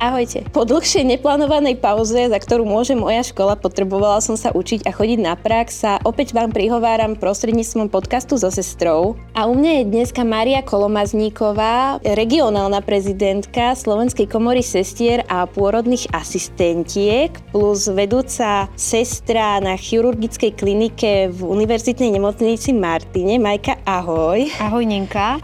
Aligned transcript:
Ahojte. 0.00 0.48
Po 0.56 0.64
dlhšej 0.64 1.04
neplánovanej 1.04 1.76
pauze, 1.76 2.32
za 2.32 2.38
ktorú 2.40 2.64
môže 2.64 2.96
moja 2.96 3.20
škola, 3.20 3.52
potrebovala 3.52 4.24
som 4.24 4.32
sa 4.32 4.48
učiť 4.48 4.88
a 4.88 4.96
chodiť 4.96 5.20
na 5.20 5.36
prax, 5.36 5.84
sa 5.84 6.00
opäť 6.08 6.32
vám 6.32 6.56
prihováram 6.56 7.20
prostredníctvom 7.20 7.92
podcastu 7.92 8.40
so 8.40 8.48
sestrou. 8.48 9.20
A 9.36 9.44
u 9.44 9.52
mňa 9.52 9.84
je 9.84 9.92
dneska 9.92 10.24
Maria 10.24 10.64
Kolomazníková, 10.64 12.00
regionálna 12.00 12.80
prezidentka 12.80 13.76
Slovenskej 13.76 14.24
komory 14.24 14.64
sestier 14.64 15.20
a 15.28 15.44
pôrodných 15.44 16.08
asistentiek, 16.16 17.36
plus 17.52 17.84
vedúca 17.92 18.72
sestra 18.80 19.60
na 19.60 19.76
chirurgickej 19.76 20.56
klinike 20.56 21.28
v 21.28 21.38
Univerzitnej 21.44 22.08
nemocnici 22.08 22.72
Martine. 22.72 23.36
Majka, 23.36 23.84
ahoj. 23.84 24.48
Ahoj, 24.64 24.84
Nenka. 24.88 25.36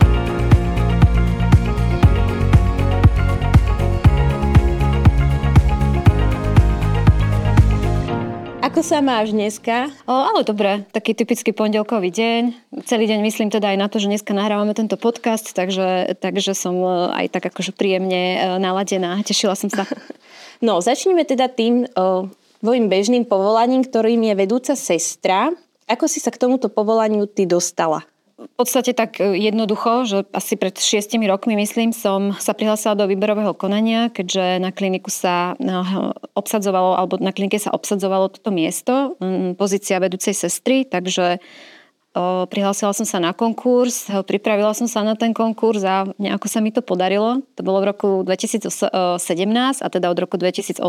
Ako 8.66 8.83
sa 8.83 8.98
máš 8.98 9.30
dneska? 9.30 9.95
O, 10.11 10.11
ale 10.11 10.43
dobre, 10.43 10.83
taký 10.91 11.15
typický 11.15 11.55
pondelkový 11.55 12.11
deň. 12.11 12.43
Celý 12.83 13.06
deň 13.06 13.23
myslím 13.23 13.47
teda 13.47 13.70
aj 13.70 13.79
na 13.79 13.87
to, 13.87 14.02
že 14.02 14.11
dneska 14.11 14.34
nahrávame 14.34 14.75
tento 14.75 14.98
podcast, 14.98 15.55
takže, 15.55 16.19
takže 16.19 16.51
som 16.51 16.75
e, 16.75 17.15
aj 17.15 17.30
tak 17.30 17.47
akože 17.55 17.70
príjemne 17.70 18.34
e, 18.34 18.39
naladená. 18.59 19.23
Tešila 19.23 19.55
som 19.55 19.70
sa. 19.70 19.87
No, 20.66 20.83
začneme 20.83 21.23
teda 21.23 21.47
tým 21.47 21.87
o, 21.95 22.27
tvojim 22.59 22.91
bežným 22.91 23.29
povolaním, 23.29 23.87
ktorým 23.87 24.25
je 24.25 24.34
vedúca 24.34 24.73
sestra. 24.75 25.55
Ako 25.87 26.11
si 26.11 26.19
sa 26.19 26.34
k 26.34 26.41
tomuto 26.42 26.67
povolaniu 26.67 27.30
ty 27.30 27.47
dostala? 27.47 28.03
V 28.46 28.55
podstate 28.56 28.95
tak 28.95 29.18
e, 29.18 29.36
jednoducho, 29.36 30.06
že 30.06 30.18
asi 30.32 30.55
pred 30.56 30.78
šiestimi 30.78 31.27
rokmi, 31.27 31.58
myslím, 31.58 31.91
som 31.91 32.33
sa 32.39 32.55
prihlásila 32.55 32.94
do 32.94 33.11
výberového 33.11 33.52
konania, 33.52 34.08
keďže 34.08 34.62
na 34.62 34.70
kliniku 34.70 35.11
sa 35.11 35.58
no, 35.58 36.14
obsadzovalo, 36.33 36.97
alebo 36.97 37.19
na 37.19 37.34
klinike 37.34 37.58
sa 37.58 37.74
obsadzovalo 37.74 38.30
toto 38.33 38.55
miesto, 38.55 39.19
pozícia 39.58 40.00
vedúcej 40.00 40.33
sestry, 40.33 40.86
takže 40.86 41.42
prihlásila 42.48 42.97
som 42.97 43.05
sa 43.05 43.20
na 43.20 43.36
konkurs, 43.36 44.09
pripravila 44.25 44.72
som 44.72 44.89
sa 44.89 45.05
na 45.05 45.12
ten 45.14 45.36
konkurs 45.36 45.84
a 45.84 46.09
nejako 46.17 46.47
sa 46.48 46.64
mi 46.64 46.73
to 46.73 46.81
podarilo. 46.81 47.45
To 47.56 47.62
bolo 47.62 47.84
v 47.84 47.92
roku 47.92 48.08
2017 48.25 48.97
a 49.84 49.86
teda 49.92 50.08
od 50.08 50.19
roku 50.19 50.41
2018 50.41 50.81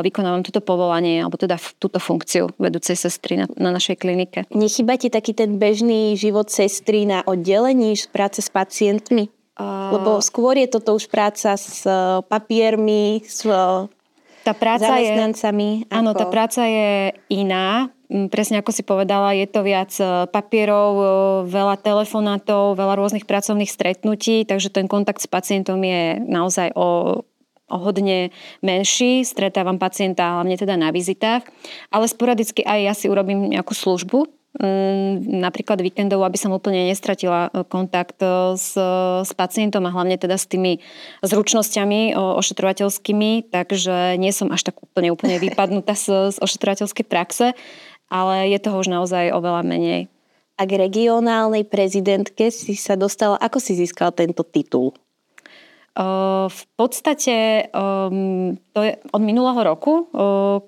vykonávam 0.00 0.40
toto 0.40 0.64
povolanie, 0.64 1.20
alebo 1.20 1.36
teda 1.36 1.60
túto 1.76 2.00
funkciu 2.00 2.48
vedúcej 2.56 2.96
sestry 2.96 3.44
na, 3.44 3.46
na 3.60 3.70
našej 3.70 4.00
klinike. 4.00 4.48
Nechyba 4.50 4.96
ti 4.96 5.12
taký 5.12 5.36
ten 5.36 5.60
bežný 5.60 6.16
život 6.16 6.48
sestry 6.48 7.04
na 7.04 7.20
oddelení, 7.28 7.92
práce 8.08 8.40
s 8.40 8.48
pacientmi? 8.48 9.28
Lebo 9.60 10.24
skôr 10.24 10.56
je 10.56 10.72
toto 10.72 10.96
už 10.96 11.12
práca 11.12 11.52
s 11.52 11.84
papiermi, 12.32 13.20
s 13.20 13.44
tá 14.42 14.52
práca 14.56 14.88
zamestnancami. 14.88 15.84
Je, 15.84 15.92
áno, 15.92 16.16
tá 16.16 16.26
práca 16.28 16.64
je 16.64 17.14
iná. 17.28 17.92
Mm, 18.10 18.26
presne 18.26 18.58
ako 18.58 18.70
si 18.74 18.82
povedala, 18.82 19.36
je 19.38 19.46
to 19.46 19.62
viac 19.62 19.92
e, 20.00 20.26
papierov, 20.26 20.92
veľa 21.46 21.78
telefonátov, 21.78 22.74
veľa 22.74 22.98
rôznych 22.98 23.28
pracovných 23.28 23.70
stretnutí, 23.70 24.42
takže 24.48 24.72
ten 24.74 24.90
kontakt 24.90 25.22
s 25.22 25.30
pacientom 25.30 25.78
je 25.78 26.18
naozaj 26.18 26.74
o 26.74 27.22
hodne 27.70 28.34
menší, 28.66 29.22
stretávam 29.22 29.78
pacienta 29.78 30.42
hlavne 30.42 30.58
teda 30.58 30.74
na 30.74 30.90
vizitách, 30.90 31.46
ale 31.94 32.10
sporadicky 32.10 32.66
aj 32.66 32.80
ja 32.82 32.94
si 32.98 33.06
urobím 33.06 33.46
nejakú 33.46 33.78
službu, 33.78 34.26
napríklad 35.30 35.78
víkendov, 35.78 36.26
aby 36.26 36.34
som 36.34 36.50
úplne 36.50 36.90
nestratila 36.90 37.48
e, 37.54 37.62
kontakt 37.70 38.18
e, 38.18 38.58
s, 38.58 38.74
s 39.22 39.30
pacientom 39.38 39.86
a 39.86 39.94
hlavne 39.94 40.18
teda 40.18 40.34
s 40.34 40.50
tými 40.50 40.82
zručnosťami 41.22 42.18
ošetrovateľskými, 42.18 43.54
takže 43.54 44.18
nie 44.18 44.34
som 44.34 44.50
až 44.50 44.74
tak 44.74 44.82
úplne, 44.82 45.14
úplne 45.14 45.38
vypadnutá 45.46 45.94
z, 45.94 46.34
z 46.34 46.36
ošetrovateľskej 46.42 47.06
praxe, 47.06 47.54
ale 48.10 48.50
je 48.50 48.58
toho 48.58 48.82
už 48.82 48.90
naozaj 48.90 49.30
oveľa 49.30 49.62
menej. 49.62 50.10
A 50.58 50.66
k 50.68 50.76
regionálnej 50.76 51.64
prezidentke 51.64 52.50
si 52.50 52.74
sa 52.74 52.98
dostala, 52.98 53.38
ako 53.38 53.62
si 53.62 53.78
získal 53.78 54.12
tento 54.12 54.42
titul? 54.44 54.92
V 56.48 56.62
podstate 56.80 57.68
to 58.72 58.80
je 58.80 58.92
od 59.12 59.20
minulého 59.20 59.60
roku, 59.60 60.08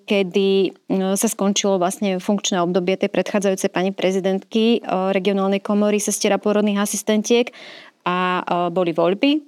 kedy 0.05 0.77
sa 1.17 1.25
skončilo 1.25 1.81
vlastne 1.81 2.21
funkčné 2.21 2.61
obdobie 2.61 3.01
tej 3.01 3.09
predchádzajúcej 3.09 3.73
pani 3.73 3.97
prezidentky 3.97 4.85
regionálnej 4.85 5.65
komory 5.65 6.05
sestiera 6.05 6.37
pôrodných 6.37 6.77
asistentiek 6.77 7.49
a 8.05 8.45
boli 8.69 8.93
voľby 8.93 9.41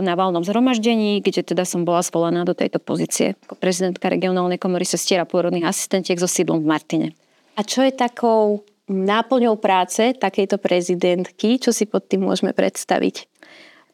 na 0.00 0.14
valnom 0.16 0.42
zhromaždení, 0.48 1.20
kde 1.20 1.44
teda 1.44 1.68
som 1.68 1.84
bola 1.84 2.00
zvolená 2.00 2.48
do 2.48 2.56
tejto 2.56 2.80
pozície 2.80 3.36
ako 3.44 3.60
prezidentka 3.60 4.08
regionálnej 4.08 4.56
komory 4.56 4.88
sestiera 4.88 5.28
pôrodných 5.28 5.68
asistentiek 5.68 6.16
so 6.16 6.26
sídlom 6.26 6.64
v 6.64 6.70
Martine. 6.72 7.08
A 7.54 7.62
čo 7.62 7.84
je 7.84 7.92
takou 7.92 8.64
náplňou 8.88 9.60
práce 9.60 10.16
takejto 10.16 10.56
prezidentky? 10.58 11.60
Čo 11.60 11.70
si 11.70 11.84
pod 11.86 12.08
tým 12.10 12.26
môžeme 12.26 12.50
predstaviť? 12.50 13.28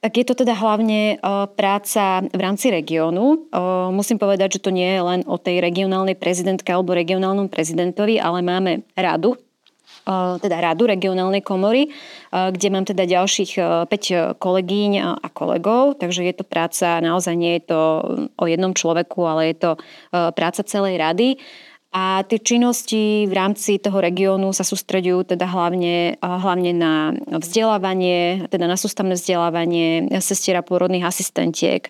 Tak 0.04 0.12
je 0.12 0.24
to 0.28 0.34
teda 0.38 0.54
hlavne 0.54 1.18
práca 1.58 2.22
v 2.30 2.40
rámci 2.40 2.70
regiónu. 2.70 3.50
Musím 3.90 4.22
povedať, 4.22 4.60
že 4.60 4.64
to 4.64 4.70
nie 4.70 4.86
je 4.86 5.02
len 5.02 5.20
o 5.26 5.34
tej 5.40 5.58
regionálnej 5.58 6.14
prezidentke 6.14 6.70
alebo 6.70 6.94
regionálnom 6.94 7.50
prezidentovi, 7.50 8.22
ale 8.22 8.38
máme 8.44 8.86
radu, 8.94 9.34
teda 10.38 10.62
radu 10.62 10.86
regionálnej 10.86 11.42
komory, 11.42 11.90
kde 12.30 12.68
mám 12.70 12.86
teda 12.86 13.02
ďalších 13.10 13.58
5 13.90 14.38
kolegyň 14.38 14.92
a 15.18 15.28
kolegov, 15.34 15.98
takže 15.98 16.22
je 16.22 16.34
to 16.38 16.46
práca, 16.46 17.02
naozaj 17.02 17.34
nie 17.34 17.58
je 17.58 17.74
to 17.74 17.80
o 18.38 18.44
jednom 18.46 18.70
človeku, 18.70 19.18
ale 19.26 19.50
je 19.50 19.56
to 19.58 19.70
práca 20.14 20.62
celej 20.62 21.02
rady. 21.02 21.42
A 21.96 22.20
tie 22.28 22.36
činnosti 22.36 23.24
v 23.24 23.32
rámci 23.32 23.80
toho 23.80 24.04
regiónu 24.04 24.52
sa 24.52 24.68
sústredujú 24.68 25.32
teda 25.32 25.48
hlavne, 25.48 26.20
hlavne 26.20 26.76
na 26.76 27.16
vzdelávanie, 27.24 28.52
teda 28.52 28.68
na 28.68 28.76
sústavné 28.76 29.16
vzdelávanie 29.16 30.12
sestiera 30.20 30.60
pôrodných 30.60 31.08
asistentiek, 31.08 31.88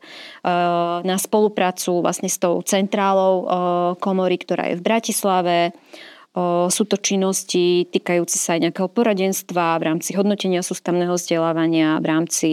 na 1.03 1.16
spoluprácu 1.19 2.06
vlastne 2.06 2.31
s 2.31 2.39
tou 2.39 2.62
centrálou 2.62 3.50
komory, 3.99 4.39
ktorá 4.39 4.71
je 4.71 4.78
v 4.78 4.87
Bratislave, 4.87 5.75
sú 6.69 6.84
to 6.84 7.00
činnosti 7.00 7.88
týkajúce 7.88 8.36
sa 8.36 8.60
aj 8.60 8.69
nejakého 8.69 8.92
poradenstva 8.92 9.80
v 9.80 9.86
rámci 9.88 10.12
hodnotenia 10.12 10.60
sústavného 10.60 11.16
vzdelávania, 11.16 11.97
v 11.97 12.06
rámci 12.06 12.50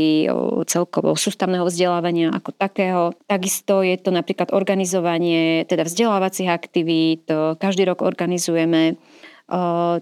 celkovo 0.72 1.20
sústavného 1.20 1.68
vzdelávania 1.68 2.32
ako 2.32 2.56
takého. 2.56 3.12
Takisto 3.28 3.84
je 3.84 4.00
to 4.00 4.16
napríklad 4.16 4.56
organizovanie 4.56 5.68
teda 5.68 5.84
vzdelávacích 5.84 6.48
aktivít. 6.48 7.28
Každý 7.60 7.84
rok 7.84 8.08
organizujeme 8.08 8.96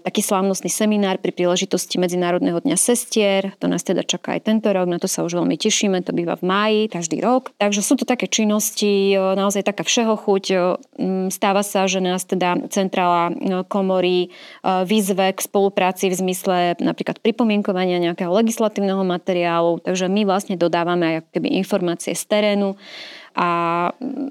taký 0.00 0.22
slávnostný 0.22 0.70
seminár 0.70 1.18
pri 1.18 1.34
príležitosti 1.34 1.98
Medzinárodného 1.98 2.62
dňa 2.62 2.78
sestier. 2.78 3.52
To 3.58 3.66
nás 3.66 3.82
teda 3.82 4.06
čaká 4.06 4.38
aj 4.38 4.46
tento 4.48 4.70
rok, 4.70 4.86
na 4.86 5.02
to 5.02 5.10
sa 5.10 5.26
už 5.26 5.34
veľmi 5.42 5.58
tešíme, 5.58 5.98
to 6.06 6.14
býva 6.14 6.38
v 6.38 6.46
máji 6.46 6.80
každý 6.88 7.18
rok. 7.20 7.50
Takže 7.58 7.82
sú 7.82 7.98
to 7.98 8.06
také 8.06 8.30
činnosti, 8.30 9.12
naozaj 9.12 9.66
taká 9.66 9.82
všeho 9.82 10.14
chuť. 10.14 10.44
Stáva 11.34 11.66
sa, 11.66 11.90
že 11.90 11.98
nás 11.98 12.22
teda 12.24 12.70
centrála 12.70 13.34
komory 13.66 14.30
výzve 14.64 15.34
k 15.34 15.40
spolupráci 15.42 16.08
v 16.08 16.16
zmysle 16.16 16.78
napríklad 16.80 17.18
pripomienkovania 17.20 18.00
nejakého 18.00 18.30
legislatívneho 18.30 19.02
materiálu, 19.04 19.82
takže 19.82 20.06
my 20.06 20.22
vlastne 20.24 20.54
dodávame 20.56 21.18
aj 21.18 21.28
keby 21.34 21.58
informácie 21.60 22.14
z 22.14 22.24
terénu 22.24 22.78
a 23.36 23.90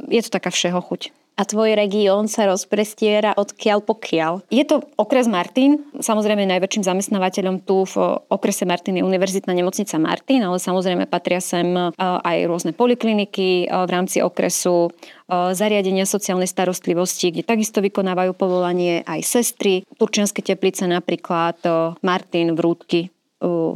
je 0.09 0.21
to 0.23 0.31
taká 0.33 0.49
všeho 0.49 0.81
chuť 0.81 1.20
a 1.39 1.41
tvoj 1.47 1.73
región 1.73 2.27
sa 2.27 2.45
rozprestiera 2.45 3.33
odkiaľ 3.33 3.79
pokiaľ? 3.81 4.45
Je 4.51 4.61
to 4.67 4.83
okres 4.99 5.25
Martin, 5.25 5.81
samozrejme 5.97 6.43
najväčším 6.45 6.83
zamestnávateľom 6.85 7.63
tu 7.65 7.87
v 7.87 7.95
okrese 8.29 8.67
Martin 8.67 8.99
je 8.99 9.07
Univerzitná 9.07 9.55
nemocnica 9.55 9.95
Martin, 9.97 10.43
ale 10.43 10.61
samozrejme 10.61 11.09
patria 11.09 11.41
sem 11.41 11.65
e, 11.73 11.89
aj 11.97 12.37
rôzne 12.45 12.71
polikliniky 12.75 13.65
e, 13.65 13.67
v 13.67 13.89
rámci 13.89 14.19
okresu, 14.21 14.91
e, 14.91 15.55
zariadenia 15.55 16.05
sociálnej 16.05 16.51
starostlivosti, 16.51 17.31
kde 17.33 17.47
takisto 17.47 17.79
vykonávajú 17.79 18.35
povolanie 18.37 19.01
aj 19.07 19.25
sestry, 19.25 19.87
Turčianske 19.97 20.43
teplice 20.45 20.89
napríklad, 20.89 21.61
Martin, 22.01 22.57
Vrútky, 22.57 23.13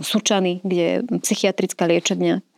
Sučany, 0.02 0.62
kde 0.62 0.82
je 0.82 0.96
psychiatrická 1.22 1.86
liečebňa 1.90 2.55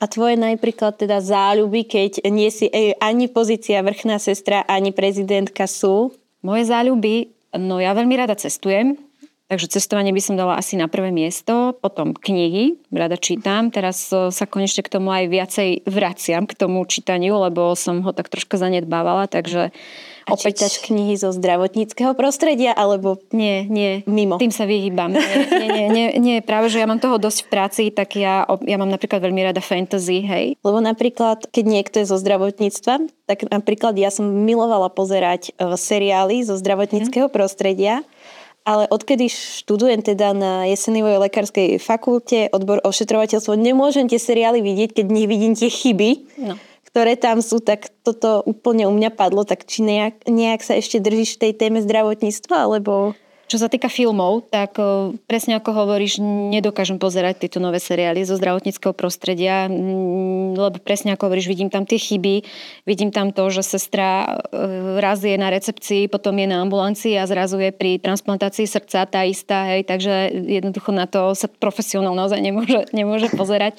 a 0.00 0.04
tvoje 0.08 0.40
napríklad 0.40 0.96
teda 0.96 1.20
záľuby, 1.20 1.84
keď 1.84 2.24
nie 2.32 2.48
si 2.48 2.72
e, 2.72 2.96
ani 3.04 3.28
pozícia 3.28 3.84
vrchná 3.84 4.16
sestra, 4.16 4.64
ani 4.64 4.96
prezidentka 4.96 5.68
sú? 5.68 6.16
Moje 6.40 6.72
záľuby, 6.72 7.28
no 7.60 7.76
ja 7.76 7.92
veľmi 7.92 8.16
rada 8.16 8.32
cestujem. 8.32 8.96
Takže 9.50 9.66
cestovanie 9.66 10.14
by 10.14 10.22
som 10.22 10.38
dala 10.38 10.56
asi 10.56 10.78
na 10.78 10.86
prvé 10.86 11.10
miesto, 11.10 11.74
potom 11.82 12.14
knihy, 12.14 12.78
rada 12.94 13.18
čítam. 13.20 13.68
Teraz 13.68 14.08
e, 14.08 14.32
sa 14.32 14.48
konečne 14.48 14.80
k 14.80 14.92
tomu 14.96 15.12
aj 15.12 15.28
viacej 15.28 15.84
vraciam, 15.84 16.48
k 16.48 16.56
tomu 16.56 16.80
čítaniu, 16.88 17.36
lebo 17.36 17.76
som 17.76 18.00
ho 18.00 18.16
tak 18.16 18.32
troška 18.32 18.56
zanedbávala, 18.56 19.28
takže 19.28 19.68
a 20.30 20.34
opäť... 20.38 20.62
čítaš 20.62 20.74
knihy 20.86 21.14
zo 21.18 21.34
zdravotníckého 21.34 22.14
prostredia, 22.14 22.70
alebo 22.70 23.18
nie, 23.34 23.66
nie, 23.66 24.06
mimo? 24.06 24.38
Tým 24.38 24.54
sa 24.54 24.64
vyhýbam. 24.64 25.12
Nie, 25.12 25.36
nie, 25.50 25.68
nie, 25.68 25.86
nie, 25.90 26.06
nie, 26.22 26.36
práve, 26.40 26.70
že 26.70 26.78
ja 26.78 26.86
mám 26.86 27.02
toho 27.02 27.18
dosť 27.18 27.46
v 27.46 27.48
práci, 27.50 27.82
tak 27.90 28.14
ja, 28.14 28.46
ja 28.46 28.76
mám 28.78 28.88
napríklad 28.88 29.20
veľmi 29.20 29.42
rada 29.42 29.58
fantasy, 29.58 30.22
hej. 30.22 30.46
Lebo 30.62 30.78
napríklad, 30.78 31.50
keď 31.50 31.64
niekto 31.66 31.96
je 32.00 32.06
zo 32.08 32.16
zdravotníctva, 32.16 33.10
tak 33.26 33.46
napríklad 33.50 33.98
ja 33.98 34.14
som 34.14 34.26
milovala 34.26 34.90
pozerať 34.90 35.54
e, 35.54 35.74
seriály 35.74 36.46
zo 36.46 36.54
zdravotníckého 36.58 37.26
hmm. 37.26 37.34
prostredia, 37.34 38.06
ale 38.62 38.86
odkedy 38.92 39.32
študujem 39.32 40.04
teda 40.04 40.36
na 40.36 40.52
Jesenivoj 40.68 41.26
lekárskej 41.26 41.80
fakulte 41.80 42.52
odbor 42.52 42.78
ošetrovateľstvo, 42.84 43.56
nemôžem 43.56 44.06
tie 44.06 44.20
seriály 44.20 44.60
vidieť, 44.60 45.00
keď 45.00 45.06
nevidím 45.08 45.56
tie 45.56 45.72
chyby. 45.72 46.10
No 46.38 46.54
ktoré 46.90 47.14
tam 47.14 47.38
sú, 47.38 47.62
tak 47.62 47.86
toto 48.02 48.42
úplne 48.42 48.90
u 48.90 48.94
mňa 48.94 49.14
padlo. 49.14 49.46
Tak 49.46 49.62
či 49.66 49.86
nejak, 49.86 50.26
nejak 50.26 50.60
sa 50.66 50.74
ešte 50.74 50.98
držíš 50.98 51.38
v 51.38 51.42
tej 51.48 51.52
téme 51.54 51.78
zdravotníctva, 51.82 52.56
alebo... 52.66 53.14
Čo 53.50 53.66
sa 53.66 53.66
týka 53.66 53.90
filmov, 53.90 54.46
tak 54.46 54.78
presne 55.26 55.58
ako 55.58 55.74
hovoríš, 55.74 56.22
nedokážem 56.22 57.02
pozerať 57.02 57.42
tieto 57.42 57.58
nové 57.58 57.82
seriály 57.82 58.22
zo 58.22 58.38
zdravotníckého 58.38 58.94
prostredia, 58.94 59.66
lebo 59.66 60.78
presne 60.78 61.18
ako 61.18 61.26
hovoríš, 61.26 61.50
vidím 61.50 61.66
tam 61.66 61.82
tie 61.82 61.98
chyby, 61.98 62.46
vidím 62.86 63.10
tam 63.10 63.34
to, 63.34 63.50
že 63.50 63.66
sestra 63.66 64.38
e, 64.54 65.02
raz 65.02 65.18
je 65.26 65.34
na 65.34 65.50
recepcii, 65.50 66.06
potom 66.06 66.38
je 66.38 66.46
na 66.46 66.62
ambulancii 66.62 67.18
a 67.18 67.26
zrazu 67.26 67.58
je 67.58 67.74
pri 67.74 67.98
transplantácii 67.98 68.70
srdca 68.70 69.10
tá 69.10 69.26
istá, 69.26 69.66
hej, 69.74 69.82
takže 69.82 70.30
jednoducho 70.30 70.94
na 70.94 71.10
to 71.10 71.34
sa 71.34 71.50
profesionál 71.50 72.14
naozaj 72.14 72.38
nemôže, 72.38 72.86
nemôže 72.94 73.34
pozerať. 73.34 73.74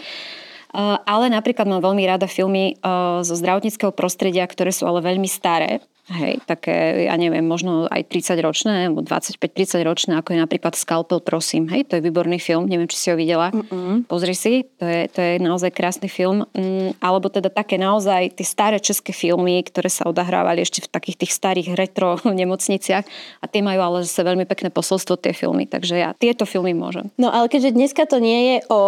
Ale 0.75 1.27
napríklad 1.27 1.67
mám 1.67 1.83
veľmi 1.83 2.03
rada 2.07 2.31
filmy 2.31 2.79
zo 3.21 3.33
zdravotníckého 3.35 3.91
prostredia, 3.91 4.47
ktoré 4.47 4.71
sú 4.71 4.87
ale 4.87 5.03
veľmi 5.03 5.27
staré. 5.27 5.83
Hej, 6.11 6.43
také, 6.43 7.07
ja 7.07 7.15
neviem, 7.15 7.47
možno 7.47 7.87
aj 7.87 8.11
30 8.11 8.35
ročné, 8.43 8.91
alebo 8.91 8.99
25-30 8.99 9.79
ročné, 9.87 10.11
ako 10.19 10.35
je 10.35 10.39
napríklad 10.43 10.75
Skalpel, 10.75 11.23
prosím. 11.23 11.71
Hej, 11.71 11.87
to 11.87 11.95
je 11.95 12.03
výborný 12.03 12.35
film, 12.35 12.67
neviem, 12.67 12.91
či 12.91 12.99
si 12.99 13.07
ho 13.07 13.15
videla. 13.15 13.47
Mm-mm. 13.55 14.03
Pozri 14.11 14.35
si, 14.35 14.67
to 14.75 14.83
je, 14.83 15.07
to 15.07 15.19
je 15.23 15.33
naozaj 15.39 15.71
krásny 15.71 16.11
film. 16.11 16.43
Mm, 16.51 16.99
alebo 16.99 17.31
teda 17.31 17.47
také 17.47 17.79
naozaj 17.79 18.35
tie 18.35 18.43
staré 18.43 18.83
české 18.83 19.15
filmy, 19.15 19.63
ktoré 19.63 19.87
sa 19.87 20.03
odahrávali 20.11 20.59
ešte 20.59 20.83
v 20.83 20.91
takých 20.91 21.17
tých 21.23 21.31
starých 21.31 21.67
retro 21.79 22.19
nemocniciach 22.27 23.07
a 23.39 23.45
tie 23.47 23.63
majú 23.63 23.79
ale 23.79 23.97
zase 24.03 24.27
veľmi 24.27 24.43
pekné 24.43 24.67
posolstvo 24.67 25.15
tie 25.15 25.31
filmy, 25.31 25.63
takže 25.63 25.95
ja 25.95 26.11
tieto 26.11 26.43
filmy 26.43 26.75
môžem. 26.75 27.07
No 27.15 27.31
ale 27.31 27.47
keďže 27.47 27.71
dneska 27.71 28.03
to 28.03 28.19
nie 28.19 28.39
je 28.51 28.57
o 28.67 28.81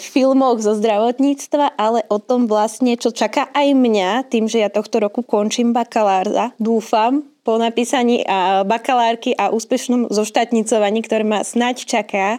filmoch 0.00 0.64
zo 0.64 0.72
zdravotníctva, 0.72 1.76
ale 1.76 2.08
o 2.08 2.16
tom 2.16 2.48
vlastne, 2.48 2.96
čo 2.96 3.12
čaká 3.12 3.52
aj 3.52 3.76
mňa, 3.76 4.32
tým, 4.32 4.48
že 4.48 4.64
ja 4.64 4.72
tohto 4.72 4.96
roku 5.02 5.20
končím 5.20 5.76
bakalára, 5.76 6.56
dúfam, 6.70 7.26
po 7.42 7.58
napísaní 7.58 8.22
bakalárky 8.62 9.34
a 9.34 9.50
úspešnom 9.50 10.06
zoštátnicovaní, 10.12 11.02
ktoré 11.02 11.26
ma 11.26 11.42
snať 11.42 11.76
čaká, 11.82 12.38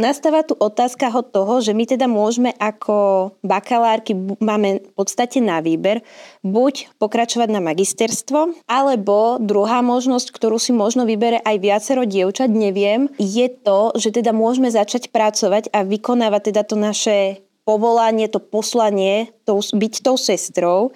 nastáva 0.00 0.40
tu 0.40 0.56
otázka 0.56 1.12
od 1.12 1.28
toho, 1.28 1.60
že 1.60 1.76
my 1.76 1.84
teda 1.84 2.08
môžeme 2.08 2.56
ako 2.56 3.30
bakalárky, 3.44 4.16
máme 4.40 4.80
v 4.80 4.92
podstate 4.96 5.44
na 5.44 5.60
výber, 5.60 6.00
buď 6.40 6.96
pokračovať 6.96 7.48
na 7.52 7.60
magisterstvo, 7.60 8.56
alebo 8.64 9.36
druhá 9.36 9.84
možnosť, 9.84 10.32
ktorú 10.32 10.56
si 10.56 10.72
možno 10.72 11.04
vybere 11.04 11.44
aj 11.44 11.56
viacero 11.60 12.08
dievčat, 12.08 12.48
neviem, 12.48 13.12
je 13.20 13.52
to, 13.52 13.92
že 14.00 14.16
teda 14.16 14.32
môžeme 14.32 14.72
začať 14.72 15.12
pracovať 15.12 15.68
a 15.76 15.84
vykonávať 15.84 16.50
teda 16.50 16.64
to 16.64 16.80
naše 16.80 17.44
povolanie, 17.68 18.32
to 18.32 18.40
poslanie, 18.40 19.28
to, 19.44 19.60
byť 19.60 19.94
tou 20.00 20.16
sestrou. 20.16 20.92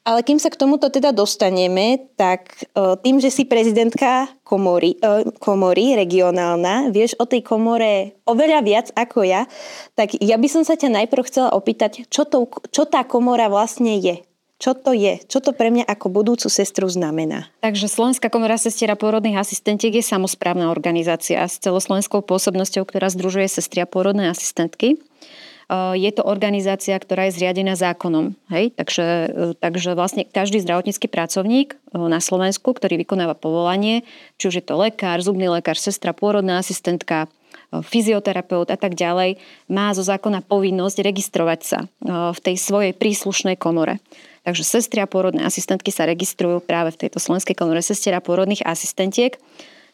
Ale 0.00 0.24
kým 0.24 0.40
sa 0.40 0.48
k 0.48 0.56
tomuto 0.56 0.88
teda 0.88 1.12
dostaneme, 1.12 2.08
tak 2.16 2.64
e, 2.72 2.96
tým, 3.04 3.20
že 3.20 3.28
si 3.28 3.44
prezidentka 3.44 4.32
komory, 4.48 4.96
e, 4.96 5.28
komory 5.36 5.92
regionálna, 5.92 6.88
vieš 6.88 7.20
o 7.20 7.28
tej 7.28 7.44
komore 7.44 8.16
oveľa 8.24 8.64
viac 8.64 8.86
ako 8.96 9.28
ja, 9.28 9.44
tak 9.92 10.16
ja 10.16 10.40
by 10.40 10.48
som 10.48 10.64
sa 10.64 10.80
ťa 10.80 11.04
najprv 11.04 11.28
chcela 11.28 11.52
opýtať, 11.52 12.08
čo, 12.08 12.24
to, 12.24 12.48
čo 12.72 12.88
tá 12.88 13.04
komora 13.04 13.52
vlastne 13.52 14.00
je. 14.00 14.24
Čo 14.60 14.76
to 14.76 14.92
je? 14.92 15.16
Čo 15.24 15.40
to 15.40 15.56
pre 15.56 15.72
mňa 15.72 15.88
ako 15.88 16.12
budúcu 16.12 16.52
sestru 16.52 16.84
znamená? 16.84 17.48
Takže 17.64 17.88
Slovenská 17.88 18.28
komora 18.28 18.60
sestier 18.60 18.92
a 18.92 18.96
pôrodných 18.96 19.40
asistentiek 19.40 19.88
je 19.88 20.04
samozprávna 20.04 20.68
organizácia 20.68 21.40
s 21.40 21.56
celoslovenskou 21.64 22.20
pôsobnosťou, 22.20 22.84
ktorá 22.84 23.08
združuje 23.08 23.48
sestry 23.48 23.80
a 23.80 23.88
pôrodné 23.88 24.28
asistentky. 24.28 25.00
Eh, 25.70 25.94
je 26.02 26.10
to 26.10 26.26
organizácia, 26.26 26.98
ktorá 26.98 27.30
je 27.30 27.38
zriadená 27.38 27.78
zákonom. 27.78 28.34
Hej? 28.50 28.74
Takže, 28.74 29.06
eh, 29.06 29.54
takže 29.54 29.94
vlastne 29.94 30.26
každý 30.26 30.58
zdravotnícky 30.66 31.06
pracovník 31.06 31.78
eh, 31.78 31.78
na 31.94 32.18
Slovensku, 32.18 32.74
ktorý 32.74 32.98
vykonáva 32.98 33.38
povolanie, 33.38 34.02
či 34.34 34.50
už 34.50 34.54
je 34.58 34.64
to 34.66 34.74
lekár, 34.74 35.22
zubný 35.22 35.46
lekár, 35.46 35.78
sestra, 35.78 36.10
pôrodná 36.10 36.58
asistentka, 36.58 37.30
fyzioterapeut 37.70 38.66
a 38.66 38.74
tak 38.74 38.98
ďalej, 38.98 39.38
má 39.70 39.94
zo 39.94 40.02
zákona 40.02 40.42
povinnosť 40.42 41.06
registrovať 41.06 41.60
sa 41.62 41.78
v 42.02 42.38
tej 42.42 42.58
svojej 42.58 42.90
príslušnej 42.94 43.54
komore. 43.54 44.02
Takže 44.42 44.66
sestry 44.66 44.98
a 44.98 45.06
pôrodné 45.06 45.46
asistentky 45.46 45.94
sa 45.94 46.02
registrujú 46.02 46.58
práve 46.66 46.90
v 46.94 47.06
tejto 47.06 47.22
Slovenskej 47.22 47.54
komore 47.54 47.78
sestier 47.78 48.18
a 48.18 48.22
pôrodných 48.22 48.66
asistentiek. 48.66 49.38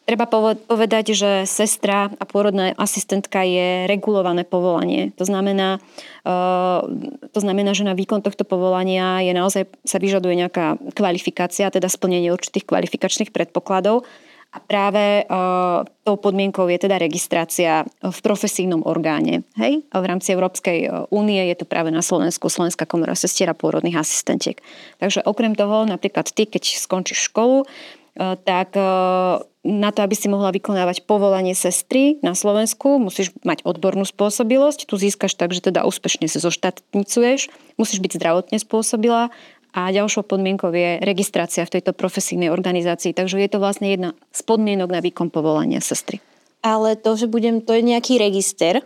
Treba 0.07 0.23
povedať, 0.23 1.11
že 1.11 1.43
sestra 1.43 2.07
a 2.07 2.23
pôrodná 2.23 2.71
asistentka 2.79 3.43
je 3.43 3.91
regulované 3.91 4.47
povolanie. 4.47 5.11
To 5.19 5.27
znamená, 5.27 5.83
eh, 6.23 6.79
to 7.27 7.39
znamená, 7.43 7.75
že 7.75 7.83
na 7.83 7.91
výkon 7.91 8.23
tohto 8.23 8.47
povolania 8.47 9.19
je 9.19 9.35
naozaj 9.35 9.67
sa 9.83 9.99
vyžaduje 9.99 10.39
nejaká 10.39 10.79
kvalifikácia, 10.95 11.67
teda 11.67 11.91
splnenie 11.91 12.31
určitých 12.31 12.63
kvalifikačných 12.63 13.35
predpokladov. 13.35 14.07
A 14.47 14.63
práve 14.63 15.27
uh, 15.27 15.83
tou 16.07 16.15
podmienkou 16.15 16.71
je 16.71 16.79
teda 16.79 16.95
registrácia 16.95 17.83
v 17.99 18.19
profesijnom 18.23 18.79
orgáne. 18.87 19.43
Hej? 19.59 19.83
A 19.91 19.99
v 19.99 20.07
rámci 20.07 20.31
Európskej 20.31 20.79
eh, 20.87 20.91
únie 21.11 21.43
je 21.51 21.59
to 21.59 21.67
práve 21.67 21.91
na 21.91 21.99
Slovensku 21.99 22.47
Slovenská 22.47 22.87
komora 22.87 23.11
sestiera 23.11 23.51
pôrodných 23.51 23.99
asistentiek. 23.99 24.63
Takže 25.03 25.27
okrem 25.27 25.51
toho, 25.51 25.83
napríklad 25.83 26.31
ty, 26.31 26.47
keď 26.47 26.63
skončíš 26.79 27.27
školu, 27.27 27.67
tak 28.17 28.73
uh, 28.73 29.45
na 29.67 29.89
to, 29.91 29.99
aby 30.01 30.15
si 30.15 30.31
mohla 30.31 30.49
vykonávať 30.55 31.03
povolanie 31.03 31.51
sestry 31.51 32.17
na 32.23 32.33
Slovensku, 32.33 32.97
musíš 32.97 33.35
mať 33.43 33.61
odbornú 33.67 34.07
spôsobilosť. 34.07 34.87
Tu 34.87 34.95
získaš 34.95 35.35
tak, 35.35 35.51
že 35.51 35.61
teda 35.61 35.83
úspešne 35.83 36.25
sa 36.31 36.39
zoštátnicuješ, 36.39 37.51
musíš 37.75 37.99
byť 37.99 38.11
zdravotne 38.15 38.57
spôsobila 38.63 39.29
a 39.75 39.81
ďalšou 39.91 40.25
podmienkou 40.25 40.71
je 40.71 40.97
registrácia 41.03 41.61
v 41.67 41.77
tejto 41.77 41.91
profesijnej 41.91 42.49
organizácii. 42.49 43.11
Takže 43.11 43.37
je 43.37 43.49
to 43.51 43.59
vlastne 43.61 43.91
jedna 43.91 44.15
z 44.31 44.41
podmienok 44.47 44.89
na 44.89 45.03
výkon 45.03 45.29
povolania 45.29 45.83
sestry. 45.83 46.23
Ale 46.65 46.97
to, 46.97 47.13
že 47.13 47.29
budem, 47.29 47.61
to 47.61 47.75
je 47.75 47.83
nejaký 47.85 48.17
register. 48.17 48.81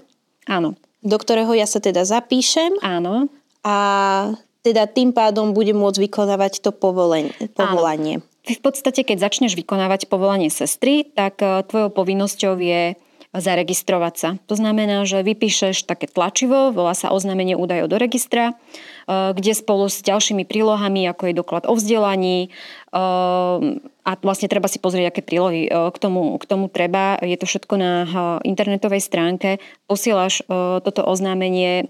Áno. 0.49 0.75
Do 1.05 1.17
ktorého 1.17 1.53
ja 1.55 1.69
sa 1.69 1.79
teda 1.79 2.03
zapíšem. 2.03 2.75
Áno. 2.83 3.31
A 3.61 3.77
teda 4.65 4.89
tým 4.89 5.13
pádom 5.13 5.53
budem 5.53 5.77
môcť 5.77 6.09
vykonávať 6.09 6.61
to 6.65 6.73
povolenie, 6.73 7.33
povolanie. 7.53 8.21
Áno. 8.21 8.30
V 8.41 8.59
podstate, 8.61 9.05
keď 9.05 9.29
začneš 9.29 9.53
vykonávať 9.53 10.09
povolanie 10.09 10.49
sestry, 10.49 11.05
tak 11.05 11.37
e, 11.45 11.61
tvojou 11.61 11.93
povinnosťou 11.93 12.57
je 12.57 12.97
zaregistrovať 13.31 14.13
sa. 14.17 14.29
To 14.51 14.59
znamená, 14.59 15.07
že 15.07 15.23
vypíšeš 15.23 15.87
také 15.87 16.09
tlačivo, 16.11 16.75
volá 16.75 16.91
sa 16.91 17.15
oznámenie 17.15 17.55
údajov 17.55 17.87
do 17.87 17.97
registra, 18.01 18.51
e, 18.51 18.53
kde 19.37 19.53
spolu 19.55 19.87
s 19.87 20.03
ďalšími 20.03 20.43
prílohami, 20.43 21.07
ako 21.07 21.23
je 21.31 21.37
doklad 21.37 21.63
o 21.69 21.77
vzdelaní, 21.77 22.49
e, 22.49 22.99
a 24.01 24.17
vlastne 24.17 24.49
treba 24.49 24.65
si 24.65 24.81
pozrieť, 24.81 25.13
aké 25.13 25.21
prílohy 25.21 25.69
k 25.69 25.97
tomu, 26.01 26.33
k 26.41 26.45
tomu 26.49 26.65
treba. 26.73 27.21
Je 27.21 27.37
to 27.37 27.45
všetko 27.45 27.73
na 27.77 27.91
internetovej 28.41 28.97
stránke. 28.97 29.61
Posielaš 29.85 30.41
toto 30.81 31.05
oznámenie 31.05 31.85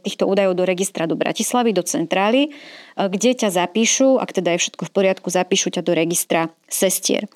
týchto 0.00 0.24
údajov 0.24 0.56
do 0.56 0.64
registra 0.64 1.04
do 1.04 1.20
Bratislavy, 1.20 1.76
do 1.76 1.84
centrály 1.84 2.48
E, 2.94 3.10
kde 3.10 3.34
ťa 3.34 3.50
zapíšu, 3.50 4.22
ak 4.22 4.30
teda 4.30 4.54
je 4.54 4.62
všetko 4.66 4.82
v 4.86 4.94
poriadku, 4.94 5.26
zapíšu 5.30 5.74
ťa 5.74 5.82
do 5.82 5.92
registra 5.94 6.50
sestier. 6.70 7.26
E, 7.26 7.28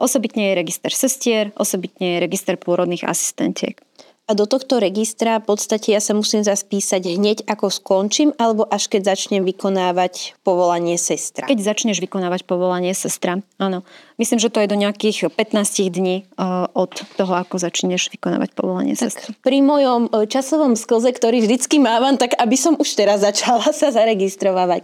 osobitne 0.00 0.52
je 0.52 0.58
register 0.58 0.92
sestier, 0.92 1.50
osobitne 1.56 2.16
je 2.16 2.22
register 2.22 2.60
pôrodných 2.60 3.08
asistentiek. 3.08 3.80
A 4.28 4.36
do 4.36 4.44
tohto 4.44 4.76
registra 4.76 5.40
v 5.40 5.56
podstate 5.56 5.96
ja 5.96 6.04
sa 6.04 6.12
musím 6.12 6.44
zaspísať 6.44 7.16
hneď 7.16 7.38
ako 7.48 7.72
skončím, 7.72 8.36
alebo 8.36 8.68
až 8.68 8.92
keď 8.92 9.16
začnem 9.16 9.40
vykonávať 9.40 10.36
povolanie 10.44 11.00
sestra. 11.00 11.48
Keď 11.48 11.64
začneš 11.64 12.04
vykonávať 12.04 12.44
povolanie 12.44 12.92
sestra, 12.92 13.40
áno. 13.56 13.88
Myslím, 14.18 14.42
že 14.42 14.50
to 14.50 14.58
je 14.58 14.66
do 14.66 14.74
nejakých 14.74 15.30
15 15.30 15.94
dní 15.94 16.26
od 16.74 16.92
toho, 17.14 17.32
ako 17.38 17.62
začneš 17.62 18.10
vykonávať 18.10 18.50
povolanie 18.50 18.98
sestry. 18.98 19.30
Pri 19.46 19.62
mojom 19.62 20.10
časovom 20.26 20.74
sklze, 20.74 21.14
ktorý 21.14 21.46
vždycky 21.46 21.78
mávam, 21.78 22.18
tak 22.18 22.34
aby 22.34 22.58
som 22.58 22.74
už 22.74 22.98
teraz 22.98 23.22
začala 23.22 23.70
sa 23.80 23.94
zaregistrovať. 23.94 24.82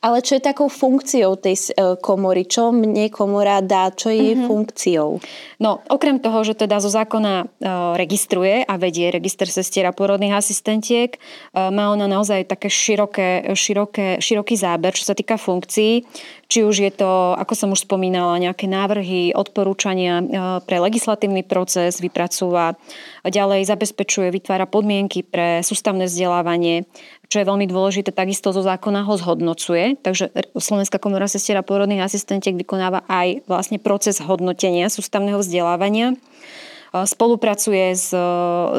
Ale 0.00 0.24
čo 0.24 0.40
je 0.40 0.48
takou 0.48 0.72
funkciou 0.72 1.36
tej 1.36 1.76
komory? 2.00 2.48
Čo 2.48 2.72
mne 2.72 3.12
komora 3.12 3.60
dá? 3.60 3.92
Čo 3.92 4.08
je 4.08 4.32
mm-hmm. 4.32 4.48
funkciou? 4.48 5.20
No, 5.60 5.84
okrem 5.92 6.16
toho, 6.16 6.40
že 6.40 6.56
teda 6.56 6.80
zo 6.80 6.88
zákona 6.88 7.52
registruje 8.00 8.64
a 8.64 8.80
vedie 8.80 9.12
register 9.12 9.44
sestier 9.44 9.84
a 9.84 9.92
porodných 9.92 10.40
asistentiek, 10.40 11.20
má 11.52 11.92
ona 11.92 12.08
naozaj 12.08 12.48
také 12.48 12.72
široké, 12.72 13.52
široké, 13.52 14.24
široký 14.24 14.56
záber, 14.56 14.96
čo 14.96 15.04
sa 15.04 15.12
týka 15.12 15.36
funkcií. 15.36 16.00
Či 16.50 16.66
už 16.66 16.82
je 16.82 16.90
to, 16.90 17.38
ako 17.38 17.54
som 17.54 17.70
už 17.70 17.86
spomínala, 17.86 18.42
nejaké 18.42 18.66
návrhy, 18.66 19.30
odporúčania 19.30 20.18
e, 20.18 20.24
pre 20.66 20.82
legislatívny 20.82 21.46
proces, 21.46 22.02
vypracúva, 22.02 22.74
ďalej 23.22 23.70
zabezpečuje, 23.70 24.34
vytvára 24.34 24.66
podmienky 24.66 25.22
pre 25.22 25.62
sústavné 25.62 26.10
vzdelávanie, 26.10 26.90
čo 27.30 27.38
je 27.38 27.46
veľmi 27.46 27.70
dôležité, 27.70 28.10
takisto 28.10 28.50
zo 28.50 28.66
zákona 28.66 29.06
ho 29.06 29.14
zhodnocuje. 29.14 30.02
Takže 30.02 30.34
Slovenská 30.58 30.98
komora 30.98 31.30
sestiera 31.30 31.62
pôrodných 31.62 32.02
asistentiek 32.02 32.58
vykonáva 32.58 33.06
aj 33.06 33.46
vlastne 33.46 33.78
proces 33.78 34.18
hodnotenia 34.18 34.90
sústavného 34.90 35.38
vzdelávania. 35.38 36.18
Spolupracuje 36.90 37.94
s, 37.94 38.10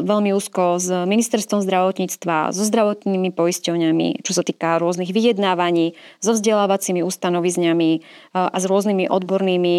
veľmi 0.03 0.35
úzko 0.35 0.83
s 0.83 0.91
ministerstvom 0.91 1.63
zdravotníctva, 1.63 2.51
so 2.51 2.67
zdravotnými 2.67 3.31
poisťovňami, 3.31 4.19
čo 4.19 4.35
sa 4.35 4.43
týka 4.43 4.83
rôznych 4.83 5.15
vyjednávaní, 5.15 5.95
so 6.19 6.35
vzdelávacími 6.35 7.07
ustanovizňami 7.07 7.91
a 8.35 8.57
s 8.59 8.67
rôznymi 8.67 9.07
odbornými 9.07 9.75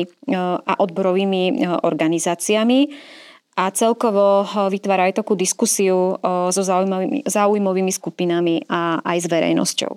a 0.64 0.72
odborovými 0.80 1.60
organizáciami 1.84 2.88
a 3.52 3.68
celkovo 3.68 4.48
vytvára 4.72 5.12
aj 5.12 5.20
takú 5.20 5.36
diskusiu 5.36 6.16
so 6.24 6.62
zaujímavými, 6.64 7.28
zaujímavými 7.28 7.92
skupinami 7.92 8.64
a 8.64 9.04
aj 9.04 9.18
s 9.20 9.26
verejnosťou. 9.28 9.92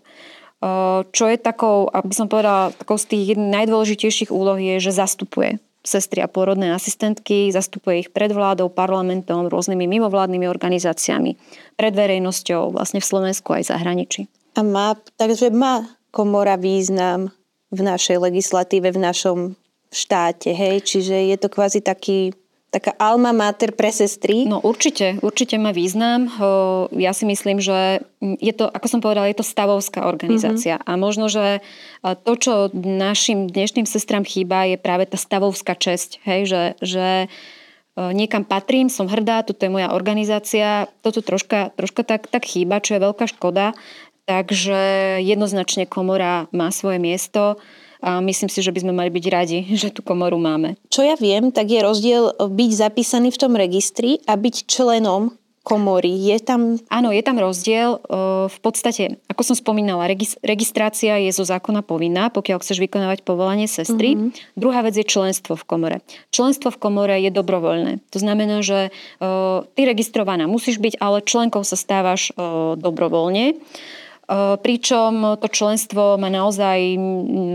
Čo 1.08 1.24
je 1.32 1.38
takou, 1.39 1.88
aby 1.88 2.12
som 2.12 2.27
povedala, 2.27 2.75
takou 2.75 3.00
z 3.00 3.15
tých 3.15 3.39
najdôležitejších 3.39 4.27
úloh 4.27 4.60
je, 4.60 4.84
že 4.84 4.92
zastupuje 4.92 5.63
sestry 5.86 6.20
a 6.25 6.27
pôrodné 6.27 6.74
asistentky, 6.74 7.54
zastupuje 7.54 8.06
ich 8.06 8.10
pred 8.12 8.34
vládou, 8.34 8.74
parlamentom, 8.74 9.48
rôznymi 9.48 9.86
mimovládnymi 9.86 10.50
organizáciami, 10.50 11.38
pred 11.77 11.94
verejnosťou, 11.94 12.74
vlastne 12.74 13.00
v 13.00 13.08
Slovensku 13.08 13.54
aj 13.54 13.70
zahraničí. 13.72 14.27
A 14.58 14.65
má, 14.65 14.98
takže 15.15 15.54
má 15.54 15.86
komora 16.10 16.58
význam 16.58 17.30
v 17.70 17.80
našej 17.86 18.18
legislatíve, 18.18 18.92
v 18.92 19.00
našom 19.00 19.39
štáte, 19.92 20.51
hej? 20.51 20.84
Čiže 20.84 21.32
je 21.32 21.38
to 21.39 21.48
kvázi 21.48 21.80
taký 21.80 22.36
taká 22.75 22.91
alma 23.00 23.32
mater 23.32 23.72
pre 23.72 23.88
sestry? 23.88 24.44
No 24.44 24.60
určite, 24.60 25.15
určite 25.24 25.55
má 25.55 25.72
význam. 25.72 26.27
Ja 26.91 27.15
si 27.15 27.24
myslím, 27.24 27.63
že 27.63 28.03
je 28.20 28.51
to, 28.51 28.67
ako 28.67 28.88
som 28.91 29.00
povedala, 29.00 29.32
je 29.32 29.39
to 29.39 29.48
stavovská 29.48 30.03
organizácia. 30.03 30.75
Mm-hmm. 30.75 30.91
A 30.91 31.00
možno, 31.00 31.32
že 31.32 31.63
to, 32.03 32.34
čo 32.36 32.53
našim 32.75 33.48
dnešným 33.48 33.88
sestram 33.88 34.27
chýba, 34.27 34.67
je 34.67 34.75
práve 34.75 35.08
tá 35.08 35.15
stavovská 35.15 35.79
česť. 35.79 36.20
Hej, 36.27 36.41
že, 36.51 36.63
že 36.84 37.08
niekam 37.96 38.44
patrím, 38.44 38.91
som 38.91 39.08
hrdá, 39.08 39.48
toto 39.48 39.63
je 39.63 39.72
moja 39.72 39.96
organizácia, 39.96 40.91
toto 41.00 41.24
troška, 41.24 41.72
troška 41.79 42.03
tak, 42.03 42.27
tak 42.27 42.44
chýba, 42.44 42.84
čo 42.84 43.00
je 43.00 43.05
veľká 43.08 43.32
škoda. 43.32 43.72
Takže 44.27 45.22
jednoznačne 45.24 45.88
komora 45.88 46.51
má 46.51 46.75
svoje 46.75 47.00
miesto 47.00 47.55
a 48.05 48.21
myslím 48.21 48.53
si, 48.53 48.62
že 48.62 48.69
by 48.69 48.85
sme 48.85 48.93
mali 48.93 49.09
byť 49.09 49.25
radi, 49.33 49.59
že 49.81 49.89
tú 49.89 50.05
komoru 50.05 50.38
máme. 50.38 50.77
Čo 50.93 51.01
ja 51.01 51.17
viem, 51.17 51.50
tak 51.50 51.74
je 51.74 51.81
rozdiel 51.81 52.38
byť 52.38 52.71
zapísaný 52.77 53.33
v 53.33 53.41
tom 53.41 53.57
registri 53.57 54.21
a 54.29 54.38
byť 54.38 54.69
členom 54.69 55.33
komory. 55.65 56.13
Je 56.13 56.38
tam... 56.38 56.77
Áno, 56.93 57.09
je 57.09 57.25
tam 57.25 57.41
rozdiel. 57.41 57.97
V 58.45 58.59
podstate, 58.62 59.17
ako 59.25 59.41
som 59.41 59.55
spomínala, 59.57 60.05
registrácia 60.45 61.17
je 61.17 61.33
zo 61.33 61.41
zákona 61.41 61.81
povinná, 61.81 62.29
pokiaľ 62.29 62.62
chceš 62.62 62.77
vykonávať 62.85 63.25
povolanie 63.25 63.65
sestry. 63.65 64.13
Mm-hmm. 64.13 64.53
Druhá 64.53 64.85
vec 64.85 64.93
je 64.93 65.01
členstvo 65.01 65.57
v 65.57 65.65
komore. 65.65 65.97
Členstvo 66.29 66.69
v 66.69 66.77
komore 66.77 67.17
je 67.17 67.33
dobrovoľné. 67.33 67.97
To 68.13 68.21
znamená, 68.21 68.62
že 68.62 68.93
ty 69.74 69.81
registrovaná 69.89 70.45
musíš 70.45 70.77
byť, 70.77 71.01
ale 71.01 71.25
členkou 71.25 71.65
sa 71.65 71.74
stávaš 71.74 72.29
dobrovoľne. 72.77 73.57
Pričom 74.62 75.38
to 75.38 75.48
členstvo 75.48 76.17
má 76.17 76.34
naozaj 76.34 76.98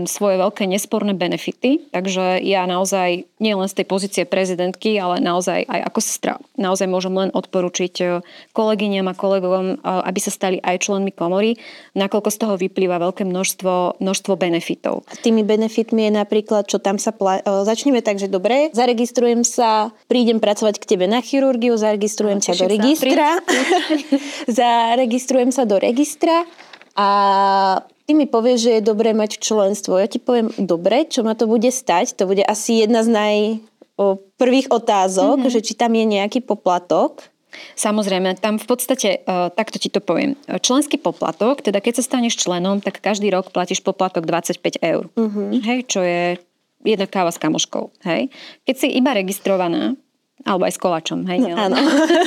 svoje 0.07 0.35
veľké 0.39 0.63
nesporné 0.71 1.11
benefity, 1.11 1.91
takže 1.91 2.39
ja 2.39 2.63
naozaj 2.63 3.27
nie 3.41 3.57
len 3.57 3.65
z 3.65 3.81
tej 3.81 3.85
pozície 3.89 4.23
prezidentky, 4.29 5.01
ale 5.01 5.17
naozaj 5.17 5.65
aj 5.65 5.81
ako 5.89 5.99
sestra. 5.99 6.33
Naozaj 6.61 6.85
môžem 6.85 7.11
len 7.17 7.29
odporučiť 7.33 7.93
e, 7.99 8.05
kolegyňam 8.53 9.09
a 9.09 9.17
kolegom, 9.17 9.65
e, 9.73 9.75
aby 9.81 10.19
sa 10.21 10.29
stali 10.29 10.61
aj 10.61 10.85
členmi 10.85 11.09
komory, 11.09 11.57
nakoľko 11.97 12.29
z 12.29 12.37
toho 12.37 12.53
vyplýva 12.61 13.01
veľké 13.01 13.25
množstvo, 13.25 13.97
množstvo 13.97 14.33
benefitov. 14.37 15.01
A 15.09 15.17
tými 15.17 15.41
benefitmi 15.41 16.07
je 16.07 16.11
napríklad, 16.13 16.69
čo 16.69 16.77
tam 16.77 17.01
sa 17.01 17.09
plá... 17.09 17.41
E, 17.41 17.65
začneme 17.65 18.05
tak, 18.05 18.21
že 18.21 18.29
dobre, 18.29 18.69
zaregistrujem 18.77 19.41
sa, 19.41 19.89
prídem 20.05 20.37
pracovať 20.37 20.77
k 20.77 20.85
tebe 20.93 21.09
na 21.09 21.25
chirurgiu, 21.25 21.73
zaregistrujem 21.81 22.45
sa 22.45 22.53
do 22.53 22.69
registra, 22.69 23.41
zaregistrujem 24.61 25.49
sa 25.49 25.65
do 25.65 25.81
registra 25.81 26.45
a 26.93 27.09
ty 28.11 28.19
mi 28.19 28.27
povieš, 28.27 28.59
že 28.59 28.71
je 28.75 28.89
dobré 28.91 29.15
mať 29.15 29.39
členstvo. 29.39 29.95
Ja 29.95 30.03
ti 30.03 30.19
poviem, 30.19 30.51
dobre, 30.59 31.07
čo 31.07 31.23
ma 31.23 31.31
to 31.31 31.47
bude 31.47 31.71
stať? 31.71 32.19
To 32.19 32.27
bude 32.27 32.43
asi 32.43 32.83
jedna 32.83 33.07
z 33.07 33.09
naj 33.15 33.35
o, 33.95 34.19
prvých 34.35 34.67
otázok, 34.67 35.39
mm-hmm. 35.39 35.53
že 35.55 35.63
či 35.63 35.79
tam 35.79 35.95
je 35.95 36.03
nejaký 36.03 36.43
poplatok. 36.43 37.31
Samozrejme, 37.79 38.35
tam 38.43 38.59
v 38.59 38.67
podstate, 38.67 39.23
uh, 39.23 39.47
takto 39.47 39.79
ti 39.79 39.87
to 39.87 40.03
poviem. 40.03 40.35
Členský 40.43 40.99
poplatok, 40.99 41.63
teda 41.63 41.79
keď 41.79 42.03
sa 42.03 42.11
staneš 42.11 42.35
členom, 42.35 42.83
tak 42.83 42.99
každý 42.99 43.31
rok 43.31 43.55
platíš 43.55 43.79
poplatok 43.79 44.27
25 44.27 44.59
eur. 44.83 45.07
Uh-huh. 45.15 45.55
Hej, 45.63 45.87
čo 45.87 46.03
je 46.03 46.35
jedna 46.83 47.07
káva 47.07 47.31
s 47.31 47.39
kamoškou. 47.39 47.95
Hej. 48.03 48.27
Keď 48.67 48.75
si 48.75 48.87
iba 48.91 49.15
registrovaná, 49.15 49.95
alebo 50.45 50.65
aj 50.65 50.73
s 50.73 50.79
kolačom, 50.81 51.25
hej? 51.29 51.39
No, 51.41 51.53
áno. 51.53 51.77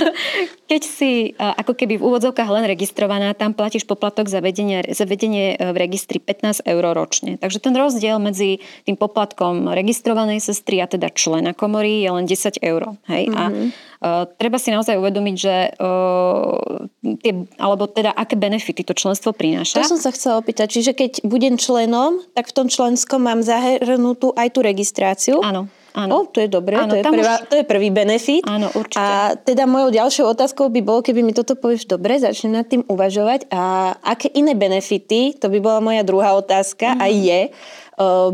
Keď 0.70 0.82
si 0.82 1.36
ako 1.36 1.76
keby 1.76 2.00
v 2.00 2.06
úvodzovkách 2.08 2.48
len 2.48 2.64
registrovaná, 2.64 3.36
tam 3.36 3.52
platíš 3.52 3.84
poplatok 3.84 4.32
za 4.32 4.40
vedenie, 4.40 4.80
za 4.96 5.04
vedenie 5.04 5.54
e, 5.54 5.70
v 5.70 5.76
registri 5.76 6.16
15 6.16 6.64
eur 6.64 6.84
ročne. 6.96 7.36
Takže 7.36 7.60
ten 7.60 7.76
rozdiel 7.76 8.16
medzi 8.16 8.64
tým 8.88 8.96
poplatkom 8.96 9.68
registrovanej 9.68 10.40
sestry 10.40 10.80
a 10.80 10.88
teda 10.88 11.12
člena 11.12 11.52
komory 11.52 12.00
je 12.00 12.10
len 12.10 12.24
10 12.24 12.64
eur. 12.64 12.96
Hej? 13.10 13.28
Mm-hmm. 13.28 13.68
A 14.00 14.24
uh, 14.24 14.24
treba 14.40 14.56
si 14.56 14.72
naozaj 14.72 14.96
uvedomiť, 14.96 15.36
že 15.36 15.56
uh, 15.76 16.88
tie, 17.20 17.32
alebo 17.60 17.84
teda 17.84 18.16
aké 18.16 18.38
benefity 18.38 18.88
to 18.88 18.96
členstvo 18.96 19.36
prináša. 19.36 19.84
To 19.84 19.96
som 19.96 20.00
sa 20.00 20.16
chcela 20.16 20.40
opýtať. 20.40 20.80
Čiže 20.80 20.92
keď 20.96 21.12
budem 21.28 21.60
členom, 21.60 22.24
tak 22.32 22.48
v 22.48 22.56
tom 22.56 22.66
členskom 22.72 23.20
mám 23.20 23.44
zahrnutú 23.44 24.32
aj 24.32 24.48
tú 24.56 24.64
registráciu. 24.64 25.44
Áno. 25.44 25.68
Áno. 25.94 26.10
O, 26.10 26.18
to 26.26 26.42
je 26.42 26.50
dobré, 26.50 26.74
Áno, 26.74 26.90
to, 26.90 26.98
je 26.98 27.06
prvá, 27.06 27.34
už... 27.38 27.46
to 27.46 27.54
je 27.54 27.64
prvý 27.64 27.88
benefit. 27.94 28.42
Áno, 28.50 28.66
určite. 28.74 28.98
A 28.98 29.38
teda 29.38 29.62
mojou 29.62 29.94
ďalšou 29.94 30.26
otázkou 30.34 30.66
by 30.66 30.82
bolo, 30.82 31.06
keby 31.06 31.22
mi 31.22 31.30
toto 31.30 31.54
povieš 31.54 31.86
dobre, 31.86 32.18
začnem 32.18 32.58
nad 32.58 32.66
tým 32.66 32.82
uvažovať. 32.90 33.46
A 33.54 33.94
aké 34.02 34.26
iné 34.34 34.58
benefity, 34.58 35.38
to 35.38 35.46
by 35.46 35.62
bola 35.62 35.78
moja 35.78 36.02
druhá 36.02 36.34
otázka, 36.34 36.98
mm. 36.98 37.00
a 37.00 37.06
je, 37.06 37.40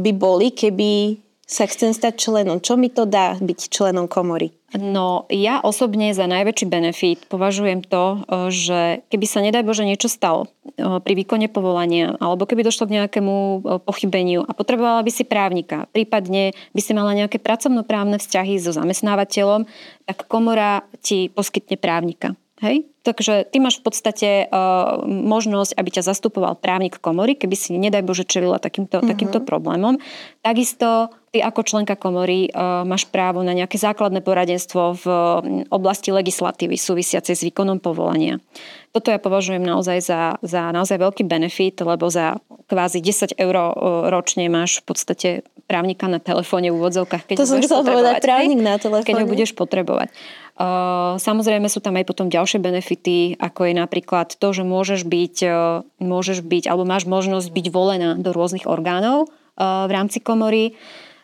by 0.00 0.10
boli, 0.16 0.56
keby 0.56 1.20
sa 1.50 1.66
chcem 1.66 1.90
stať 1.90 2.14
členom. 2.14 2.62
Čo 2.62 2.78
mi 2.78 2.86
to 2.86 3.10
dá 3.10 3.34
byť 3.42 3.74
členom 3.74 4.06
komory? 4.06 4.54
No, 4.70 5.26
ja 5.26 5.58
osobne 5.58 6.14
za 6.14 6.30
najväčší 6.30 6.66
benefit 6.70 7.26
považujem 7.26 7.82
to, 7.82 8.22
e, 8.22 8.54
že 8.54 9.02
keby 9.10 9.26
sa 9.26 9.42
nedaj 9.42 9.66
Bože 9.66 9.82
niečo 9.82 10.06
stalo 10.06 10.46
e, 10.46 11.02
pri 11.02 11.12
výkone 11.18 11.50
povolania, 11.50 12.14
alebo 12.22 12.46
keby 12.46 12.62
došlo 12.62 12.86
k 12.86 13.02
nejakému 13.02 13.34
e, 13.34 13.58
pochybeniu 13.82 14.46
a 14.46 14.54
potrebovala 14.54 15.02
by 15.02 15.10
si 15.10 15.26
právnika, 15.26 15.90
prípadne 15.90 16.54
by 16.70 16.80
si 16.86 16.94
mala 16.94 17.18
nejaké 17.18 17.42
pracovnoprávne 17.42 18.22
vzťahy 18.22 18.62
so 18.62 18.70
zamestnávateľom, 18.70 19.66
tak 20.06 20.30
komora 20.30 20.86
ti 21.02 21.26
poskytne 21.34 21.74
právnika. 21.74 22.38
Hej? 22.62 22.86
Takže 23.00 23.48
ty 23.48 23.56
máš 23.58 23.80
v 23.80 23.84
podstate 23.88 24.28
uh, 24.44 25.00
možnosť, 25.08 25.72
aby 25.72 25.88
ťa 25.88 26.04
zastupoval 26.04 26.60
právnik 26.60 27.00
komory, 27.00 27.32
keby 27.32 27.56
si, 27.56 27.80
nedaj 27.80 28.04
Bože, 28.04 28.28
čelila 28.28 28.60
takýmto, 28.60 29.00
mm-hmm. 29.00 29.08
takýmto 29.08 29.38
problémom. 29.40 29.96
Takisto 30.44 31.08
ty 31.30 31.38
ako 31.38 31.62
členka 31.62 31.94
komory 31.94 32.50
uh, 32.50 32.82
máš 32.82 33.06
právo 33.06 33.46
na 33.46 33.54
nejaké 33.54 33.78
základné 33.78 34.18
poradenstvo 34.20 34.98
v 34.98 35.06
oblasti 35.70 36.10
legislatívy 36.10 36.74
súvisiacej 36.74 37.34
s 37.38 37.42
výkonom 37.46 37.78
povolania. 37.78 38.42
Toto 38.90 39.14
ja 39.14 39.22
považujem 39.22 39.62
naozaj 39.62 39.98
za, 40.02 40.20
za 40.42 40.74
naozaj 40.74 40.98
veľký 40.98 41.22
benefit, 41.22 41.78
lebo 41.78 42.10
za 42.10 42.42
kvázi 42.66 42.98
10 42.98 43.38
eur 43.38 43.56
uh, 43.56 43.70
ročne 44.10 44.50
máš 44.50 44.82
v 44.82 44.84
podstate 44.90 45.28
právnika 45.70 46.10
na 46.10 46.18
telefóne 46.18 46.74
v 46.74 46.82
úvodzovkách, 46.82 47.30
keď 47.30 47.36
to 47.38 47.46
som 47.46 47.62
chcela 47.62 47.86
povedať, 47.86 48.26
právnik 48.26 48.58
na 48.58 48.74
telefóne. 48.74 49.06
Keď 49.06 49.16
ho 49.22 49.30
budeš 49.30 49.54
potrebovať. 49.54 50.10
Samozrejme 51.16 51.70
sú 51.72 51.80
tam 51.80 51.96
aj 51.96 52.04
potom 52.04 52.26
ďalšie 52.28 52.60
benefity, 52.60 53.38
ako 53.40 53.70
je 53.70 53.74
napríklad 53.78 54.34
to, 54.36 54.48
že 54.52 54.60
môžeš 54.66 55.08
byť, 55.08 55.36
môžeš 56.02 56.44
byť 56.44 56.68
alebo 56.68 56.84
máš 56.84 57.08
možnosť 57.08 57.48
byť 57.48 57.66
volená 57.72 58.12
do 58.18 58.34
rôznych 58.34 58.68
orgánov 58.68 59.32
v 59.56 59.90
rámci 59.94 60.20
komory. 60.20 60.76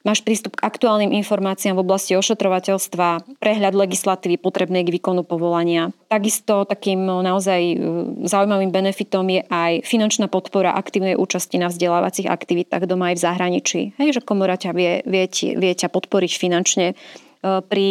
Máš 0.06 0.22
prístup 0.22 0.54
k 0.54 0.62
aktuálnym 0.62 1.10
informáciám 1.18 1.74
v 1.74 1.82
oblasti 1.82 2.14
ošetrovateľstva, 2.14 3.42
prehľad 3.42 3.74
legislatívy 3.74 4.38
potrebnej 4.38 4.86
k 4.86 4.94
výkonu 4.94 5.26
povolania. 5.26 5.90
Takisto 6.06 6.62
takým 6.62 7.02
naozaj 7.02 7.60
e, 7.74 7.76
zaujímavým 8.30 8.70
benefitom 8.70 9.26
je 9.26 9.42
aj 9.50 9.82
finančná 9.82 10.30
podpora 10.30 10.78
aktívnej 10.78 11.18
účasti 11.18 11.58
na 11.58 11.66
vzdelávacích 11.66 12.30
aktivitách 12.30 12.86
doma 12.86 13.10
aj 13.10 13.18
v 13.18 13.24
zahraničí. 13.26 13.80
Hej, 13.98 14.22
že 14.22 14.24
komora 14.24 14.54
ťa 14.54 14.70
vie, 14.70 15.02
vie, 15.02 15.26
vie 15.34 15.72
ťa 15.74 15.90
podporiť 15.90 16.32
finančne 16.38 16.94
E, 17.46 17.60
pri 17.62 17.88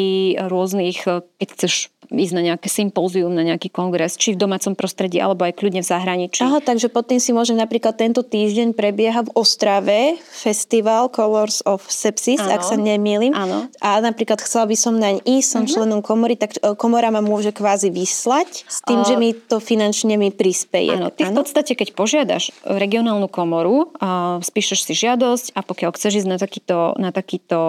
rôznych, 0.52 1.06
keď 1.06 1.48
chceš 1.56 1.95
ísť 2.10 2.34
na 2.34 2.42
nejaké 2.54 2.68
sympózium, 2.70 3.34
na 3.34 3.44
nejaký 3.46 3.70
kongres, 3.74 4.18
či 4.20 4.34
v 4.34 4.42
domácom 4.42 4.74
prostredí, 4.78 5.18
alebo 5.18 5.46
aj 5.46 5.58
kľudne 5.58 5.82
v 5.82 5.88
zahraničí. 5.88 6.42
Aha, 6.46 6.60
takže 6.62 6.90
pod 6.92 7.10
tým 7.10 7.20
si 7.22 7.32
môžem 7.34 7.58
napríklad 7.58 7.98
tento 7.98 8.22
týždeň 8.22 8.74
prebieha 8.78 9.26
v 9.26 9.34
Ostrave 9.38 10.20
festival 10.22 11.10
Colors 11.10 11.66
of 11.66 11.86
Sepsis, 11.88 12.42
ano. 12.42 12.58
ak 12.58 12.62
sa 12.66 12.76
nemýlim. 12.78 13.34
Ano. 13.34 13.68
A 13.82 14.00
napríklad 14.02 14.42
chcela 14.42 14.70
by 14.70 14.78
som 14.78 14.98
naň 14.98 15.22
ísť, 15.26 15.48
som 15.48 15.64
uh-huh. 15.64 15.74
členom 15.74 16.02
komory, 16.06 16.38
tak 16.38 16.58
e, 16.58 16.74
komora 16.78 17.10
ma 17.10 17.22
môže 17.24 17.56
kvázi 17.56 17.90
vyslať 17.90 18.68
s 18.68 18.80
tým, 18.86 19.02
uh, 19.02 19.08
že 19.08 19.16
mi 19.16 19.34
to 19.34 19.58
finančne 19.58 20.18
mi 20.20 20.30
prispieje. 20.30 20.98
Áno, 20.98 21.10
ty 21.10 21.26
ano? 21.26 21.42
v 21.42 21.46
podstate, 21.46 21.74
keď 21.74 21.98
požiadaš 21.98 22.52
regionálnu 22.66 23.30
komoru, 23.32 23.94
uh, 23.98 24.42
spíšeš 24.42 24.86
si 24.86 24.94
žiadosť 24.94 25.56
a 25.56 25.64
pokiaľ 25.64 25.92
chceš 25.96 26.26
ísť 26.26 26.30
na 26.30 26.38
takýto, 26.38 26.78
na 27.00 27.10
takýto 27.10 27.60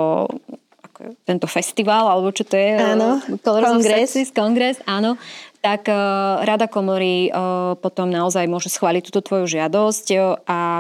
tento 1.29 1.47
festival, 1.47 2.09
alebo 2.09 2.33
čo 2.33 2.45
to 2.49 2.57
je? 2.57 2.77
Áno, 2.77 3.21
kongres. 3.45 4.11
kongres, 4.33 4.77
áno 4.89 5.21
tak 5.67 5.91
uh, 5.91 6.47
Rada 6.47 6.71
komory 6.71 7.27
uh, 7.27 7.75
potom 7.83 8.07
naozaj 8.07 8.47
môže 8.47 8.71
schváliť 8.71 9.11
túto 9.11 9.19
tvoju 9.19 9.51
žiadosť 9.51 10.07
a 10.47 10.79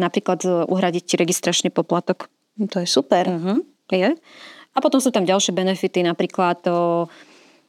napríklad 0.00 0.40
uhradiť 0.72 1.04
ti 1.04 1.14
registračný 1.20 1.68
poplatok. 1.68 2.32
To 2.56 2.80
je 2.80 2.88
super. 2.88 3.28
Uh-huh, 3.28 3.60
je. 3.92 4.16
A 4.72 4.78
potom 4.80 5.04
sú 5.04 5.12
tam 5.12 5.28
ďalšie 5.28 5.52
benefity, 5.52 6.00
napríklad 6.00 6.64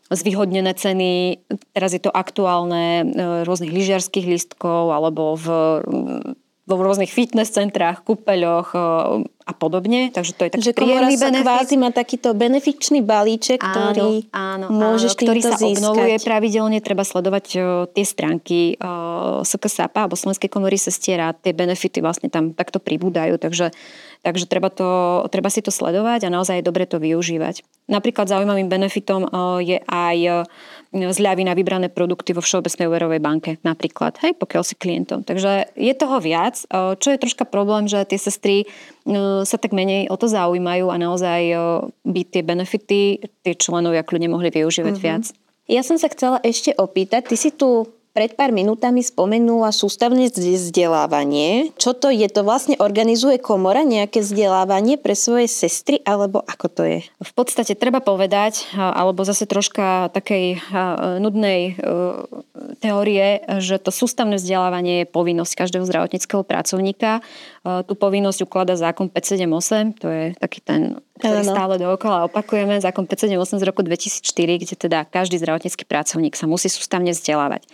zvýhodnené 0.08 0.72
ceny, 0.72 1.44
teraz 1.76 1.92
je 1.92 2.00
to 2.00 2.12
aktuálne 2.14 3.12
rôznych 3.44 3.76
lyžiarských 3.76 4.24
lístkov 4.24 4.96
alebo 4.96 5.36
v 5.36 5.48
vo 6.64 6.80
rôznych 6.80 7.12
fitness 7.12 7.52
centrách, 7.52 8.08
kúpeľoch 8.08 8.72
e, 8.72 8.80
a 9.28 9.52
podobne. 9.52 10.16
Takže 10.16 10.32
to 10.32 10.48
je 10.48 10.50
taký 10.56 10.60
Takže 10.64 10.74
príjemný 10.80 11.16
benefit. 11.20 11.44
kvázi 11.44 11.76
má 11.76 11.90
takýto 11.92 12.32
benefičný 12.32 13.04
balíček, 13.04 13.60
ktorý 13.60 14.32
áno, 14.32 14.72
môžeš 14.72 15.12
áno, 15.12 15.20
ktorý 15.28 15.40
sa 15.44 15.60
získať. 15.60 15.76
obnovuje 15.76 16.16
pravidelne. 16.24 16.80
Treba 16.80 17.04
sledovať 17.04 17.46
uh, 17.60 17.64
tie 17.92 18.06
stránky 18.08 18.80
uh, 18.80 19.44
SKSAPA 19.44 20.08
alebo 20.08 20.16
Slovenskej 20.16 20.48
komory 20.48 20.80
sestiera. 20.80 21.36
Tie 21.36 21.52
benefity 21.52 22.00
vlastne 22.00 22.32
tam 22.32 22.56
takto 22.56 22.80
pribúdajú. 22.80 23.36
Takže 23.36 23.76
Takže 24.24 24.48
treba, 24.48 24.72
to, 24.72 25.28
treba 25.28 25.52
si 25.52 25.60
to 25.60 25.68
sledovať 25.68 26.24
a 26.24 26.32
naozaj 26.32 26.64
je 26.64 26.68
dobre 26.72 26.88
to 26.88 26.96
využívať. 26.96 27.60
Napríklad 27.92 28.32
zaujímavým 28.32 28.72
benefitom 28.72 29.28
je 29.60 29.84
aj 29.84 30.48
zľavy 30.94 31.50
na 31.50 31.58
vybrané 31.58 31.90
produkty 31.90 32.38
vo 32.38 32.46
Všeobecnej 32.46 32.86
úverovej 32.86 33.18
banke 33.18 33.52
napríklad, 33.66 34.22
hej, 34.22 34.38
pokiaľ 34.38 34.62
si 34.62 34.78
klientom. 34.78 35.26
Takže 35.26 35.74
je 35.74 35.94
toho 35.98 36.22
viac, 36.22 36.62
čo 36.72 37.08
je 37.10 37.18
troška 37.18 37.50
problém, 37.50 37.90
že 37.90 38.06
tie 38.06 38.22
sestry 38.22 38.70
sa 39.44 39.58
tak 39.58 39.74
menej 39.74 40.14
o 40.14 40.16
to 40.16 40.30
zaujímajú 40.30 40.94
a 40.94 41.02
naozaj 41.02 41.42
by 42.06 42.22
tie 42.30 42.46
benefity 42.46 43.26
tie 43.42 43.54
členovia 43.58 44.06
kľudne 44.06 44.30
mohli 44.30 44.54
využívať 44.54 44.94
mm-hmm. 44.94 45.10
viac. 45.10 45.34
Ja 45.66 45.82
som 45.82 45.98
sa 45.98 46.12
chcela 46.14 46.38
ešte 46.46 46.76
opýtať, 46.78 47.34
ty 47.34 47.36
si 47.40 47.50
tu 47.50 47.90
pred 48.14 48.38
pár 48.38 48.54
minútami 48.54 49.02
spomenula 49.02 49.74
sústavné 49.74 50.30
vzdelávanie. 50.30 51.74
Čo 51.82 51.98
to 51.98 52.14
je? 52.14 52.30
To 52.30 52.46
vlastne 52.46 52.78
organizuje 52.78 53.42
komora 53.42 53.82
nejaké 53.82 54.22
vzdelávanie 54.22 55.02
pre 55.02 55.18
svoje 55.18 55.50
sestry, 55.50 55.98
alebo 56.06 56.46
ako 56.46 56.68
to 56.70 56.82
je? 56.86 57.00
V 57.10 57.34
podstate 57.34 57.74
treba 57.74 58.06
povedať, 58.06 58.70
alebo 58.78 59.26
zase 59.26 59.50
troška 59.50 60.14
takej 60.14 60.62
nudnej 61.18 61.74
e, 61.74 61.90
teórie, 62.78 63.42
že 63.58 63.82
to 63.82 63.90
sústavné 63.90 64.38
vzdelávanie 64.38 65.04
je 65.04 65.12
povinnosť 65.12 65.66
každého 65.66 65.86
zdravotníckého 65.90 66.46
pracovníka. 66.46 67.20
E, 67.20 67.22
tú 67.90 67.98
povinnosť 67.98 68.46
ukladá 68.46 68.78
zákon 68.78 69.10
578, 69.10 69.98
to 69.98 70.08
je 70.08 70.26
taký 70.38 70.62
ten 70.62 71.02
ktorý 71.22 71.46
stále 71.46 71.76
dookola 71.78 72.26
opakujeme, 72.26 72.82
zákon 72.82 73.06
578 73.06 73.62
z 73.62 73.66
roku 73.70 73.82
2004, 73.86 74.62
kde 74.66 74.74
teda 74.74 75.00
každý 75.06 75.38
zdravotnícky 75.38 75.86
pracovník 75.86 76.34
sa 76.34 76.50
musí 76.50 76.74
sústavne 76.74 77.14
vzdelávať. 77.14 77.70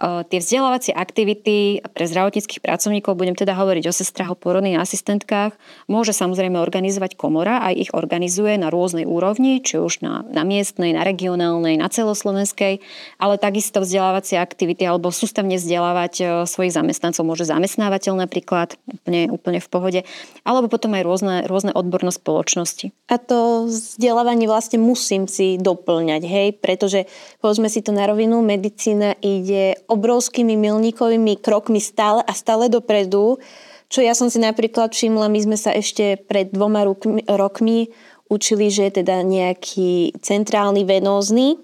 Tie 0.00 0.40
vzdelávacie 0.40 0.96
aktivity 0.96 1.84
pre 1.92 2.08
zdravotníckých 2.08 2.64
pracovníkov, 2.64 3.20
budem 3.20 3.36
teda 3.36 3.52
hovoriť 3.52 3.84
o 3.84 3.92
sestrách, 3.92 4.32
o 4.32 4.40
porodných 4.40 4.80
asistentkách, 4.80 5.52
môže 5.92 6.16
samozrejme 6.16 6.56
organizovať 6.56 7.20
komora, 7.20 7.60
aj 7.60 7.74
ich 7.76 7.90
organizuje 7.92 8.56
na 8.56 8.72
rôznej 8.72 9.04
úrovni, 9.04 9.60
či 9.60 9.76
už 9.76 10.00
na, 10.00 10.24
na 10.24 10.40
miestnej, 10.48 10.96
na 10.96 11.04
regionálnej, 11.04 11.76
na 11.76 11.92
celoslovenskej, 11.92 12.80
ale 13.20 13.36
takisto 13.36 13.84
vzdelávacie 13.84 14.40
aktivity 14.40 14.88
alebo 14.88 15.12
sústavne 15.12 15.60
vzdelávať 15.60 16.48
svojich 16.48 16.72
zamestnancov 16.72 17.28
môže 17.28 17.44
zamestnávateľ 17.44 18.24
napríklad, 18.24 18.80
úplne, 18.88 19.28
úplne 19.28 19.60
v 19.60 19.68
pohode, 19.68 20.00
alebo 20.48 20.72
potom 20.72 20.96
aj 20.96 21.04
rôzne, 21.04 21.36
rôzne 21.44 21.76
odborné 21.76 22.08
spoločnosti. 22.08 22.96
A 23.12 23.20
to 23.20 23.68
vzdelávanie 23.68 24.48
vlastne 24.48 24.80
musím 24.80 25.28
si 25.28 25.60
doplňať, 25.60 26.22
hej, 26.24 26.48
pretože 26.56 27.04
povedzme 27.44 27.68
si 27.68 27.84
to 27.84 27.92
na 27.92 28.08
rovinu, 28.08 28.40
medicína 28.40 29.12
ide 29.20 29.76
obrovskými 29.90 30.54
milníkovými 30.54 31.42
krokmi 31.42 31.82
stále 31.82 32.22
a 32.22 32.32
stále 32.32 32.70
dopredu, 32.70 33.42
čo 33.90 34.06
ja 34.06 34.14
som 34.14 34.30
si 34.30 34.38
napríklad 34.38 34.94
všimla, 34.94 35.26
my 35.26 35.40
sme 35.50 35.58
sa 35.58 35.74
ešte 35.74 36.14
pred 36.14 36.54
dvoma 36.54 36.86
rokmi 37.26 37.90
učili, 38.30 38.70
že 38.70 38.86
je 38.86 39.02
teda 39.02 39.26
nejaký 39.26 40.14
centrálny 40.22 40.86
venózny. 40.86 41.58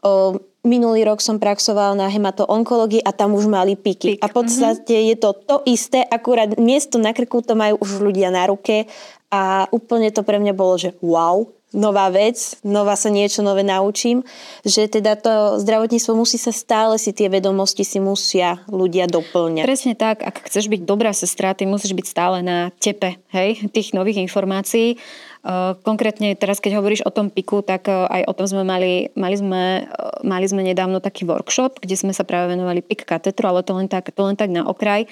O, 0.00 0.40
minulý 0.64 1.04
rok 1.04 1.20
som 1.20 1.36
praxoval 1.36 1.92
na 1.92 2.08
hematoonkológii 2.08 3.04
a 3.04 3.12
tam 3.12 3.36
už 3.36 3.52
mali 3.52 3.76
piky. 3.76 4.16
Pik. 4.16 4.24
A 4.24 4.32
v 4.32 4.34
podstate 4.34 4.96
mm-hmm. 4.96 5.08
je 5.12 5.16
to 5.20 5.30
to 5.44 5.56
isté, 5.68 6.00
akurát 6.08 6.56
miesto 6.56 6.96
na 6.96 7.12
krku 7.12 7.44
to 7.44 7.52
majú 7.52 7.76
už 7.84 8.00
ľudia 8.00 8.32
na 8.32 8.48
ruke 8.48 8.88
a 9.28 9.68
úplne 9.68 10.08
to 10.08 10.24
pre 10.24 10.40
mňa 10.40 10.56
bolo, 10.56 10.80
že 10.80 10.96
wow, 11.04 11.44
nová 11.76 12.08
vec, 12.08 12.56
nová 12.64 12.96
sa 12.96 13.12
niečo 13.12 13.44
nové 13.44 13.60
naučím, 13.60 14.24
že 14.64 14.88
teda 14.88 15.20
to 15.20 15.60
zdravotníctvo 15.60 16.16
musí 16.16 16.40
sa 16.40 16.48
stále 16.48 16.96
si 16.96 17.12
tie 17.12 17.28
vedomosti 17.28 17.84
si 17.84 18.00
musia 18.00 18.64
ľudia 18.72 19.04
doplňať. 19.04 19.68
Presne 19.68 19.92
tak, 19.92 20.24
ak 20.24 20.48
chceš 20.48 20.72
byť 20.72 20.88
dobrá 20.88 21.12
sestra, 21.12 21.52
ty 21.52 21.68
musíš 21.68 21.92
byť 21.92 22.06
stále 22.08 22.40
na 22.40 22.72
tepe 22.80 23.20
hej, 23.36 23.68
tých 23.68 23.92
nových 23.92 24.24
informácií. 24.24 24.96
Konkrétne 25.84 26.34
teraz, 26.36 26.58
keď 26.60 26.80
hovoríš 26.80 27.04
o 27.04 27.14
tom 27.14 27.28
piku, 27.28 27.60
tak 27.60 27.88
aj 27.88 28.26
o 28.26 28.32
tom 28.36 28.48
sme 28.48 28.64
mali, 28.64 29.12
mali 29.16 29.36
sme, 29.38 29.86
mali 30.24 30.44
sme 30.48 30.64
nedávno 30.66 31.00
taký 31.00 31.24
workshop, 31.24 31.84
kde 31.84 31.94
sme 31.96 32.12
sa 32.16 32.24
práve 32.26 32.52
venovali 32.52 32.80
pik 32.84 33.04
katetru, 33.04 33.48
ale 33.48 33.64
to 33.64 33.72
len 33.76 33.88
tak, 33.88 34.12
to 34.12 34.22
len 34.24 34.36
tak 34.36 34.52
na 34.52 34.66
okraj. 34.66 35.04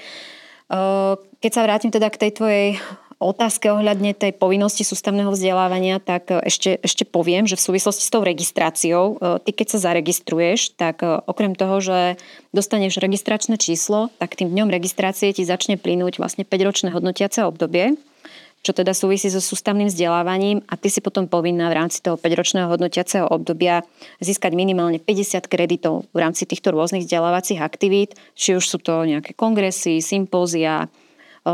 Keď 1.41 1.51
sa 1.53 1.63
vrátim 1.63 1.95
teda 1.95 2.11
k 2.11 2.27
tej 2.27 2.31
tvojej 2.37 2.69
otázke 3.17 3.73
ohľadne 3.73 4.13
tej 4.13 4.37
povinnosti 4.37 4.85
sústavného 4.85 5.33
vzdelávania, 5.33 6.01
tak 6.05 6.29
e, 6.29 6.41
ešte, 6.45 6.77
ešte 6.85 7.09
poviem, 7.09 7.49
že 7.49 7.57
v 7.57 7.65
súvislosti 7.73 8.05
s 8.05 8.13
tou 8.13 8.21
registráciou, 8.21 9.17
e, 9.17 9.41
ty 9.41 9.51
keď 9.57 9.67
sa 9.77 9.79
zaregistruješ, 9.91 10.77
tak 10.77 11.01
e, 11.01 11.25
okrem 11.25 11.57
toho, 11.57 11.81
že 11.81 12.21
dostaneš 12.53 13.01
registračné 13.01 13.57
číslo, 13.57 14.13
tak 14.21 14.37
tým 14.37 14.53
dňom 14.53 14.69
registrácie 14.69 15.33
ti 15.33 15.49
začne 15.49 15.81
plynúť 15.81 16.21
vlastne 16.21 16.45
5-ročné 16.45 16.93
hodnotiace 16.93 17.41
obdobie, 17.49 17.97
čo 18.61 18.75
teda 18.75 18.93
súvisí 18.93 19.31
so 19.31 19.39
sústavným 19.39 19.87
vzdelávaním 19.87 20.59
a 20.67 20.75
ty 20.75 20.91
si 20.91 20.99
potom 20.99 21.31
povinná 21.31 21.71
v 21.71 21.79
rámci 21.79 22.03
toho 22.03 22.19
5-ročného 22.19 22.67
hodnotiaceho 22.67 23.31
obdobia 23.31 23.87
získať 24.19 24.59
minimálne 24.59 24.99
50 24.99 25.47
kreditov 25.47 26.11
v 26.11 26.19
rámci 26.19 26.45
týchto 26.45 26.75
rôznych 26.75 27.07
vzdelávacích 27.07 27.63
aktivít, 27.63 28.19
či 28.35 28.59
už 28.59 28.65
sú 28.67 28.83
to 28.83 29.07
nejaké 29.07 29.39
kongresy, 29.39 30.03
sympózia, 30.03 30.91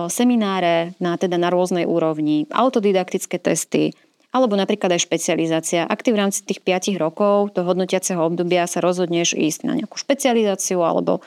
semináre 0.08 0.96
na, 0.96 1.20
teda 1.20 1.36
na 1.36 1.52
rôznej 1.52 1.84
úrovni, 1.84 2.48
autodidaktické 2.48 3.36
testy, 3.36 3.92
alebo 4.32 4.56
napríklad 4.56 4.96
aj 4.96 5.04
špecializácia. 5.04 5.84
Ak 5.84 6.00
ty 6.00 6.16
v 6.16 6.24
rámci 6.24 6.40
tých 6.48 6.64
5 6.64 6.96
rokov, 6.96 7.52
toho 7.52 7.68
hodnotiaceho 7.68 8.16
obdobia 8.16 8.64
sa 8.64 8.80
rozhodneš 8.80 9.36
ísť 9.36 9.68
na 9.68 9.76
nejakú 9.76 10.00
špecializáciu 10.00 10.80
alebo 10.80 11.20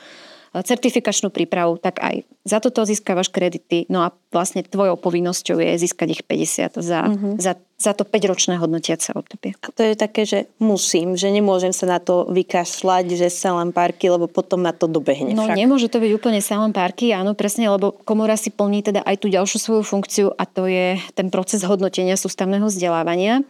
certifikačnú 0.62 1.28
prípravu, 1.32 1.76
tak 1.76 2.00
aj 2.00 2.24
za 2.46 2.62
toto 2.62 2.86
získavaš 2.86 3.28
kredity. 3.28 3.90
No 3.90 4.06
a 4.06 4.14
vlastne 4.30 4.62
tvojou 4.62 4.94
povinnosťou 4.94 5.58
je 5.58 5.76
získať 5.82 6.08
ich 6.14 6.22
50 6.22 6.78
za, 6.78 7.00
mm-hmm. 7.10 7.32
za, 7.42 7.58
za 7.76 7.92
to 7.92 8.06
5-ročné 8.06 8.56
hodnotiace 8.60 9.12
obdobie. 9.16 9.58
A 9.60 9.68
to 9.74 9.82
je 9.82 9.98
také, 9.98 10.22
že 10.22 10.46
musím, 10.62 11.18
že 11.18 11.28
nemôžem 11.34 11.74
sa 11.74 11.90
na 11.90 11.98
to 11.98 12.30
vykašľať, 12.30 13.04
že 13.18 13.28
len 13.50 13.74
párky, 13.74 14.06
lebo 14.06 14.30
potom 14.30 14.62
ma 14.62 14.70
to 14.70 14.86
dobehne. 14.86 15.34
No 15.34 15.50
však. 15.50 15.58
nemôže 15.58 15.90
to 15.90 15.98
byť 15.98 16.12
úplne 16.14 16.40
len 16.40 16.72
párky, 16.72 17.10
áno, 17.10 17.34
presne, 17.34 17.66
lebo 17.66 17.90
komora 18.06 18.38
si 18.38 18.54
plní 18.54 18.86
teda 18.86 19.02
aj 19.02 19.16
tú 19.18 19.26
ďalšiu 19.26 19.58
svoju 19.58 19.82
funkciu 19.82 20.26
a 20.36 20.46
to 20.46 20.70
je 20.70 20.96
ten 21.18 21.28
proces 21.28 21.66
hodnotenia 21.66 22.14
sústavného 22.14 22.70
vzdelávania 22.70 23.42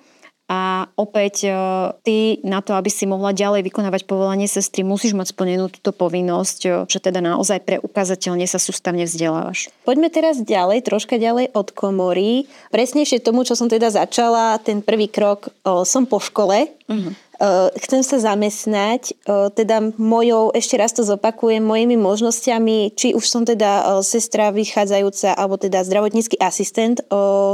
A 0.46 0.86
opäť 0.94 1.50
ty 2.06 2.38
na 2.46 2.62
to, 2.62 2.78
aby 2.78 2.86
si 2.86 3.02
mohla 3.02 3.34
ďalej 3.34 3.66
vykonávať 3.66 4.06
povolanie 4.06 4.46
sestry, 4.46 4.86
musíš 4.86 5.18
mať 5.18 5.34
splnenú 5.34 5.66
túto 5.66 5.90
povinnosť, 5.90 6.86
že 6.86 6.98
teda 7.02 7.18
naozaj 7.18 7.66
preukazateľne 7.66 8.46
sa 8.46 8.62
sústavne 8.62 9.02
vzdelávaš. 9.10 9.74
Poďme 9.82 10.06
teraz 10.06 10.38
ďalej, 10.38 10.86
troška 10.86 11.18
ďalej 11.18 11.50
od 11.50 11.74
komory. 11.74 12.46
Presnejšie 12.70 13.26
tomu, 13.26 13.42
čo 13.42 13.58
som 13.58 13.66
teda 13.66 13.90
začala, 13.90 14.62
ten 14.62 14.86
prvý 14.86 15.10
krok, 15.10 15.50
som 15.82 16.06
po 16.06 16.22
škole. 16.22 16.70
Uh-huh 16.86 17.10
chcem 17.76 18.00
sa 18.00 18.16
zamestnať, 18.16 19.12
eh, 19.12 19.48
teda 19.52 19.92
mojou, 20.00 20.56
ešte 20.56 20.80
raz 20.80 20.96
to 20.96 21.04
zopakujem, 21.04 21.60
mojimi 21.60 22.00
možnosťami, 22.00 22.96
či 22.96 23.12
už 23.12 23.24
som 23.28 23.42
teda 23.44 23.70
eh, 23.80 23.84
sestra 24.00 24.48
vychádzajúca, 24.52 25.36
alebo 25.36 25.60
teda 25.60 25.84
zdravotnícky 25.84 26.40
asistent, 26.40 26.98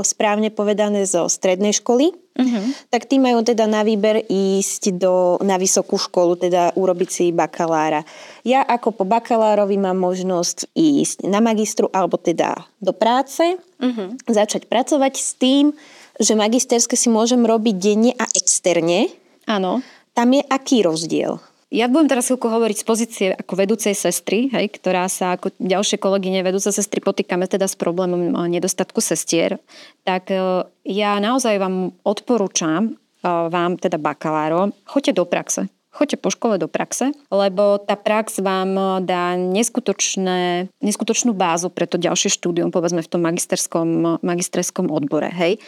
správne 0.03 0.51
povedané 0.51 1.05
zo 1.07 1.27
strednej 1.27 1.75
školy, 1.75 2.15
uh-huh. 2.15 2.65
tak 2.91 3.07
tí 3.07 3.19
majú 3.19 3.43
teda 3.43 3.67
na 3.67 3.83
výber 3.83 4.23
ísť 4.27 4.97
do, 4.97 5.39
na 5.43 5.59
vysokú 5.59 5.99
školu, 5.99 6.39
teda 6.39 6.75
urobiť 6.79 7.09
si 7.11 7.25
bakalára. 7.35 8.07
Ja 8.47 8.63
ako 8.63 9.03
po 9.03 9.05
bakalárovi 9.05 9.79
mám 9.79 9.99
možnosť 9.99 10.73
ísť 10.75 11.27
na 11.27 11.43
magistru, 11.43 11.91
alebo 11.93 12.19
teda 12.19 12.67
do 12.79 12.95
práce, 12.95 13.59
uh-huh. 13.59 14.19
začať 14.27 14.67
pracovať 14.67 15.15
s 15.19 15.31
tým, 15.37 15.75
že 16.21 16.37
magisterské 16.37 16.95
si 16.95 17.09
môžem 17.09 17.43
robiť 17.43 17.75
denne 17.79 18.13
a 18.15 18.29
externe, 18.37 19.22
Áno. 19.47 19.83
Tam 20.13 20.29
je 20.29 20.45
aký 20.45 20.85
rozdiel? 20.85 21.41
Ja 21.73 21.89
budem 21.89 22.13
teraz 22.13 22.29
chvíľku 22.29 22.53
hovoriť 22.53 22.77
z 22.77 22.85
pozície 22.85 23.29
ako 23.33 23.57
vedúcej 23.57 23.97
sestry, 23.97 24.53
hej, 24.53 24.69
ktorá 24.77 25.09
sa 25.09 25.41
ako 25.41 25.57
ďalšie 25.57 25.97
kolegyne 25.97 26.45
vedúce 26.45 26.69
sestry 26.69 27.01
potýkame 27.01 27.49
teda 27.49 27.65
s 27.65 27.81
problémom 27.81 28.37
nedostatku 28.45 29.01
sestier. 29.01 29.57
Tak 30.05 30.29
e, 30.29 30.69
ja 30.85 31.17
naozaj 31.17 31.57
vám 31.57 31.97
odporúčam, 32.05 32.93
e, 32.93 33.25
vám 33.25 33.81
teda 33.81 33.97
bakalárom, 33.97 34.77
choďte 34.85 35.17
do 35.17 35.25
praxe. 35.25 35.73
Choďte 35.93 36.21
po 36.21 36.29
škole 36.29 36.61
do 36.61 36.69
praxe, 36.69 37.17
lebo 37.33 37.81
tá 37.81 37.97
prax 37.97 38.41
vám 38.41 39.05
dá 39.05 39.37
neskutočné, 39.37 40.73
neskutočnú 40.81 41.37
bázu 41.37 41.69
pre 41.69 41.85
to 41.85 42.01
ďalšie 42.01 42.33
štúdium, 42.33 42.73
povedzme 42.73 43.05
v 43.05 43.13
tom 43.13 43.21
magisterskom, 43.25 44.21
magisterskom 44.25 44.89
odbore. 44.89 45.29
Hej. 45.29 45.61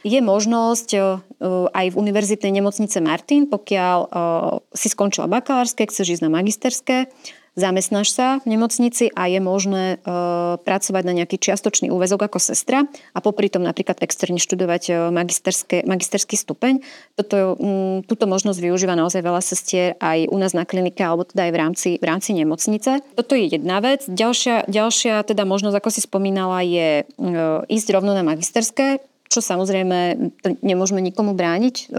Je 0.00 0.20
možnosť 0.24 0.88
e, 0.96 0.98
aj 1.68 1.86
v 1.92 1.98
univerzitnej 1.98 2.52
nemocnice 2.56 2.98
Martin, 3.04 3.44
pokiaľ 3.44 3.98
e, 4.00 4.08
si 4.72 4.88
skončila 4.88 5.28
bakalárske, 5.28 5.84
chceš 5.84 6.16
ísť 6.16 6.24
na 6.24 6.32
magisterské, 6.32 7.12
zamestnáš 7.52 8.14
sa 8.14 8.40
v 8.40 8.56
nemocnici 8.56 9.12
a 9.12 9.28
je 9.28 9.42
možné 9.44 9.84
e, 10.00 10.16
pracovať 10.56 11.02
na 11.04 11.12
nejaký 11.20 11.36
čiastočný 11.36 11.92
úvezok 11.92 12.32
ako 12.32 12.40
sestra 12.40 12.88
a 13.12 13.18
popri 13.20 13.52
tom 13.52 13.60
napríklad 13.60 14.00
externe 14.00 14.40
študovať 14.40 15.12
magisterský 15.84 16.36
stupeň. 16.38 16.80
Toto, 17.20 17.60
m, 17.60 18.00
túto 18.08 18.24
možnosť 18.24 18.56
využíva 18.56 18.96
naozaj 18.96 19.20
veľa 19.20 19.42
sestier 19.44 20.00
aj 20.00 20.32
u 20.32 20.36
nás 20.40 20.56
na 20.56 20.64
klinike 20.64 21.04
alebo 21.04 21.28
teda 21.28 21.44
aj 21.44 21.52
v 21.52 21.58
rámci, 21.60 21.88
v 22.00 22.04
rámci 22.08 22.30
nemocnice. 22.32 23.04
Toto 23.20 23.36
je 23.36 23.52
jedna 23.52 23.84
vec. 23.84 24.08
Ďalšia, 24.08 24.64
ďalšia 24.64 25.28
teda 25.28 25.44
možnosť, 25.44 25.76
ako 25.76 25.90
si 25.92 26.00
spomínala, 26.00 26.64
je 26.64 27.04
e, 27.04 27.32
ísť 27.68 27.88
rovno 27.92 28.16
na 28.16 28.24
magisterské 28.24 29.09
čo 29.30 29.38
samozrejme 29.38 30.18
nemôžeme 30.60 30.98
nikomu 30.98 31.38
brániť 31.38 31.94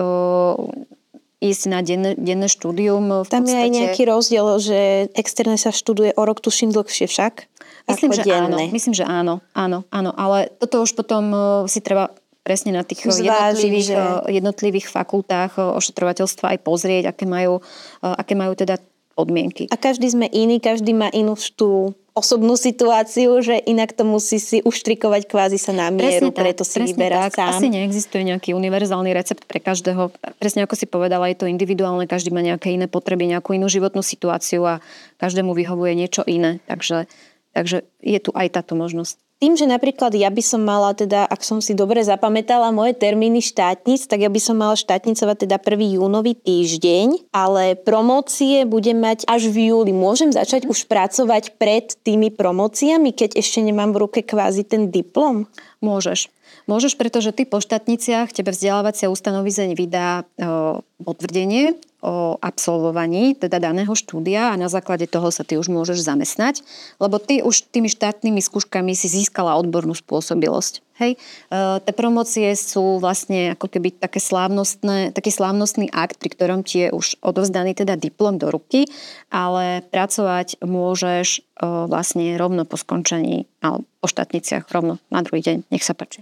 ísť 1.42 1.64
na 1.74 1.82
denné, 1.82 2.14
denné 2.14 2.46
štúdium. 2.46 3.26
V 3.26 3.30
Tam 3.32 3.42
podstate... 3.42 3.50
je 3.50 3.64
aj 3.66 3.72
nejaký 3.74 4.04
rozdiel, 4.06 4.46
že 4.62 5.10
externé 5.18 5.58
sa 5.58 5.74
študuje 5.74 6.14
o 6.14 6.22
rok, 6.22 6.38
tuším 6.38 6.70
dlhšie 6.70 7.10
však. 7.10 7.50
Myslím, 7.90 8.14
že 8.14 8.22
denné. 8.30 8.46
áno. 8.46 8.58
Myslím, 8.70 8.94
že 8.94 9.06
áno, 9.10 9.42
áno, 9.58 9.82
áno. 9.90 10.12
Ale 10.14 10.54
toto 10.62 10.86
už 10.86 10.94
potom 10.94 11.34
si 11.66 11.82
treba 11.82 12.14
presne 12.46 12.78
na 12.78 12.86
tých 12.86 13.10
Zváži, 13.10 13.26
jednotlivých, 13.26 13.88
že... 13.90 13.98
jednotlivých 14.30 14.88
fakultách 14.94 15.58
ošetrovateľstva 15.58 16.58
aj 16.58 16.60
pozrieť, 16.62 17.04
aké 17.10 17.26
majú, 17.26 17.58
aké 18.06 18.38
majú 18.38 18.54
teda 18.54 18.78
podmienky. 19.18 19.66
A 19.74 19.82
každý 19.82 20.14
sme 20.14 20.30
iný, 20.30 20.62
každý 20.62 20.94
má 20.94 21.10
inú 21.10 21.34
tú 21.58 21.98
osobnú 22.12 22.60
situáciu, 22.60 23.40
že 23.40 23.56
inak 23.56 23.96
to 23.96 24.04
musí 24.04 24.36
si 24.36 24.60
uštrikovať 24.60 25.32
kvázi 25.32 25.56
sa 25.56 25.72
na 25.72 25.88
mieru, 25.88 26.28
presne 26.28 26.32
preto 26.36 26.64
tak, 26.68 26.72
si 26.72 26.78
vyberá 26.84 27.32
sám. 27.32 27.56
Asi 27.56 27.72
neexistuje 27.72 28.28
nejaký 28.28 28.52
univerzálny 28.52 29.16
recept 29.16 29.48
pre 29.48 29.64
každého. 29.64 30.12
Presne 30.36 30.68
ako 30.68 30.76
si 30.76 30.86
povedala, 30.92 31.32
je 31.32 31.40
to 31.40 31.48
individuálne, 31.48 32.04
každý 32.12 32.36
má 32.36 32.44
nejaké 32.44 32.76
iné 32.76 32.92
potreby, 32.92 33.32
nejakú 33.32 33.56
inú 33.56 33.72
životnú 33.72 34.04
situáciu 34.04 34.68
a 34.68 34.84
každému 35.24 35.56
vyhovuje 35.56 35.96
niečo 35.96 36.28
iné. 36.28 36.60
Takže, 36.68 37.08
takže 37.56 37.88
je 38.04 38.20
tu 38.20 38.36
aj 38.36 38.60
táto 38.60 38.76
možnosť. 38.76 39.16
Tým, 39.42 39.58
že 39.58 39.66
napríklad 39.66 40.14
ja 40.14 40.30
by 40.30 40.44
som 40.46 40.62
mala 40.62 40.94
teda, 40.94 41.26
ak 41.26 41.42
som 41.42 41.66
si 41.66 41.74
dobre 41.74 41.98
zapamätala 42.06 42.70
moje 42.70 42.94
termíny 42.94 43.42
štátnic, 43.42 44.06
tak 44.06 44.22
ja 44.22 44.30
by 44.30 44.38
som 44.38 44.54
mala 44.54 44.78
štátnicovať 44.78 45.50
teda 45.50 45.58
1. 45.58 45.98
júnový 45.98 46.38
týždeň, 46.38 47.34
ale 47.34 47.74
promócie 47.74 48.70
budem 48.70 49.02
mať 49.02 49.26
až 49.26 49.50
v 49.50 49.74
júli. 49.74 49.98
Môžem 49.98 50.30
začať 50.30 50.70
už 50.70 50.86
pracovať 50.86 51.58
pred 51.58 51.90
tými 52.06 52.30
promóciami, 52.30 53.18
keď 53.18 53.42
ešte 53.42 53.66
nemám 53.66 53.98
v 53.98 54.06
ruke 54.06 54.22
kvázi 54.22 54.62
ten 54.62 54.94
diplom? 54.94 55.50
Môžeš. 55.82 56.30
Môžeš, 56.70 56.94
pretože 56.94 57.34
ty 57.34 57.50
po 57.50 57.58
štátniciach 57.58 58.30
tebe 58.30 58.54
vzdelávacia 58.54 59.10
ustanovizeň 59.10 59.74
vydá 59.74 60.22
o, 60.22 60.86
potvrdenie 61.02 61.82
o 62.02 62.36
absolvovaní 62.42 63.38
teda 63.38 63.62
daného 63.62 63.94
štúdia 63.94 64.50
a 64.52 64.60
na 64.60 64.68
základe 64.68 65.06
toho 65.06 65.30
sa 65.30 65.46
ty 65.46 65.56
už 65.56 65.70
môžeš 65.70 66.02
zamestnať, 66.02 66.66
lebo 66.98 67.22
ty 67.22 67.46
už 67.46 67.70
tými 67.70 67.88
štátnymi 67.88 68.42
skúškami 68.42 68.98
si 68.98 69.06
získala 69.06 69.54
odbornú 69.58 69.94
spôsobilosť. 69.94 70.82
Hej, 71.02 71.18
e, 71.18 71.82
tie 71.82 71.94
promócie 71.98 72.54
sú 72.54 73.02
vlastne 73.02 73.58
ako 73.58 73.74
keby 73.74 73.98
také 73.98 74.22
slávnostné, 74.22 75.10
taký 75.18 75.34
slávnostný 75.34 75.90
akt, 75.90 76.22
pri 76.22 76.30
ktorom 76.30 76.62
ti 76.62 76.86
je 76.86 76.94
už 76.94 77.18
odovzdaný 77.26 77.74
teda 77.74 77.98
diplom 77.98 78.38
do 78.38 78.54
ruky, 78.54 78.86
ale 79.34 79.82
pracovať 79.90 80.62
môžeš 80.62 81.28
e, 81.38 81.66
vlastne 81.90 82.38
rovno 82.38 82.70
po 82.70 82.78
skončení, 82.78 83.50
alebo 83.66 83.86
po 83.98 84.08
štátniciach 84.10 84.70
rovno 84.70 85.02
na 85.10 85.26
druhý 85.26 85.42
deň. 85.42 85.74
Nech 85.74 85.82
sa 85.82 85.98
páči. 85.98 86.22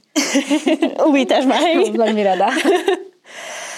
Uvítaš 1.12 1.44
ma, 1.44 1.60
hej? 1.60 1.92
Veľmi 1.92 2.24
rada. 2.24 2.48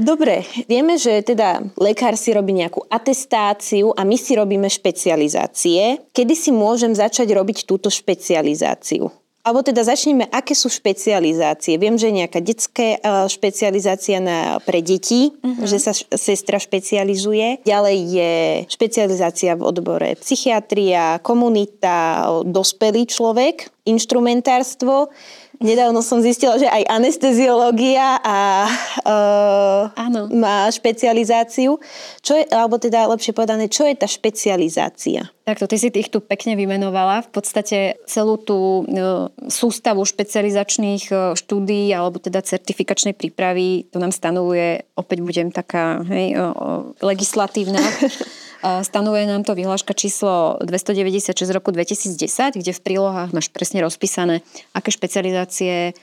Dobre, 0.00 0.48
vieme, 0.64 0.96
že 0.96 1.20
teda 1.20 1.60
lekár 1.76 2.16
si 2.16 2.32
robí 2.32 2.56
nejakú 2.56 2.88
atestáciu 2.88 3.92
a 3.92 4.08
my 4.08 4.16
si 4.16 4.32
robíme 4.32 4.72
špecializácie. 4.72 6.08
Kedy 6.16 6.32
si 6.32 6.48
môžem 6.48 6.96
začať 6.96 7.28
robiť 7.36 7.68
túto 7.68 7.92
špecializáciu? 7.92 9.12
Alebo 9.46 9.62
teda 9.62 9.86
začneme, 9.86 10.26
aké 10.26 10.58
sú 10.58 10.66
špecializácie. 10.66 11.78
Viem, 11.78 11.94
že 11.94 12.10
je 12.10 12.18
nejaká 12.18 12.42
detská 12.42 12.98
špecializácia 13.30 14.18
na, 14.18 14.58
pre 14.58 14.82
deti, 14.82 15.30
uh-huh. 15.30 15.62
že 15.62 15.78
sa 15.78 15.94
sestra 15.94 16.58
špecializuje. 16.58 17.62
Ďalej 17.62 17.98
je 18.10 18.32
špecializácia 18.66 19.54
v 19.54 19.62
odbore 19.62 20.18
psychiatria, 20.18 21.22
komunita, 21.22 22.26
dospelý 22.42 23.06
človek, 23.06 23.70
inštrumentárstvo. 23.86 25.14
Nedávno 25.56 26.04
som 26.04 26.20
zistila, 26.20 26.60
že 26.60 26.68
aj 26.68 26.84
anesteziológia 26.88 28.20
a 28.20 28.68
uh, 29.04 30.28
má 30.36 30.68
špecializáciu. 30.68 31.80
Čo 32.20 32.32
je, 32.36 32.44
alebo 32.52 32.76
teda 32.76 33.08
lepšie 33.08 33.32
povedané, 33.32 33.72
čo 33.72 33.88
je 33.88 33.96
tá 33.96 34.04
špecializácia? 34.04 35.32
Takto, 35.48 35.64
ty 35.70 35.78
si 35.80 35.88
ich 35.88 36.12
tu 36.12 36.20
pekne 36.20 36.58
vymenovala. 36.58 37.24
V 37.24 37.30
podstate 37.40 37.96
celú 38.04 38.36
tú 38.36 38.84
uh, 38.84 39.32
sústavu 39.48 40.04
špecializačných 40.04 41.04
uh, 41.08 41.32
štúdií 41.32 41.88
alebo 41.96 42.20
teda 42.20 42.44
certifikačnej 42.44 43.16
prípravy, 43.16 43.88
to 43.88 43.96
nám 43.96 44.12
stanovuje, 44.12 44.84
opäť 44.92 45.18
budem 45.24 45.48
taká 45.48 46.04
hej, 46.04 46.36
uh, 46.36 46.92
legislatívna. 47.00 47.80
Stanovuje 48.66 49.30
nám 49.30 49.46
to 49.46 49.54
vyhláška 49.54 49.94
číslo 49.94 50.58
296 50.58 51.38
roku 51.54 51.70
2010, 51.70 52.18
kde 52.58 52.72
v 52.74 52.80
prílohách 52.82 53.30
máš 53.30 53.46
presne 53.46 53.78
rozpísané, 53.78 54.42
aké 54.74 54.90
špecializácie 54.90 55.94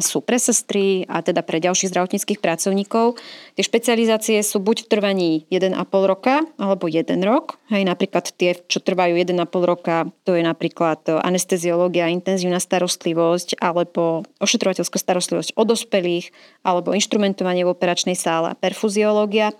sú 0.00 0.24
pre 0.24 0.40
sestry 0.40 1.04
a 1.04 1.20
teda 1.20 1.44
pre 1.44 1.60
ďalších 1.60 1.92
zdravotníckých 1.92 2.40
pracovníkov. 2.40 3.20
Tie 3.60 3.64
špecializácie 3.66 4.40
sú 4.40 4.56
buď 4.56 4.84
v 4.84 4.86
trvaní 4.88 5.32
1,5 5.52 5.76
roka 6.08 6.48
alebo 6.56 6.88
1 6.88 7.12
rok. 7.28 7.60
Hej, 7.68 7.84
napríklad 7.84 8.32
tie, 8.40 8.56
čo 8.56 8.80
trvajú 8.80 9.12
1,5 9.12 9.36
roka, 9.68 10.08
to 10.24 10.32
je 10.32 10.40
napríklad 10.40 11.04
anesteziológia, 11.04 12.08
intenzívna 12.08 12.56
starostlivosť 12.56 13.60
alebo 13.60 14.24
ošetrovateľská 14.40 14.96
starostlivosť 14.96 15.60
o 15.60 15.62
dospelých 15.68 16.32
alebo 16.64 16.96
inštrumentovanie 16.96 17.68
v 17.68 17.72
operačnej 17.76 18.16
sále, 18.16 18.56
perfuziológia. 18.56 19.52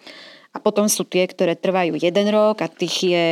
A 0.58 0.62
potom 0.66 0.90
sú 0.90 1.06
tie, 1.06 1.30
ktoré 1.30 1.54
trvajú 1.54 1.94
jeden 1.94 2.26
rok 2.34 2.58
a 2.58 2.66
tých 2.66 3.06
je, 3.06 3.28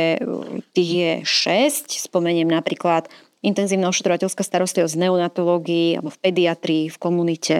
tých 0.71 0.89
je 0.95 1.11
6. 1.27 2.07
Spomeniem 2.07 2.47
napríklad 2.47 3.11
intenzívna 3.43 3.91
ošetrovateľská 3.91 4.47
starostlivosť 4.47 4.95
v 4.95 5.03
neonatológii 5.03 5.89
alebo 5.99 6.15
v 6.15 6.21
pediatrii, 6.23 6.83
v 6.87 6.97
komunite, 6.97 7.57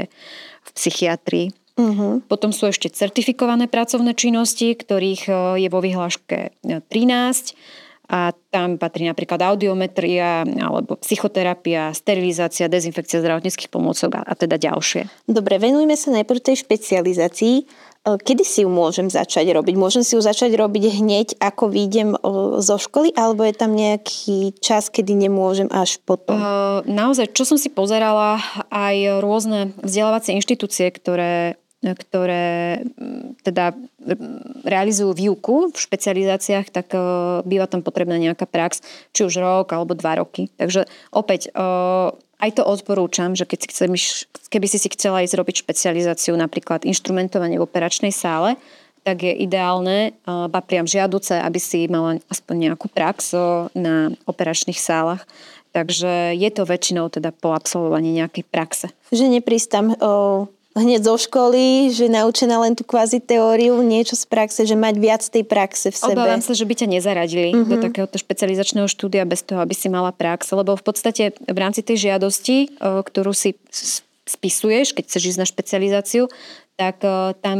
v 0.63 0.69
psychiatrii. 0.71 1.51
Uh-huh. 1.77 2.23
Potom 2.25 2.55
sú 2.55 2.71
ešte 2.71 2.87
certifikované 2.87 3.67
pracovné 3.67 4.15
činnosti, 4.15 4.71
ktorých 4.71 5.29
e, 5.29 5.33
je 5.61 5.69
vo 5.69 5.83
vyhláške 5.83 6.55
13. 6.63 6.87
E, 6.87 7.53
a 8.07 8.31
tam 8.31 8.79
patrí 8.79 9.03
napríklad 9.03 9.43
audiometria 9.43 10.47
alebo 10.47 10.95
psychoterapia, 11.03 11.91
sterilizácia, 11.91 12.71
dezinfekcia 12.71 13.19
zdravotníckých 13.19 13.67
pomôcok 13.67 14.23
a, 14.23 14.31
a 14.31 14.33
teda 14.33 14.55
ďalšie. 14.55 15.27
Dobre, 15.27 15.59
venujme 15.59 15.91
sa 15.99 16.15
najprv 16.15 16.39
tej 16.39 16.63
špecializácii. 16.63 17.67
E, 18.07 18.15
kedy 18.15 18.43
si 18.47 18.63
ju 18.63 18.69
môžem 18.71 19.11
začať 19.11 19.51
robiť? 19.51 19.75
Môžem 19.75 20.03
si 20.07 20.15
ju 20.15 20.21
začať 20.23 20.55
robiť 20.55 21.03
hneď, 21.03 21.27
ako 21.43 21.67
výjdem 21.67 22.15
e, 22.15 22.19
zo 22.63 22.79
školy, 22.79 23.11
alebo 23.11 23.43
je 23.43 23.53
tam 23.53 23.75
nejaký 23.75 24.55
čas, 24.63 24.87
kedy 24.87 25.27
nemôžem 25.27 25.67
až 25.67 25.99
potom? 26.07 26.39
Uh, 26.39 26.79
naozaj, 26.87 27.35
čo 27.35 27.43
som 27.43 27.59
si 27.59 27.67
pozerala, 27.67 28.39
aj 28.71 29.19
rôzne 29.19 29.75
vzdelávacie 29.83 30.39
inštitúcie, 30.39 30.87
ktoré 30.87 31.59
ktoré 31.77 32.81
mm, 32.81 33.45
teda 33.45 33.77
mm, 33.77 34.65
realizujú 34.65 35.13
výuku 35.13 35.69
v 35.69 35.77
špecializáciách, 35.77 36.73
tak 36.73 36.89
e, 36.89 36.99
býva 37.45 37.69
tam 37.69 37.85
potrebná 37.85 38.17
nejaká 38.17 38.49
prax, 38.49 38.81
či 39.13 39.21
už 39.21 39.37
rok 39.37 39.69
alebo 39.69 39.93
dva 39.93 40.17
roky. 40.17 40.49
Takže 40.57 40.89
opäť 41.13 41.53
e, 41.53 41.61
aj 42.37 42.51
to 42.57 42.63
odporúčam, 42.63 43.33
že 43.33 43.49
keď 43.49 43.73
chcem, 43.73 43.91
keby 44.53 44.67
si 44.69 44.77
si 44.77 44.89
chcela 44.93 45.25
ísť 45.25 45.37
robiť 45.37 45.55
špecializáciu 45.65 46.37
napríklad 46.37 46.85
inštrumentovanie 46.85 47.57
v 47.57 47.65
operačnej 47.65 48.13
sále, 48.13 48.61
tak 49.01 49.23
je 49.23 49.33
ideálne, 49.33 50.11
e, 50.11 50.31
ba 50.51 50.59
priam 50.59 50.83
žiaduce, 50.83 51.39
aby 51.39 51.59
si 51.63 51.87
mala 51.87 52.19
aspoň 52.27 52.71
nejakú 52.71 52.91
prax 52.91 53.33
na 53.71 54.11
operačných 54.27 54.77
sálach. 54.77 55.23
Takže 55.71 56.33
je 56.33 56.49
to 56.49 56.65
väčšinou 56.65 57.07
teda 57.13 57.29
po 57.31 57.53
absolvovaní 57.53 58.09
nejakej 58.17 58.43
praxe. 58.49 58.87
Že 59.13 59.39
neprísť 59.39 59.67
tam 59.69 59.85
hneď 60.77 61.01
zo 61.03 61.17
školy, 61.17 61.89
že 61.89 62.07
naučená 62.07 62.61
len 62.61 62.77
tú 62.77 62.85
kvázi 62.85 63.17
teóriu, 63.17 63.81
niečo 63.81 64.13
z 64.13 64.29
praxe, 64.29 64.63
že 64.63 64.77
mať 64.77 64.95
viac 65.01 65.21
tej 65.25 65.43
praxe 65.43 65.89
v 65.89 65.97
sebe. 65.97 66.15
Obávam 66.15 66.39
sa, 66.39 66.53
že 66.53 66.63
by 66.63 66.73
ťa 66.77 66.87
nezaradili 66.87 67.51
mm-hmm. 67.51 67.69
do 67.69 67.75
mhm. 67.77 67.83
takéhoto 67.89 68.17
špecializačného 68.21 68.87
štúdia 68.87 69.25
bez 69.25 69.41
toho, 69.41 69.59
aby 69.59 69.73
si 69.73 69.89
mala 69.89 70.13
prax, 70.13 70.53
lebo 70.53 70.77
v 70.77 70.83
podstate 70.85 71.33
v 71.33 71.57
rámci 71.57 71.81
tej 71.81 72.13
žiadosti, 72.13 72.79
ktorú 72.81 73.33
si 73.33 73.57
spisuješ, 74.27 74.93
keď 74.93 75.03
chceš 75.07 75.23
ísť 75.35 75.39
na 75.39 75.47
špecializáciu, 75.47 76.23
tak 76.77 77.01
tam 77.41 77.59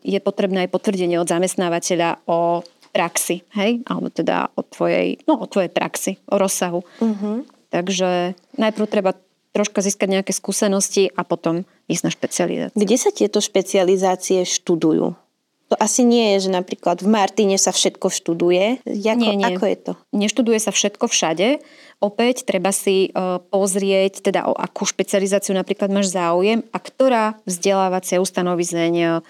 je 0.00 0.18
potrebné 0.24 0.64
aj 0.64 0.72
potvrdenie 0.72 1.20
od 1.20 1.28
zamestnávateľa 1.28 2.24
o 2.24 2.64
praxi, 2.94 3.42
hej? 3.58 3.82
Alebo 3.90 4.08
teda 4.08 4.48
o 4.54 4.62
tvojej, 4.62 5.18
no 5.26 5.42
o 5.42 5.50
tvojej 5.50 5.68
praxi, 5.68 6.22
o 6.30 6.38
rozsahu. 6.38 6.86
Mm-hmm. 7.02 7.36
Takže 7.74 8.38
najprv 8.54 8.86
treba 8.86 9.18
troška 9.54 9.80
získať 9.80 10.20
nejaké 10.20 10.34
skúsenosti 10.34 11.14
a 11.14 11.22
potom 11.22 11.62
ísť 11.86 12.02
na 12.02 12.10
špecializáciu. 12.10 12.74
Kde 12.74 12.96
sa 12.98 13.10
tieto 13.14 13.38
špecializácie 13.38 14.42
študujú? 14.42 15.14
To 15.72 15.76
asi 15.80 16.04
nie 16.04 16.36
je, 16.36 16.46
že 16.46 16.50
napríklad 16.52 17.00
v 17.00 17.08
Martine 17.08 17.56
sa 17.56 17.72
všetko 17.72 18.12
študuje. 18.12 18.84
Jako, 18.84 19.16
nie, 19.16 19.32
nie. 19.40 19.56
Ako 19.56 19.64
je 19.64 19.78
to? 19.80 19.92
Neštuduje 20.12 20.60
sa 20.60 20.70
všetko 20.76 21.08
všade. 21.08 21.64
Opäť 22.04 22.44
treba 22.44 22.68
si 22.68 23.08
uh, 23.08 23.40
pozrieť, 23.40 24.20
teda 24.20 24.44
o 24.44 24.52
akú 24.52 24.84
špecializáciu 24.84 25.56
napríklad 25.56 25.88
máš 25.88 26.12
záujem 26.12 26.60
a 26.68 26.76
ktorá 26.76 27.40
vzdelávacia 27.48 28.20
ustanovizeň 28.20 29.24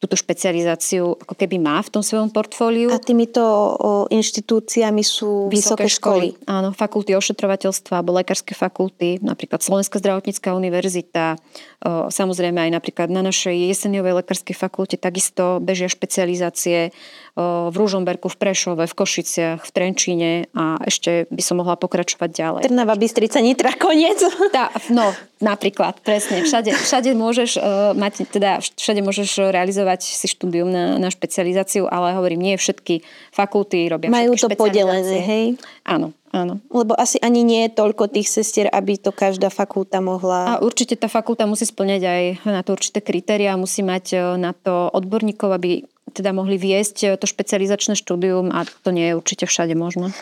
túto 0.00 0.16
špecializáciu 0.16 1.12
ako 1.12 1.36
keby 1.36 1.60
má 1.60 1.76
v 1.84 1.92
tom 1.92 2.00
svojom 2.00 2.32
portfóliu. 2.32 2.88
A 2.88 2.96
týmito 2.96 3.44
o, 3.44 4.08
inštitúciami 4.08 5.04
sú 5.04 5.52
vysoké, 5.52 5.84
vysoké 5.84 5.88
školy. 5.92 6.26
školy. 6.32 6.48
Áno, 6.48 6.72
fakulty 6.72 7.12
ošetrovateľstva 7.12 8.00
alebo 8.00 8.16
lekárske 8.16 8.56
fakulty, 8.56 9.20
napríklad 9.20 9.60
Slovenská 9.60 10.00
zdravotnícká 10.00 10.56
univerzita, 10.56 11.36
o, 11.84 12.08
samozrejme 12.08 12.64
aj 12.64 12.70
napríklad 12.80 13.12
na 13.12 13.20
našej 13.20 13.52
jeseniovej 13.76 14.24
lekárskej 14.24 14.56
fakulte 14.56 14.96
takisto 14.96 15.60
bežia 15.60 15.92
špecializácie 15.92 16.96
v 17.38 17.74
Ružomberku, 17.74 18.26
v 18.26 18.36
Prešove, 18.36 18.84
v 18.90 18.94
Košiciach, 18.94 19.62
v 19.62 19.70
Trenčíne 19.70 20.32
a 20.52 20.82
ešte 20.82 21.30
by 21.30 21.42
som 21.42 21.62
mohla 21.62 21.78
pokračovať 21.78 22.30
ďalej. 22.30 22.62
Trnava, 22.66 22.94
Bystrica, 22.98 23.38
Nitra, 23.38 23.72
koniec. 23.78 24.18
Tá, 24.50 24.74
no, 24.90 25.14
napríklad, 25.38 26.02
presne. 26.02 26.42
Všade, 26.42 26.74
všade 26.74 27.10
môžeš 27.14 27.50
uh, 27.56 27.94
mať, 27.94 28.26
teda 28.28 28.58
všade 28.60 29.00
môžeš 29.00 29.54
realizovať 29.54 30.04
si 30.04 30.26
štúdium 30.26 30.68
na, 30.68 30.98
na 30.98 31.08
špecializáciu, 31.08 31.86
ale 31.86 32.18
hovorím, 32.18 32.42
nie 32.42 32.54
všetky 32.58 33.06
fakulty 33.30 33.86
robia 33.86 34.10
Majú 34.10 34.34
to 34.34 34.50
podelené, 34.58 35.22
hej? 35.22 35.44
Áno, 35.86 36.10
Áno. 36.30 36.62
Lebo 36.70 36.94
asi 36.94 37.18
ani 37.18 37.42
nie 37.42 37.66
je 37.66 37.74
toľko 37.74 38.06
tých 38.14 38.30
sestier, 38.30 38.70
aby 38.70 38.94
to 38.94 39.10
každá 39.10 39.50
fakulta 39.50 39.98
mohla... 39.98 40.58
A 40.58 40.62
určite 40.62 40.94
tá 40.94 41.10
fakulta 41.10 41.42
musí 41.42 41.66
splňať 41.66 42.02
aj 42.06 42.22
na 42.46 42.62
to 42.62 42.78
určité 42.78 43.02
kritéria, 43.02 43.58
musí 43.58 43.82
mať 43.82 44.04
e, 44.14 44.16
na 44.38 44.54
to 44.54 44.94
odborníkov, 44.94 45.50
aby 45.50 45.82
teda 46.14 46.30
mohli 46.30 46.54
viesť 46.54 46.96
e, 47.02 47.06
to 47.18 47.26
špecializačné 47.26 47.98
štúdium 47.98 48.54
a 48.54 48.62
to 48.62 48.94
nie 48.94 49.10
je 49.10 49.18
určite 49.18 49.44
všade 49.50 49.74
možné. 49.74 50.14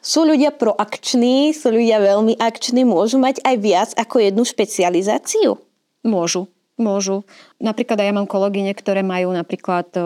Sú 0.00 0.24
ľudia 0.24 0.48
proakční, 0.48 1.52
sú 1.52 1.76
ľudia 1.76 2.00
veľmi 2.00 2.40
akční, 2.40 2.88
môžu 2.88 3.20
mať 3.20 3.44
aj 3.44 3.56
viac 3.60 3.90
ako 4.00 4.24
jednu 4.24 4.48
špecializáciu? 4.48 5.60
Môžu, 6.08 6.48
môžu. 6.80 7.20
Napríklad 7.60 8.00
aj 8.00 8.08
ja 8.08 8.16
mám 8.16 8.28
kolegyne, 8.28 8.72
ktoré 8.72 9.04
majú 9.04 9.28
napríklad 9.28 9.92
e, 9.92 10.00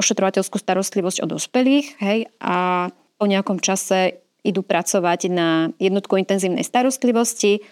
ošetrovateľskú 0.00 0.56
starostlivosť 0.56 1.20
o 1.20 1.26
dospelých, 1.28 2.00
hej, 2.00 2.32
a 2.40 2.88
po 3.20 3.30
nejakom 3.30 3.62
čase 3.62 4.21
idú 4.42 4.66
pracovať 4.66 5.30
na 5.30 5.70
jednotku 5.78 6.18
intenzívnej 6.18 6.66
starostlivosti 6.66 7.62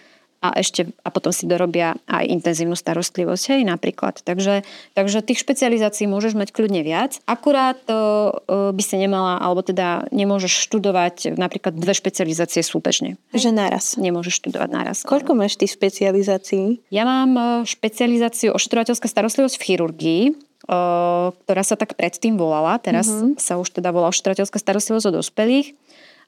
a 0.41 0.57
ešte 0.57 0.89
a 1.05 1.13
potom 1.13 1.29
si 1.29 1.45
dorobia 1.45 1.93
aj 2.09 2.25
intenzívnu 2.25 2.73
starostlivosť, 2.73 3.43
hej, 3.53 3.61
napríklad. 3.61 4.25
Takže, 4.25 4.65
takže 4.97 5.21
tých 5.21 5.37
špecializácií 5.37 6.09
môžeš 6.09 6.33
mať 6.33 6.49
kľudne 6.49 6.81
viac. 6.81 7.21
Akurát 7.29 7.77
to 7.85 8.33
e, 8.49 8.73
by 8.73 8.81
si 8.81 8.97
nemala, 8.97 9.37
alebo 9.37 9.61
teda 9.61 10.09
nemôžeš 10.09 10.65
študovať 10.65 11.37
napríklad 11.37 11.77
dve 11.77 11.93
špecializácie 11.93 12.65
súbežne. 12.65 13.21
Že 13.37 13.53
naraz. 13.53 14.01
Nemôžeš 14.01 14.41
študovať 14.41 14.69
naraz. 14.73 14.97
Koľko 15.05 15.37
máš 15.37 15.61
tých 15.61 15.77
špecializácií? 15.77 16.81
Ja 16.89 17.05
mám 17.05 17.37
e, 17.37 17.43
špecializáciu 17.69 18.57
ošetrovateľská 18.57 19.05
starostlivosť 19.05 19.61
v 19.61 19.65
chirurgii, 19.69 20.23
e, 20.25 20.33
ktorá 21.37 21.61
sa 21.61 21.77
tak 21.77 21.93
predtým 21.93 22.41
volala. 22.41 22.81
Teraz 22.81 23.05
uh-huh. 23.13 23.37
sa 23.37 23.61
už 23.61 23.77
teda 23.77 23.93
volá 23.93 24.09
ošetrovateľská 24.09 24.57
starostlivosť 24.57 25.05
o 25.05 25.21
dospelých. 25.21 25.77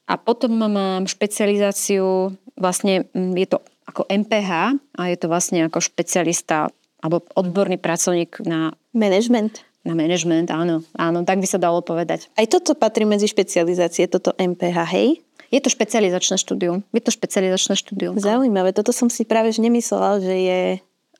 A 0.04 0.20
potom 0.20 0.52
mám 0.60 1.08
špecializáciu, 1.08 2.36
vlastne 2.60 3.08
mm, 3.12 3.32
je 3.40 3.46
to 3.48 3.58
ako 3.84 4.08
MPH 4.08 4.50
a 4.96 5.02
je 5.12 5.16
to 5.16 5.26
vlastne 5.28 5.64
ako 5.64 5.80
špecialista 5.80 6.72
alebo 7.04 7.24
odborný 7.36 7.76
pracovník 7.76 8.40
na... 8.48 8.72
Management. 8.96 9.60
Na 9.84 9.92
management, 9.92 10.48
áno. 10.48 10.80
Áno, 10.96 11.28
tak 11.28 11.44
by 11.44 11.46
sa 11.48 11.60
dalo 11.60 11.84
povedať. 11.84 12.32
Aj 12.40 12.48
toto 12.48 12.72
patrí 12.72 13.04
medzi 13.04 13.28
špecializácie, 13.28 14.08
toto 14.08 14.32
MPH, 14.40 14.78
hej? 14.96 15.20
Je 15.52 15.60
to 15.60 15.68
špecializačné 15.68 16.40
štúdium. 16.40 16.80
Je 16.96 17.04
to 17.04 17.12
špecializačné 17.12 17.76
štúdium. 17.76 18.16
Zaujímavé, 18.16 18.72
toto 18.72 18.96
som 18.96 19.12
si 19.12 19.28
práve 19.28 19.52
že 19.52 19.60
nemyslela, 19.60 20.24
že 20.24 20.34
je 20.34 20.60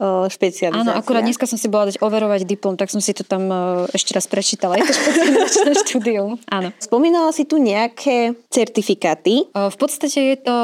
špecializácia. 0.02 0.82
Áno, 0.82 0.92
akurát 0.94 1.22
dneska 1.22 1.46
som 1.46 1.54
si 1.54 1.70
bola 1.70 1.90
dať 1.90 2.02
overovať 2.02 2.44
diplom, 2.44 2.74
tak 2.74 2.90
som 2.90 2.98
si 2.98 3.14
to 3.14 3.22
tam 3.22 3.46
ešte 3.94 4.14
raz 4.14 4.26
prečítala. 4.26 4.78
Je 4.78 4.86
to 4.90 4.94
špecializačné 4.94 5.70
štúdium. 5.86 6.30
Áno. 6.50 6.74
Spomínala 6.82 7.30
si 7.30 7.46
tu 7.46 7.62
nejaké 7.62 8.34
certifikáty? 8.50 9.46
V 9.54 9.76
podstate 9.78 10.34
je 10.34 10.36
to 10.42 10.56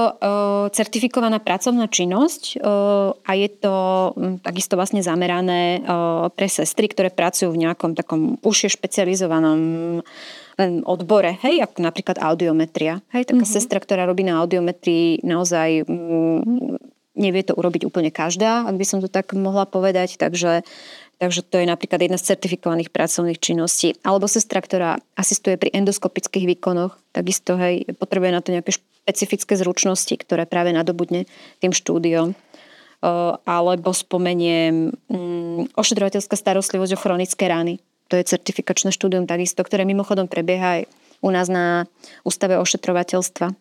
certifikovaná 0.74 1.38
pracovná 1.38 1.86
činnosť 1.86 2.58
a 3.22 3.30
je 3.38 3.48
to 3.54 3.74
takisto 4.42 4.74
vlastne 4.74 5.00
zamerané 5.00 5.82
pre 6.34 6.48
sestry, 6.50 6.90
ktoré 6.90 7.14
pracujú 7.14 7.54
v 7.54 7.70
nejakom 7.70 7.94
takom 7.94 8.36
užšie 8.42 8.74
špecializovanom 8.74 10.02
odbore, 10.84 11.40
hej, 11.40 11.64
ako 11.64 11.80
napríklad 11.80 12.20
audiometria. 12.20 13.00
Hej, 13.16 13.32
taká 13.32 13.48
mm-hmm. 13.48 13.56
sestra, 13.56 13.80
ktorá 13.80 14.04
robí 14.04 14.28
na 14.28 14.44
audiometrii 14.44 15.24
naozaj 15.24 15.88
nevie 17.20 17.44
to 17.44 17.52
urobiť 17.52 17.84
úplne 17.84 18.08
každá, 18.08 18.64
ak 18.64 18.74
by 18.80 18.84
som 18.88 18.98
to 19.04 19.12
tak 19.12 19.36
mohla 19.36 19.68
povedať, 19.68 20.16
takže, 20.16 20.64
takže 21.20 21.44
to 21.44 21.60
je 21.60 21.68
napríklad 21.68 22.00
jedna 22.00 22.16
z 22.16 22.32
certifikovaných 22.32 22.88
pracovných 22.88 23.36
činností. 23.36 24.00
Alebo 24.00 24.24
sestra, 24.24 24.64
ktorá 24.64 24.96
asistuje 25.14 25.60
pri 25.60 25.76
endoskopických 25.76 26.48
výkonoch, 26.56 26.96
takisto 27.12 27.60
hej, 27.60 27.84
potrebuje 28.00 28.32
na 28.32 28.40
to 28.40 28.56
nejaké 28.56 28.80
špecifické 28.80 29.52
zručnosti, 29.60 30.16
ktoré 30.16 30.48
práve 30.48 30.72
nadobudne 30.72 31.28
tým 31.60 31.76
štúdiom. 31.76 32.32
Alebo 33.48 33.96
spomeniem 33.96 34.92
mm, 34.92 35.72
ošetrovateľská 35.72 36.36
starostlivosť 36.36 36.92
o 36.96 37.00
chronické 37.00 37.48
rány. 37.48 37.80
To 38.12 38.18
je 38.18 38.28
certifikačné 38.28 38.92
štúdium 38.92 39.24
takisto, 39.24 39.64
ktoré 39.64 39.88
mimochodom 39.88 40.28
prebieha 40.28 40.80
aj 40.80 40.82
u 41.24 41.30
nás 41.32 41.48
na 41.48 41.84
Ústave 42.24 42.56
ošetrovateľstva. 42.60 43.52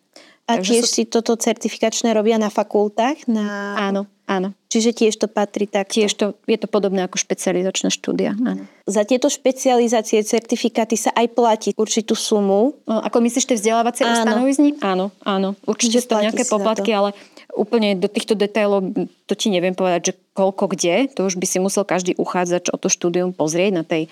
A 0.50 0.58
Takže 0.58 0.70
tiež 0.74 0.84
sú... 0.86 0.94
si 0.98 1.02
toto 1.06 1.38
certifikačné 1.38 2.10
robia 2.10 2.34
na 2.42 2.50
fakultách? 2.50 3.30
Na... 3.30 3.78
Áno, 3.78 4.10
áno. 4.26 4.50
Čiže 4.66 4.90
tiež 4.90 5.14
to 5.18 5.26
patrí 5.30 5.70
tak. 5.70 5.90
Tiež 5.90 6.10
to, 6.14 6.38
je 6.46 6.58
to 6.58 6.66
podobné 6.66 7.06
ako 7.06 7.18
špecializačné 7.18 7.90
štúdia. 7.94 8.34
Áno. 8.34 8.66
Za 8.86 9.06
tieto 9.06 9.30
špecializácie, 9.30 10.22
certifikáty 10.26 10.98
sa 10.98 11.14
aj 11.14 11.26
platí 11.34 11.70
určitú 11.78 12.18
sumu. 12.18 12.78
O, 12.86 12.94
ako 13.02 13.18
myslíš 13.22 13.46
tie 13.46 13.58
vzdelávacie 13.58 14.06
ustanovizní? 14.06 14.78
Áno, 14.82 15.14
áno. 15.22 15.54
Určite 15.66 16.02
sú 16.02 16.10
to 16.10 16.22
nejaké 16.22 16.46
poplatky, 16.46 16.90
ale 16.90 17.14
úplne 17.54 17.98
do 17.98 18.06
týchto 18.06 18.38
detailov 18.38 18.94
to 19.26 19.34
ti 19.34 19.50
neviem 19.50 19.74
povedať, 19.74 20.10
že 20.10 20.18
koľko 20.34 20.70
kde. 20.74 21.10
To 21.18 21.26
už 21.26 21.34
by 21.38 21.46
si 21.46 21.58
musel 21.58 21.82
každý 21.82 22.14
uchádzač 22.14 22.70
o 22.70 22.78
to 22.78 22.86
štúdium 22.86 23.34
pozrieť 23.34 23.72
na 23.74 23.82
tej 23.82 24.06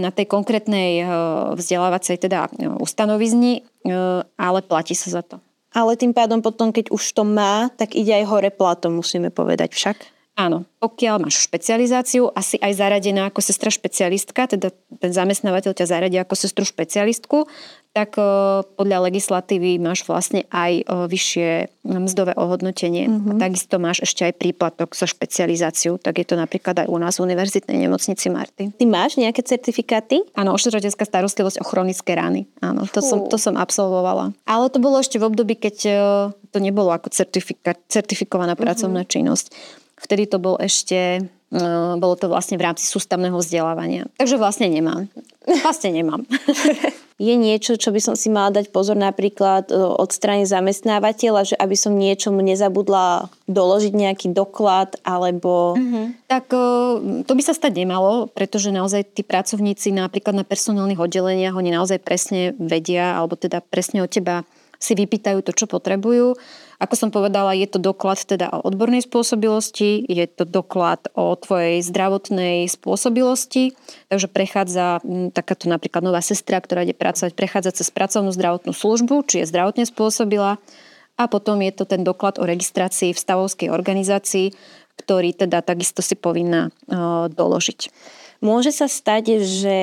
na 0.00 0.08
tej 0.08 0.24
konkrétnej 0.24 1.04
vzdelávacej 1.52 2.16
teda 2.24 2.48
ustanovizni, 2.80 3.68
ale 4.40 4.64
platí 4.64 4.96
sa 4.96 5.20
za 5.20 5.22
to. 5.22 5.36
Ale 5.76 6.00
tým 6.00 6.16
pádom 6.16 6.40
potom, 6.40 6.72
keď 6.72 6.88
už 6.88 7.04
to 7.12 7.28
má, 7.28 7.68
tak 7.76 7.92
ide 7.92 8.16
aj 8.16 8.24
hore 8.24 8.48
platom, 8.48 8.96
musíme 8.96 9.28
povedať 9.28 9.76
však. 9.76 9.96
Áno, 10.38 10.64
pokiaľ 10.78 11.26
máš 11.26 11.50
špecializáciu, 11.50 12.30
asi 12.30 12.62
aj 12.62 12.78
zaradená 12.78 13.26
ako 13.26 13.42
sestra 13.42 13.74
špecialistka, 13.74 14.46
teda 14.46 14.70
ten 15.02 15.10
zamestnávateľ 15.10 15.74
ťa 15.74 15.90
zaradí 15.90 16.14
ako 16.14 16.38
sestru 16.38 16.62
špecialistku, 16.62 17.50
tak 17.98 18.14
podľa 18.78 19.10
legislatívy 19.10 19.82
máš 19.82 20.06
vlastne 20.06 20.46
aj 20.54 20.86
vyššie 20.86 21.82
mzdové 21.82 22.38
ohodnotenie. 22.38 23.10
Mm-hmm. 23.10 23.30
A 23.34 23.42
takisto 23.42 23.82
máš 23.82 24.06
ešte 24.06 24.22
aj 24.22 24.38
príplatok 24.38 24.94
za 24.94 25.10
špecializáciu, 25.10 25.98
tak 25.98 26.22
je 26.22 26.26
to 26.30 26.38
napríklad 26.38 26.78
aj 26.78 26.86
u 26.86 26.94
nás 27.02 27.18
v 27.18 27.26
Univerzitnej 27.26 27.90
nemocnici 27.90 28.30
Marty. 28.30 28.70
Ty 28.70 28.84
máš 28.86 29.18
nejaké 29.18 29.42
certifikáty? 29.42 30.22
Áno, 30.38 30.54
ošetrovateľská 30.54 31.02
starostlivosť 31.02 31.58
o 31.58 31.66
chronické 31.66 32.14
rány. 32.14 32.46
Áno, 32.62 32.86
to 32.86 33.02
som, 33.02 33.26
to 33.26 33.34
som 33.34 33.58
absolvovala. 33.58 34.30
Ale 34.46 34.70
to 34.70 34.78
bolo 34.78 35.02
ešte 35.02 35.18
v 35.18 35.26
období, 35.26 35.58
keď 35.58 35.76
to 36.54 36.58
nebolo 36.62 36.94
ako 36.94 37.10
certifikovaná 37.90 38.54
mhm. 38.54 38.62
pracovná 38.62 39.02
mm-hmm. 39.02 39.10
činnosť. 39.10 39.46
Vtedy 39.98 40.30
to 40.30 40.38
bol 40.38 40.54
ešte, 40.62 41.18
e, 41.18 41.37
bolo 41.96 42.14
to 42.20 42.28
vlastne 42.28 42.60
v 42.60 42.64
rámci 42.68 42.84
sústavného 42.84 43.36
vzdelávania. 43.40 44.04
Takže 44.20 44.36
vlastne 44.36 44.68
nemám. 44.68 45.08
Vlastne 45.64 45.96
nemám. 45.96 46.28
Je 47.18 47.34
niečo, 47.34 47.74
čo 47.74 47.90
by 47.90 47.98
som 47.98 48.14
si 48.14 48.30
mala 48.30 48.54
dať 48.54 48.70
pozor 48.70 48.94
napríklad 48.94 49.66
e, 49.66 49.74
od 49.74 50.06
strany 50.14 50.46
zamestnávateľa, 50.46 51.50
že 51.50 51.56
aby 51.58 51.74
som 51.74 51.98
niečomu 51.98 52.38
nezabudla 52.46 53.26
doložiť 53.50 53.90
nejaký 53.90 54.30
doklad 54.30 54.94
alebo... 55.02 55.74
Mm-hmm. 55.74 56.30
Tak 56.30 56.46
e, 56.54 56.62
to 57.26 57.32
by 57.34 57.42
sa 57.42 57.58
stať 57.58 57.74
nemalo, 57.74 58.30
pretože 58.30 58.70
naozaj 58.70 59.18
tí 59.18 59.26
pracovníci 59.26 59.90
napríklad 59.90 60.38
na 60.38 60.46
personálnych 60.46 61.02
oddeleniach, 61.02 61.58
oni 61.58 61.74
naozaj 61.74 61.98
presne 62.06 62.54
vedia, 62.54 63.18
alebo 63.18 63.34
teda 63.34 63.66
presne 63.66 64.06
od 64.06 64.14
teba 64.14 64.46
si 64.78 64.94
vypýtajú 64.94 65.42
to, 65.42 65.50
čo 65.50 65.66
potrebujú 65.66 66.38
ako 66.78 66.94
som 66.94 67.10
povedala, 67.10 67.58
je 67.58 67.66
to 67.66 67.82
doklad 67.82 68.22
teda 68.22 68.54
o 68.54 68.62
odbornej 68.62 69.02
spôsobilosti, 69.02 70.06
je 70.06 70.26
to 70.30 70.46
doklad 70.46 71.10
o 71.18 71.34
tvojej 71.34 71.82
zdravotnej 71.82 72.70
spôsobilosti, 72.70 73.74
takže 74.06 74.30
prechádza 74.30 75.02
takáto 75.34 75.66
napríklad 75.66 76.06
nová 76.06 76.22
sestra, 76.22 76.62
ktorá 76.62 76.86
ide 76.86 76.94
pracovať, 76.94 77.34
prechádza 77.34 77.82
cez 77.82 77.90
pracovnú 77.90 78.30
zdravotnú 78.30 78.70
službu, 78.70 79.26
či 79.26 79.42
je 79.42 79.50
zdravotne 79.50 79.90
spôsobila 79.90 80.62
a 81.18 81.22
potom 81.26 81.58
je 81.66 81.74
to 81.74 81.82
ten 81.82 82.06
doklad 82.06 82.38
o 82.38 82.46
registrácii 82.46 83.10
v 83.10 83.18
stavovskej 83.18 83.74
organizácii, 83.74 84.54
ktorý 85.02 85.34
teda 85.34 85.66
takisto 85.66 85.98
si 85.98 86.14
povinná 86.14 86.70
doložiť. 87.34 87.90
Môže 88.38 88.70
sa 88.70 88.86
stať, 88.86 89.42
že 89.42 89.78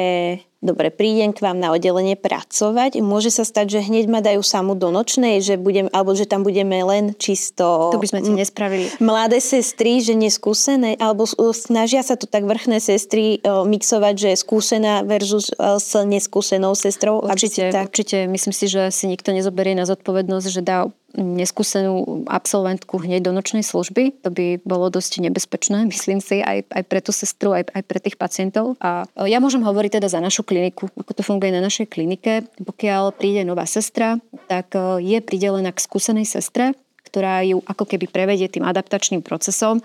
dobre, 0.65 0.89
prídem 0.89 1.32
k 1.32 1.45
vám 1.45 1.62
na 1.62 1.71
oddelenie 1.71 2.17
pracovať, 2.17 2.99
môže 2.99 3.30
sa 3.30 3.45
stať, 3.45 3.78
že 3.78 3.86
hneď 3.86 4.06
ma 4.10 4.19
dajú 4.19 4.41
samu 4.41 4.73
do 4.73 4.89
nočnej, 4.89 5.39
že 5.39 5.56
budem, 5.62 5.88
alebo 5.93 6.17
že 6.17 6.25
tam 6.25 6.41
budeme 6.41 6.82
len 6.82 7.13
čisto... 7.15 7.93
To 7.93 8.01
by 8.01 8.10
sme 8.10 8.19
ti 8.25 8.34
nespravili. 8.34 8.89
Mladé 8.97 9.38
sestry, 9.38 10.01
že 10.01 10.17
neskúsené, 10.17 10.97
alebo 10.97 11.30
snažia 11.54 12.01
sa 12.01 12.17
to 12.17 12.25
tak 12.25 12.43
vrchné 12.49 12.82
sestry 12.82 13.39
mixovať, 13.45 14.15
že 14.17 14.30
skúsená 14.41 15.06
versus 15.06 15.54
s 15.56 15.91
neskúsenou 15.93 16.73
sestrou. 16.73 17.21
Určite, 17.21 17.69
tak... 17.69 17.93
určite. 17.93 18.25
Myslím 18.25 18.54
si, 18.54 18.65
že 18.65 18.89
si 18.89 19.06
nikto 19.06 19.30
nezoberie 19.32 19.78
na 19.78 19.86
zodpovednosť, 19.86 20.47
že 20.49 20.62
dá 20.65 20.89
neskúsenú 21.15 22.28
absolventku 22.28 22.99
hneď 22.99 23.23
do 23.23 23.32
nočnej 23.32 23.63
služby. 23.63 24.19
To 24.28 24.30
by 24.30 24.60
bolo 24.67 24.91
dosť 24.91 25.23
nebezpečné, 25.23 25.88
myslím 25.93 26.19
si, 26.19 26.43
aj, 26.43 26.67
aj 26.69 26.84
pre 26.86 26.99
tú 26.99 27.15
sestru, 27.15 27.56
aj, 27.56 27.71
aj 27.71 27.84
pre 27.88 27.99
tých 28.04 28.19
pacientov. 28.19 28.75
A 28.84 29.08
ja 29.25 29.39
môžem 29.39 29.63
hovoriť 29.63 29.99
teda 29.99 30.08
za 30.12 30.19
našu 30.19 30.43
kliniku, 30.43 30.54
ako 30.63 31.11
to 31.11 31.23
funguje 31.23 31.51
na 31.51 31.63
našej 31.63 31.89
klinike. 31.91 32.47
Pokiaľ 32.61 33.15
príde 33.15 33.43
nová 33.43 33.67
sestra, 33.67 34.19
tak 34.47 34.75
e, 34.75 35.03
je 35.03 35.17
pridelená 35.19 35.73
k 35.75 35.83
skúsenej 35.83 36.27
sestre, 36.27 36.77
ktorá 37.07 37.43
ju 37.43 37.63
ako 37.65 37.83
keby 37.83 38.07
prevedie 38.07 38.47
tým 38.47 38.63
adaptačným 38.63 39.23
procesom 39.25 39.83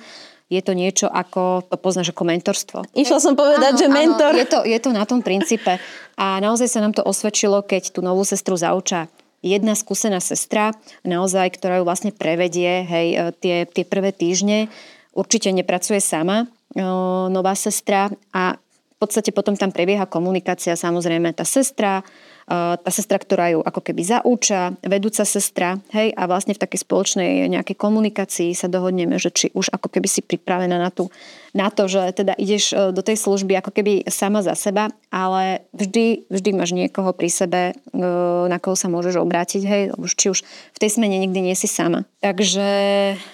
je 0.50 0.58
to 0.66 0.74
niečo 0.74 1.06
ako, 1.06 1.62
to 1.70 1.78
poznáš 1.78 2.10
ako 2.10 2.26
mentorstvo. 2.26 2.82
Išla 2.98 3.22
som 3.22 3.38
povedať, 3.38 3.70
áno, 3.70 3.78
že 3.78 3.86
mentor. 3.86 4.34
Áno, 4.34 4.42
je, 4.42 4.46
to, 4.50 4.58
je 4.66 4.78
to 4.82 4.90
na 4.90 5.06
tom 5.06 5.22
princípe. 5.22 5.78
A 6.18 6.42
naozaj 6.42 6.66
sa 6.66 6.82
nám 6.82 6.90
to 6.90 7.06
osvedčilo, 7.06 7.62
keď 7.62 7.94
tú 7.94 8.02
novú 8.02 8.26
sestru 8.26 8.58
zauča 8.58 9.06
jedna 9.40 9.72
skúsená 9.72 10.20
sestra, 10.20 10.76
naozaj, 11.00 11.56
ktorá 11.56 11.80
ju 11.80 11.84
vlastne 11.88 12.12
prevedie, 12.12 12.84
hej, 12.84 13.08
e, 13.16 13.18
tie, 13.40 13.56
tie 13.64 13.84
prvé 13.88 14.12
týždne. 14.12 14.68
Určite 15.16 15.50
nepracuje 15.50 15.98
sama, 15.98 16.46
o, 16.76 17.26
nová 17.32 17.56
sestra 17.58 18.12
a 18.30 18.54
podstate 19.00 19.32
potom 19.32 19.56
tam 19.56 19.72
prebieha 19.72 20.04
komunikácia, 20.04 20.76
samozrejme 20.76 21.32
tá 21.32 21.48
sestra, 21.48 22.04
tá 22.50 22.90
sestra, 22.90 23.16
ktorá 23.16 23.54
ju 23.54 23.64
ako 23.64 23.80
keby 23.80 24.02
zaúča, 24.04 24.76
vedúca 24.84 25.24
sestra, 25.24 25.80
hej, 25.94 26.12
a 26.12 26.26
vlastne 26.28 26.52
v 26.52 26.60
takej 26.60 26.84
spoločnej 26.84 27.48
nejakej 27.48 27.78
komunikácii 27.78 28.52
sa 28.52 28.68
dohodneme, 28.68 29.16
že 29.16 29.32
či 29.32 29.46
už 29.56 29.72
ako 29.72 29.88
keby 29.88 30.08
si 30.10 30.20
pripravená 30.20 30.76
na, 30.76 30.90
tú, 30.92 31.08
na 31.52 31.68
to, 31.68 31.90
že 31.90 32.14
teda 32.14 32.34
ideš 32.38 32.72
e, 32.72 32.76
do 32.94 33.02
tej 33.02 33.16
služby 33.18 33.58
ako 33.58 33.70
keby 33.74 34.06
sama 34.08 34.40
za 34.40 34.54
seba, 34.54 34.90
ale 35.10 35.66
vždy, 35.74 36.30
vždy 36.30 36.50
máš 36.54 36.70
niekoho 36.70 37.10
pri 37.10 37.28
sebe, 37.28 37.60
e, 37.72 38.00
na 38.46 38.58
koho 38.62 38.78
sa 38.78 38.86
môžeš 38.86 39.18
obrátiť, 39.18 39.62
hej, 39.66 39.82
či 40.14 40.26
už 40.30 40.46
v 40.46 40.78
tej 40.78 40.90
smene 40.90 41.18
nikdy 41.18 41.50
nie 41.50 41.56
si 41.58 41.66
sama. 41.66 42.06
Takže... 42.20 42.66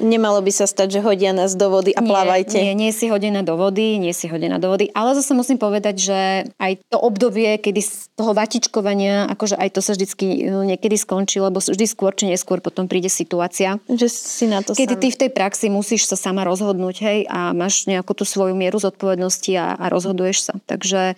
Nemalo 0.00 0.40
by 0.40 0.52
sa 0.54 0.64
stať, 0.64 0.98
že 0.98 1.00
hodia 1.04 1.36
nás 1.36 1.58
do 1.58 1.68
vody 1.68 1.92
a 1.92 2.00
nie, 2.00 2.08
plávajte. 2.08 2.56
Nie, 2.56 2.72
nie 2.72 2.92
si 2.94 3.10
hodená 3.10 3.42
do 3.42 3.58
vody, 3.58 3.98
nie 3.98 4.14
si 4.14 4.30
hodená 4.30 4.56
do 4.62 4.70
vody, 4.72 4.88
ale 4.94 5.18
zase 5.18 5.34
musím 5.34 5.58
povedať, 5.58 5.94
že 5.98 6.18
aj 6.56 6.72
to 6.88 6.96
obdobie, 7.00 7.58
kedy 7.58 7.80
z 7.82 8.08
toho 8.16 8.32
vatičkovania 8.32 9.26
akože 9.26 9.56
aj 9.58 9.68
to 9.74 9.80
sa 9.82 9.92
vždycky 9.92 10.46
no, 10.48 10.62
niekedy 10.62 10.94
skončí, 10.94 11.42
lebo 11.42 11.58
vždy 11.58 11.86
skôr 11.88 12.14
či 12.14 12.30
neskôr 12.30 12.62
potom 12.62 12.86
príde 12.86 13.10
situácia. 13.10 13.80
Že 13.90 14.06
si 14.08 14.44
na 14.46 14.62
to 14.62 14.76
Kedy 14.76 14.94
ty 15.00 15.08
v 15.10 15.18
tej 15.26 15.30
praxi 15.32 15.66
musíš 15.72 16.06
sa 16.06 16.14
sama 16.14 16.46
rozhodnúť, 16.46 16.96
hej, 17.02 17.18
a 17.26 17.50
máš 17.56 17.88
nejakú 17.88 18.05
tú 18.12 18.28
svoju 18.28 18.52
mieru 18.52 18.76
zodpovednosti 18.76 19.52
a, 19.56 19.74
a 19.74 19.84
rozhoduješ 19.88 20.52
sa. 20.52 20.54
Takže 20.68 21.16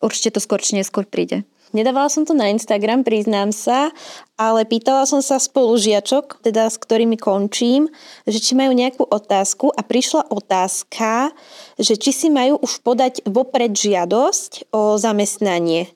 určite 0.00 0.34
to 0.34 0.40
skôr 0.40 0.58
či 0.58 0.80
neskôr 0.80 1.04
príde. 1.04 1.44
Nedávala 1.74 2.06
som 2.06 2.22
to 2.22 2.38
na 2.38 2.54
Instagram, 2.54 3.02
priznám 3.02 3.50
sa, 3.50 3.90
ale 4.38 4.62
pýtala 4.62 5.10
som 5.10 5.18
sa 5.18 5.42
spolužiačok, 5.42 6.38
teda 6.46 6.70
s 6.70 6.78
ktorými 6.78 7.18
končím, 7.18 7.90
že 8.30 8.38
či 8.38 8.54
majú 8.54 8.70
nejakú 8.70 9.02
otázku 9.02 9.74
a 9.74 9.82
prišla 9.82 10.30
otázka, 10.30 11.34
že 11.74 11.98
či 11.98 12.14
si 12.14 12.28
majú 12.30 12.62
už 12.62 12.78
podať 12.78 13.26
vopred 13.26 13.74
žiadosť 13.74 14.70
o 14.70 14.94
zamestnanie. 15.02 15.90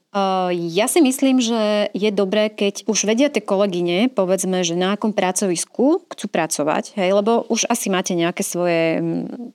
Ja 0.55 0.87
si 0.87 1.01
myslím, 1.03 1.43
že 1.43 1.89
je 1.93 2.11
dobré, 2.13 2.49
keď 2.53 2.87
už 2.87 3.09
vedia 3.09 3.29
tie 3.29 3.43
kolegyne, 3.45 4.13
povedzme, 4.13 4.65
že 4.65 4.79
na 4.79 4.95
akom 4.97 5.13
pracovisku 5.13 6.05
chcú 6.09 6.27
pracovať, 6.31 6.97
hej, 6.97 7.11
lebo 7.13 7.45
už 7.49 7.69
asi 7.69 7.91
máte 7.93 8.17
nejaké 8.17 8.47
svoje 8.47 9.03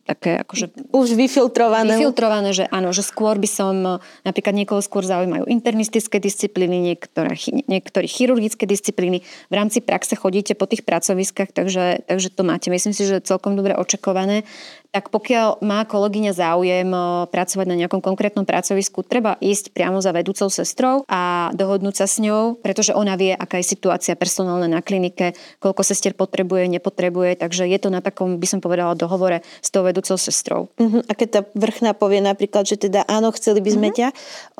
také 0.03 0.41
akože... 0.43 0.93
Už 0.93 1.15
vyfiltrované. 1.15 1.95
Vyfiltrované, 1.95 2.51
že 2.53 2.65
áno, 2.69 2.91
že 2.91 3.05
skôr 3.05 3.39
by 3.39 3.49
som, 3.49 3.99
napríklad 4.23 4.53
niekoho 4.53 4.81
skôr 4.83 5.01
zaujímajú 5.05 5.49
internistické 5.49 6.19
disciplíny, 6.19 6.93
niektoré, 6.93 7.33
niektoré 7.65 8.05
chirurgické 8.05 8.67
disciplíny. 8.69 9.23
V 9.49 9.53
rámci 9.53 9.79
praxe 9.81 10.13
chodíte 10.19 10.53
po 10.53 10.69
tých 10.69 10.85
pracoviskách, 10.85 11.55
takže, 11.55 12.05
takže 12.05 12.29
to 12.33 12.41
máte. 12.45 12.67
Myslím 12.69 12.93
si, 12.93 13.07
že 13.07 13.23
celkom 13.23 13.57
dobre 13.57 13.73
očakované 13.73 14.45
tak 14.93 15.09
pokiaľ 15.09 15.65
má 15.65 15.89
kolegyňa 15.89 16.31
záujem 16.37 16.85
pracovať 17.33 17.65
na 17.65 17.75
nejakom 17.81 17.97
konkrétnom 17.97 18.45
pracovisku, 18.45 19.01
treba 19.01 19.41
ísť 19.41 19.73
priamo 19.73 19.97
za 19.97 20.13
vedúcou 20.13 20.53
sestrou 20.53 21.01
a 21.09 21.49
dohodnúť 21.57 21.97
sa 21.97 22.05
s 22.05 22.21
ňou, 22.21 22.61
pretože 22.61 22.93
ona 22.93 23.17
vie, 23.17 23.33
aká 23.33 23.57
je 23.57 23.73
situácia 23.73 24.13
personálna 24.13 24.69
na 24.69 24.85
klinike, 24.85 25.33
koľko 25.57 25.81
sestier 25.81 26.13
potrebuje, 26.13 26.69
nepotrebuje, 26.69 27.41
takže 27.41 27.65
je 27.65 27.79
to 27.81 27.89
na 27.89 28.05
takom, 28.05 28.37
by 28.37 28.45
som 28.45 28.61
povedala, 28.61 28.93
dohovore 28.93 29.41
s 29.65 29.73
tou 29.73 29.81
vedúcou 29.81 30.13
sestrou. 30.13 30.69
Uh-huh. 30.77 31.01
A 31.09 31.17
keď 31.17 31.27
tá 31.27 31.41
vrchná 31.57 31.97
povie 31.97 32.21
napríklad, 32.21 32.69
že 32.69 32.77
teda 32.77 33.01
áno, 33.09 33.33
chceli 33.33 33.65
by 33.65 33.71
sme 33.73 33.89
uh-huh. 33.89 33.97
ťa, 33.97 34.07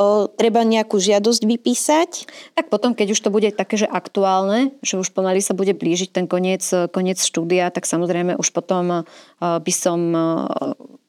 o, 0.02 0.06
treba 0.34 0.66
nejakú 0.66 0.98
žiadosť 0.98 1.46
vypísať? 1.46 2.10
Tak 2.58 2.74
potom, 2.74 2.98
keď 2.98 3.14
už 3.14 3.22
to 3.22 3.30
bude 3.30 3.54
také, 3.54 3.78
že 3.78 3.86
aktuálne, 3.86 4.74
že 4.82 4.98
už 4.98 5.14
pomaly 5.14 5.46
sa 5.46 5.54
bude 5.54 5.78
blížiť 5.78 6.10
ten 6.10 6.26
koniec, 6.26 6.66
koniec 6.90 7.22
štúdia, 7.22 7.70
tak 7.70 7.86
samozrejme 7.86 8.34
už 8.42 8.50
potom 8.50 9.06
by 9.44 9.74
som 9.76 10.00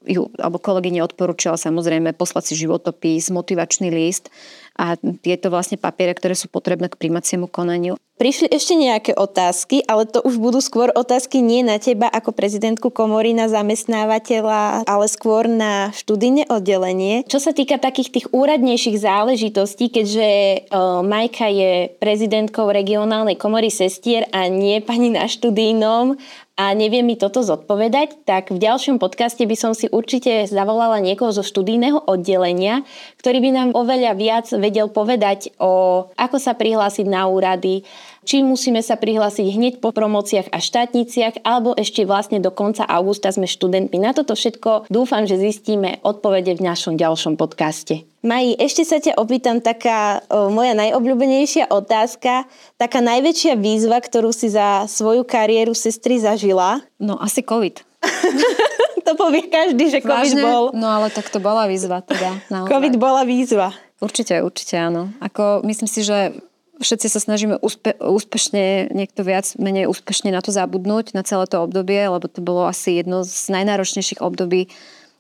ju, 0.05 0.29
alebo 0.37 0.61
kolegyne 0.61 1.01
odporúčala 1.01 1.57
samozrejme 1.57 2.13
poslať 2.13 2.53
si 2.53 2.55
životopis, 2.67 3.33
motivačný 3.33 3.89
list 3.89 4.29
a 4.75 4.99
tieto 4.99 5.51
vlastne 5.51 5.79
papiere, 5.79 6.15
ktoré 6.15 6.35
sú 6.35 6.51
potrebné 6.51 6.91
k 6.91 6.99
príjmaciemu 6.99 7.47
konaniu. 7.47 7.95
Prišli 8.15 8.47
ešte 8.47 8.79
nejaké 8.79 9.13
otázky, 9.19 9.83
ale 9.91 10.07
to 10.07 10.23
už 10.23 10.39
budú 10.39 10.63
skôr 10.63 10.87
otázky 10.95 11.43
nie 11.43 11.67
na 11.67 11.83
teba 11.83 12.07
ako 12.07 12.31
prezidentku 12.31 12.95
komory, 12.95 13.35
na 13.35 13.51
zamestnávateľa, 13.51 14.87
ale 14.87 15.07
skôr 15.11 15.51
na 15.51 15.91
študijné 15.91 16.47
oddelenie. 16.47 17.27
Čo 17.27 17.43
sa 17.43 17.51
týka 17.51 17.75
takých 17.75 18.15
tých 18.15 18.27
úradnejších 18.31 19.03
záležitostí, 19.03 19.91
keďže 19.91 20.31
o, 20.31 21.03
Majka 21.03 21.51
je 21.51 21.91
prezidentkou 21.99 22.71
regionálnej 22.71 23.35
komory 23.35 23.67
sestier 23.67 24.31
a 24.31 24.47
nie 24.47 24.79
pani 24.79 25.11
na 25.11 25.27
študijnom 25.27 26.15
a 26.55 26.71
nevie 26.71 27.03
mi 27.03 27.19
toto 27.19 27.43
zodpovedať, 27.43 28.23
tak 28.23 28.55
v 28.55 28.63
ďalšom 28.63 29.03
podcaste 29.03 29.43
by 29.43 29.57
som 29.59 29.75
si 29.75 29.91
určite 29.91 30.47
zavolala 30.47 31.03
niekoho 31.03 31.35
zo 31.35 31.43
študijného 31.43 32.07
oddelenia, 32.07 32.87
ktorý 33.19 33.43
by 33.43 33.51
nám 33.51 33.69
oveľa 33.75 34.15
viac 34.15 34.47
vedel 34.65 34.89
povedať 34.89 35.53
o 35.61 36.09
ako 36.17 36.37
sa 36.41 36.57
prihlásiť 36.57 37.05
na 37.05 37.29
úrady, 37.29 37.85
či 38.25 38.41
musíme 38.41 38.81
sa 38.81 38.97
prihlásiť 38.97 39.53
hneď 39.53 39.75
po 39.85 39.93
promociách 39.93 40.49
a 40.49 40.59
štátniciach, 40.59 41.45
alebo 41.45 41.77
ešte 41.77 42.09
vlastne 42.09 42.41
do 42.41 42.49
konca 42.49 42.89
augusta 42.89 43.29
sme 43.29 43.45
študentmi. 43.45 44.01
Na 44.01 44.17
toto 44.17 44.33
všetko 44.33 44.89
dúfam, 44.89 45.29
že 45.29 45.37
zistíme 45.37 46.01
odpovede 46.01 46.57
v 46.57 46.65
našom 46.65 46.97
ďalšom 46.97 47.37
podcaste. 47.37 48.09
Maji, 48.25 48.57
ešte 48.57 48.89
sa 48.89 48.97
ťa 49.05 49.21
opýtam 49.21 49.61
taká 49.61 50.25
o, 50.33 50.49
moja 50.49 50.73
najobľúbenejšia 50.73 51.69
otázka, 51.69 52.49
taká 52.81 53.05
najväčšia 53.05 53.61
výzva, 53.61 54.01
ktorú 54.01 54.33
si 54.33 54.49
za 54.49 54.89
svoju 54.89 55.29
kariéru 55.29 55.77
sestry 55.77 56.17
zažila? 56.17 56.81
No 56.97 57.21
asi 57.21 57.45
COVID. 57.45 57.85
to 59.07 59.13
povie 59.13 59.45
každý, 59.53 59.93
že 59.93 60.01
COVID 60.01 60.41
Vážne? 60.41 60.43
bol. 60.43 60.65
No 60.73 60.89
ale 60.89 61.13
tak 61.13 61.29
to 61.29 61.37
bola 61.37 61.69
výzva 61.69 62.01
teda. 62.01 62.41
Naozaj. 62.53 62.73
COVID 62.73 62.95
bola 62.97 63.23
výzva. 63.29 63.77
Určite, 64.05 64.45
určite 64.45 64.77
áno. 64.77 65.09
Ako, 65.25 65.65
myslím 65.65 65.89
si, 65.89 66.05
že 66.05 66.37
všetci 66.85 67.09
sa 67.09 67.21
snažíme 67.25 67.57
úspe, 67.65 67.97
úspešne, 67.97 68.93
niekto 68.93 69.25
viac, 69.25 69.49
menej 69.57 69.89
úspešne 69.89 70.29
na 70.29 70.45
to 70.45 70.53
zabudnúť, 70.53 71.17
na 71.17 71.25
celé 71.25 71.49
to 71.49 71.65
obdobie, 71.65 72.05
lebo 72.05 72.29
to 72.29 72.45
bolo 72.45 72.69
asi 72.69 73.01
jedno 73.01 73.25
z 73.25 73.49
najnáročnejších 73.49 74.21
období, 74.21 74.69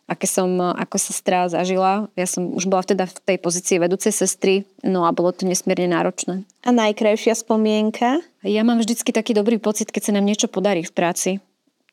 aké 0.04 0.28
som 0.28 0.60
ako 0.60 1.00
sestra 1.00 1.48
zažila. 1.48 2.12
Ja 2.12 2.28
som 2.28 2.52
už 2.52 2.68
bola 2.68 2.84
teda 2.84 3.08
v 3.08 3.16
tej 3.24 3.36
pozícii 3.40 3.80
vedúcej 3.80 4.12
sestry, 4.12 4.68
no 4.84 5.08
a 5.08 5.16
bolo 5.16 5.32
to 5.32 5.48
nesmierne 5.48 5.88
náročné. 5.88 6.44
A 6.60 6.70
najkrajšia 6.74 7.40
spomienka? 7.40 8.20
Ja 8.44 8.60
mám 8.68 8.84
vždycky 8.84 9.16
taký 9.16 9.32
dobrý 9.32 9.56
pocit, 9.56 9.88
keď 9.88 10.12
sa 10.12 10.12
nám 10.12 10.28
niečo 10.28 10.52
podarí 10.52 10.84
v 10.84 10.92
práci. 10.92 11.30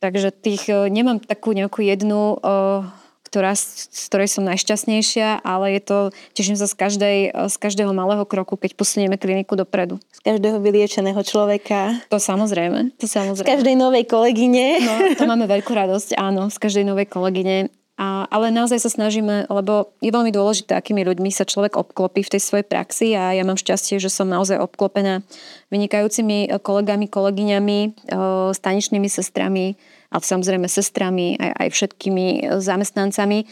Takže 0.01 0.33
tých, 0.33 0.67
eh, 0.67 0.89
nemám 0.89 1.21
takú 1.21 1.53
nejakú 1.53 1.85
jednu 1.85 2.41
uh, 2.41 2.89
ktorá, 3.31 3.55
z 3.55 4.11
ktorej 4.11 4.27
som 4.27 4.43
najšťastnejšia, 4.43 5.39
ale 5.47 5.79
je 5.79 5.81
to, 5.87 5.97
teším 6.35 6.59
sa 6.59 6.67
z, 6.67 6.75
každej, 6.75 7.17
z 7.31 7.55
každého 7.55 7.95
malého 7.95 8.27
kroku, 8.27 8.59
keď 8.59 8.75
posunieme 8.75 9.15
kliniku 9.15 9.55
dopredu. 9.55 10.03
Z 10.11 10.19
každého 10.19 10.59
vyliečeného 10.59 11.23
človeka. 11.23 11.95
To 12.11 12.19
samozrejme, 12.19 12.91
to 12.99 13.07
samozrejme. 13.07 13.47
Z 13.47 13.51
každej 13.55 13.75
novej 13.79 14.03
kolegyne. 14.03 14.83
No, 14.83 15.15
to 15.15 15.23
máme 15.23 15.47
veľkú 15.47 15.71
radosť, 15.71 16.19
áno, 16.19 16.51
z 16.51 16.59
každej 16.59 16.83
novej 16.83 17.07
kolegyne. 17.07 17.71
A, 18.01 18.25
ale 18.33 18.49
naozaj 18.49 18.81
sa 18.81 18.89
snažíme, 18.89 19.45
lebo 19.45 19.93
je 20.01 20.09
veľmi 20.09 20.33
dôležité, 20.33 20.73
akými 20.73 21.05
ľuďmi 21.05 21.29
sa 21.29 21.45
človek 21.45 21.77
obklopí 21.77 22.25
v 22.25 22.33
tej 22.33 22.41
svojej 22.41 22.65
praxi 22.65 23.13
a 23.13 23.31
ja 23.37 23.45
mám 23.45 23.61
šťastie, 23.61 24.01
že 24.01 24.09
som 24.09 24.25
naozaj 24.25 24.57
obklopená 24.57 25.21
vynikajúcimi 25.69 26.49
kolegami, 26.65 27.05
kolegyňami, 27.05 27.79
staničnými 28.57 29.05
sestrami, 29.05 29.77
ale 30.11 30.21
samozrejme 30.21 30.67
sestrami, 30.67 31.39
aj, 31.39 31.51
aj 31.55 31.67
všetkými 31.71 32.25
zamestnancami. 32.59 33.47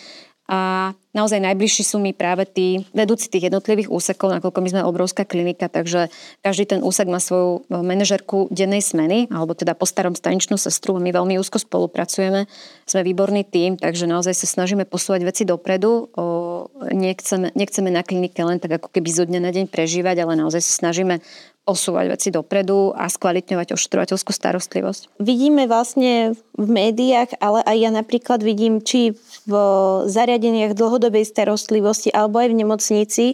A 0.49 0.97
naozaj 1.14 1.45
najbližší 1.45 1.86
sú 1.86 2.01
mi 2.01 2.10
práve 2.10 2.41
tí 2.49 2.82
vedúci 2.89 3.30
tých 3.30 3.53
jednotlivých 3.53 3.86
úsekov, 3.86 4.34
nakoľko 4.34 4.60
my 4.66 4.70
sme 4.74 4.82
obrovská 4.82 5.22
klinika, 5.22 5.70
takže 5.70 6.10
každý 6.41 6.66
ten 6.66 6.82
úsek 6.82 7.05
má 7.05 7.22
svoju 7.22 7.70
manažerku 7.70 8.49
dennej 8.49 8.82
smeny, 8.82 9.30
alebo 9.30 9.53
teda 9.53 9.78
po 9.78 9.86
starom 9.86 10.18
staničnú 10.18 10.57
sestru. 10.57 10.97
My 10.97 11.14
veľmi 11.14 11.38
úzko 11.38 11.62
spolupracujeme, 11.62 12.49
sme 12.89 13.01
výborný 13.05 13.45
tým, 13.45 13.78
takže 13.78 14.10
naozaj 14.10 14.34
sa 14.34 14.49
snažíme 14.49 14.89
posúvať 14.89 15.22
veci 15.22 15.45
dopredu. 15.45 16.10
O, 16.18 16.66
nechceme, 16.82 17.53
nechceme 17.53 17.93
na 17.93 18.01
klinike 18.01 18.41
len 18.41 18.57
tak 18.57 18.82
ako 18.82 18.89
keby 18.89 19.10
zo 19.14 19.30
dňa 19.30 19.39
na 19.45 19.53
deň 19.53 19.70
prežívať, 19.70 20.26
ale 20.26 20.34
naozaj 20.34 20.66
sa 20.66 20.82
snažíme 20.82 21.22
posúvať 21.70 22.05
veci 22.09 22.30
dopredu 22.34 22.97
a 22.97 23.05
skvalitňovať 23.05 23.78
ošetrovateľskú 23.78 24.34
starostlivosť. 24.34 25.22
Vidíme 25.22 25.70
vlastne 25.70 26.34
v 26.57 26.67
médiách, 26.67 27.38
ale 27.38 27.61
aj 27.61 27.78
ja 27.78 27.91
napríklad 27.93 28.41
vidím, 28.41 28.82
či 28.82 29.13
v 29.45 29.53
zariadeniach 30.09 30.74
dlhodobej 30.74 31.30
starostlivosti 31.30 32.09
alebo 32.09 32.41
aj 32.41 32.49
v 32.49 32.59
nemocnici, 32.65 33.26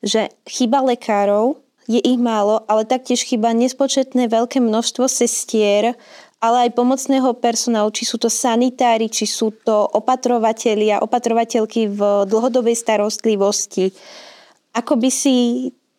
že 0.00 0.32
chyba 0.48 0.80
lekárov, 0.80 1.60
je 1.84 2.00
ich 2.00 2.16
málo, 2.16 2.64
ale 2.64 2.88
taktiež 2.88 3.28
chyba 3.28 3.52
nespočetné 3.52 4.32
veľké 4.32 4.56
množstvo 4.56 5.04
sestier, 5.04 5.92
ale 6.40 6.68
aj 6.68 6.76
pomocného 6.76 7.36
personálu, 7.36 7.92
či 7.92 8.08
sú 8.08 8.16
to 8.16 8.32
sanitári, 8.32 9.12
či 9.12 9.28
sú 9.28 9.52
to 9.52 9.84
opatrovatelia, 9.92 11.04
opatrovateľky 11.04 11.92
v 11.92 12.00
dlhodobej 12.28 12.76
starostlivosti. 12.76 13.92
Ako 14.72 14.96
by 14.96 15.08
si 15.12 15.36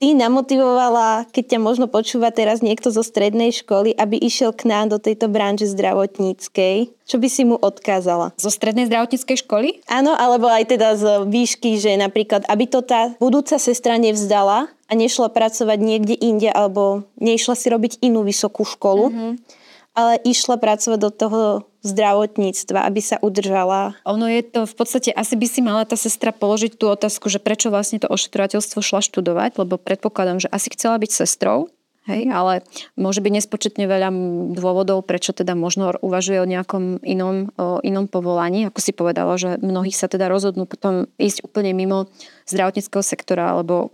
ty 0.05 0.13
namotivovala, 0.13 1.25
keď 1.33 1.57
ťa 1.57 1.59
možno 1.65 1.89
počúva 1.89 2.29
teraz 2.29 2.61
niekto 2.61 2.93
zo 2.93 3.01
strednej 3.01 3.49
školy, 3.49 3.97
aby 3.97 4.21
išiel 4.21 4.53
k 4.53 4.69
nám 4.69 4.93
do 4.93 5.01
tejto 5.01 5.25
branže 5.25 5.65
zdravotníckej? 5.73 6.93
Čo 7.09 7.17
by 7.17 7.25
si 7.25 7.41
mu 7.41 7.57
odkázala? 7.57 8.29
Zo 8.37 8.53
strednej 8.53 8.85
zdravotníckej 8.85 9.41
školy? 9.41 9.81
Áno, 9.89 10.13
alebo 10.13 10.45
aj 10.45 10.77
teda 10.77 10.93
z 10.93 11.25
výšky, 11.25 11.81
že 11.81 11.97
napríklad, 11.97 12.45
aby 12.45 12.69
to 12.69 12.85
tá 12.85 13.17
budúca 13.17 13.57
sestra 13.57 13.97
nevzdala 13.97 14.69
a 14.85 14.91
nešla 14.93 15.33
pracovať 15.33 15.79
niekde 15.81 16.13
inde, 16.13 16.53
alebo 16.53 17.09
nešla 17.17 17.57
si 17.57 17.73
robiť 17.73 18.05
inú 18.05 18.21
vysokú 18.21 18.61
školu. 18.61 19.09
Mm-hmm 19.09 19.65
ale 19.95 20.19
išla 20.27 20.59
pracovať 20.59 20.99
do 20.99 21.07
toho 21.09 21.41
zdravotníctva, 21.85 22.81
aby 22.81 22.99
sa 22.99 23.21
udržala. 23.21 23.93
Ono 24.09 24.25
je 24.25 24.41
to 24.41 24.65
v 24.65 24.73
podstate, 24.73 25.13
asi 25.13 25.37
by 25.37 25.45
si 25.45 25.61
mala 25.61 25.85
tá 25.85 25.93
sestra 25.93 26.33
položiť 26.33 26.75
tú 26.75 26.89
otázku, 26.89 27.29
že 27.29 27.37
prečo 27.37 27.69
vlastne 27.69 28.01
to 28.01 28.09
ošetrovateľstvo 28.09 28.81
šla 28.81 29.05
študovať, 29.05 29.61
lebo 29.61 29.77
predpokladám, 29.77 30.41
že 30.41 30.49
asi 30.49 30.73
chcela 30.73 30.97
byť 30.97 31.11
sestrou, 31.13 31.69
Hej, 32.05 32.29
ale 32.29 32.61
môže 32.93 33.17
byť 33.17 33.33
nespočetne 33.33 33.89
veľa 33.89 34.13
dôvodov, 34.53 35.09
prečo 35.09 35.33
teda 35.33 35.57
možno 35.57 35.89
uvažuje 36.05 36.37
o 36.37 36.45
nejakom 36.45 37.01
inom, 37.01 37.49
o 37.57 37.81
inom 37.81 38.05
povolaní. 38.05 38.69
Ako 38.69 38.77
si 38.77 38.93
povedala, 38.93 39.33
že 39.41 39.57
mnohí 39.57 39.89
sa 39.89 40.05
teda 40.05 40.29
rozhodnú 40.29 40.69
potom 40.69 41.09
ísť 41.17 41.41
úplne 41.41 41.73
mimo 41.73 42.05
zdravotníckého 42.45 43.01
sektora 43.01 43.57
alebo, 43.57 43.89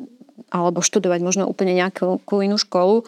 alebo 0.52 0.84
študovať 0.84 1.24
možno 1.24 1.48
úplne 1.48 1.72
nejakú 1.72 2.20
inú 2.44 2.60
školu. 2.60 3.08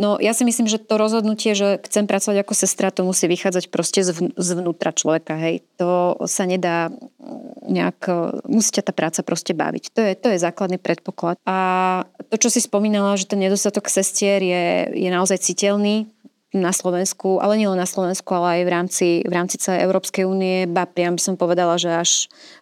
No 0.00 0.16
ja 0.16 0.32
si 0.32 0.48
myslím, 0.48 0.64
že 0.64 0.80
to 0.80 0.96
rozhodnutie, 0.96 1.52
že 1.52 1.76
chcem 1.84 2.08
pracovať 2.08 2.40
ako 2.40 2.54
sestra, 2.56 2.88
to 2.88 3.04
musí 3.04 3.28
vychádzať 3.28 3.68
proste 3.68 4.00
zvnútra 4.40 4.96
človeka, 4.96 5.36
hej. 5.36 5.60
To 5.76 6.16
sa 6.24 6.48
nedá 6.48 6.88
nejak, 7.68 8.08
musí 8.48 8.80
ťa 8.80 8.88
tá 8.88 8.92
práca 8.96 9.20
proste 9.20 9.52
baviť. 9.52 9.92
To 9.92 10.00
je, 10.00 10.12
to 10.16 10.28
je 10.32 10.40
základný 10.40 10.80
predpoklad. 10.80 11.36
A 11.44 11.56
to, 12.32 12.40
čo 12.40 12.48
si 12.48 12.64
spomínala, 12.64 13.20
že 13.20 13.28
ten 13.28 13.44
nedostatok 13.44 13.92
sestier 13.92 14.40
je, 14.40 14.88
je 14.96 15.10
naozaj 15.12 15.36
citeľný, 15.44 16.08
na 16.50 16.74
Slovensku, 16.74 17.38
ale 17.38 17.62
nielen 17.62 17.78
na 17.78 17.86
Slovensku, 17.86 18.26
ale 18.34 18.58
aj 18.58 18.62
v 18.66 18.70
rámci, 18.74 19.08
v 19.22 19.30
rámci 19.30 19.54
celej 19.62 19.86
Európskej 19.86 20.26
únie, 20.26 20.66
ba 20.66 20.82
priam 20.82 21.14
by 21.14 21.22
som 21.22 21.38
povedala, 21.38 21.78
že 21.78 21.94
až 21.94 22.10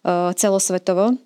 uh, 0.05 0.29
celosvetovo. 0.37 1.17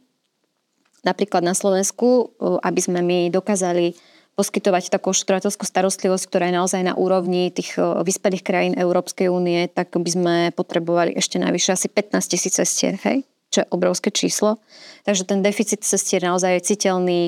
Napríklad 1.03 1.43
na 1.43 1.51
Slovensku, 1.51 2.31
uh, 2.39 2.63
aby 2.63 2.79
sme 2.79 3.03
my 3.03 3.27
dokázali 3.27 3.99
poskytovať 4.33 4.89
takú 4.89 5.13
ošetrovateľskú 5.13 5.65
starostlivosť, 5.65 6.25
ktorá 6.25 6.49
je 6.49 6.57
naozaj 6.57 6.81
na 6.81 6.93
úrovni 6.97 7.53
tých 7.53 7.77
vyspelých 7.77 8.41
krajín 8.41 8.73
Európskej 8.73 9.29
únie, 9.29 9.69
tak 9.69 9.93
by 9.93 10.09
sme 10.09 10.35
potrebovali 10.57 11.13
ešte 11.13 11.37
najvyššie 11.37 11.71
asi 11.73 11.87
15 11.89 12.31
tisíc 12.33 12.53
cestier, 12.57 12.97
hej? 13.05 13.21
čo 13.53 13.61
je 13.61 13.69
obrovské 13.69 14.09
číslo. 14.09 14.57
Takže 15.05 15.29
ten 15.29 15.45
deficit 15.45 15.85
cestier 15.85 16.25
naozaj 16.25 16.57
je 16.57 16.67
citeľný 16.73 17.21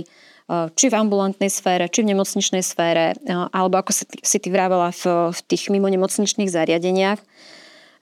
či 0.78 0.86
v 0.94 0.98
ambulantnej 0.98 1.50
sfére, 1.50 1.90
či 1.90 2.06
v 2.06 2.14
nemocničnej 2.14 2.62
sfére, 2.62 3.18
alebo 3.50 3.82
ako 3.82 3.94
si 4.22 4.38
ty 4.38 4.50
vravela 4.54 4.94
v, 4.94 5.34
v 5.34 5.40
tých 5.50 5.74
mimo 5.74 5.90
nemocničných 5.90 6.50
zariadeniach. 6.50 7.18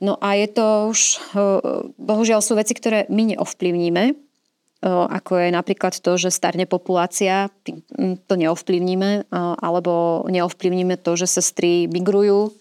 No 0.04 0.20
a 0.20 0.36
je 0.36 0.48
to 0.52 0.92
už, 0.92 1.00
bohužiaľ 1.96 2.44
sú 2.44 2.60
veci, 2.60 2.76
ktoré 2.76 3.08
my 3.08 3.36
neovplyvníme, 3.36 4.33
ako 4.84 5.40
je 5.40 5.50
napríklad 5.56 5.96
to, 5.96 6.20
že 6.20 6.28
starne 6.28 6.68
populácia, 6.68 7.48
to 8.28 8.34
neovplyvníme, 8.36 9.32
alebo 9.64 10.28
neovplyvníme 10.28 11.00
to, 11.00 11.16
že 11.16 11.40
sestry 11.40 11.88
migrujú, 11.88 12.52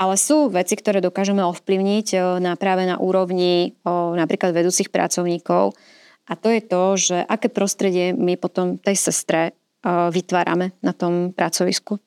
ale 0.00 0.16
sú 0.16 0.48
veci, 0.48 0.80
ktoré 0.80 1.04
dokážeme 1.04 1.44
ovplyvniť 1.44 2.40
na, 2.40 2.56
práve 2.56 2.88
na 2.88 2.96
úrovni 2.96 3.76
napríklad 4.16 4.56
vedúcich 4.56 4.88
pracovníkov. 4.88 5.76
A 6.24 6.32
to 6.38 6.48
je 6.48 6.62
to, 6.64 6.82
že 6.96 7.16
aké 7.28 7.52
prostredie 7.52 8.16
my 8.16 8.40
potom 8.40 8.80
tej 8.80 8.96
sestre 8.96 9.52
vytvárame 9.84 10.72
na 10.80 10.96
tom 10.96 11.36
pracovisku. 11.36 12.00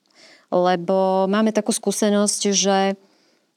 Lebo 0.49 1.29
máme 1.29 1.53
takú 1.53 1.69
skúsenosť, 1.69 2.41
že, 2.49 2.97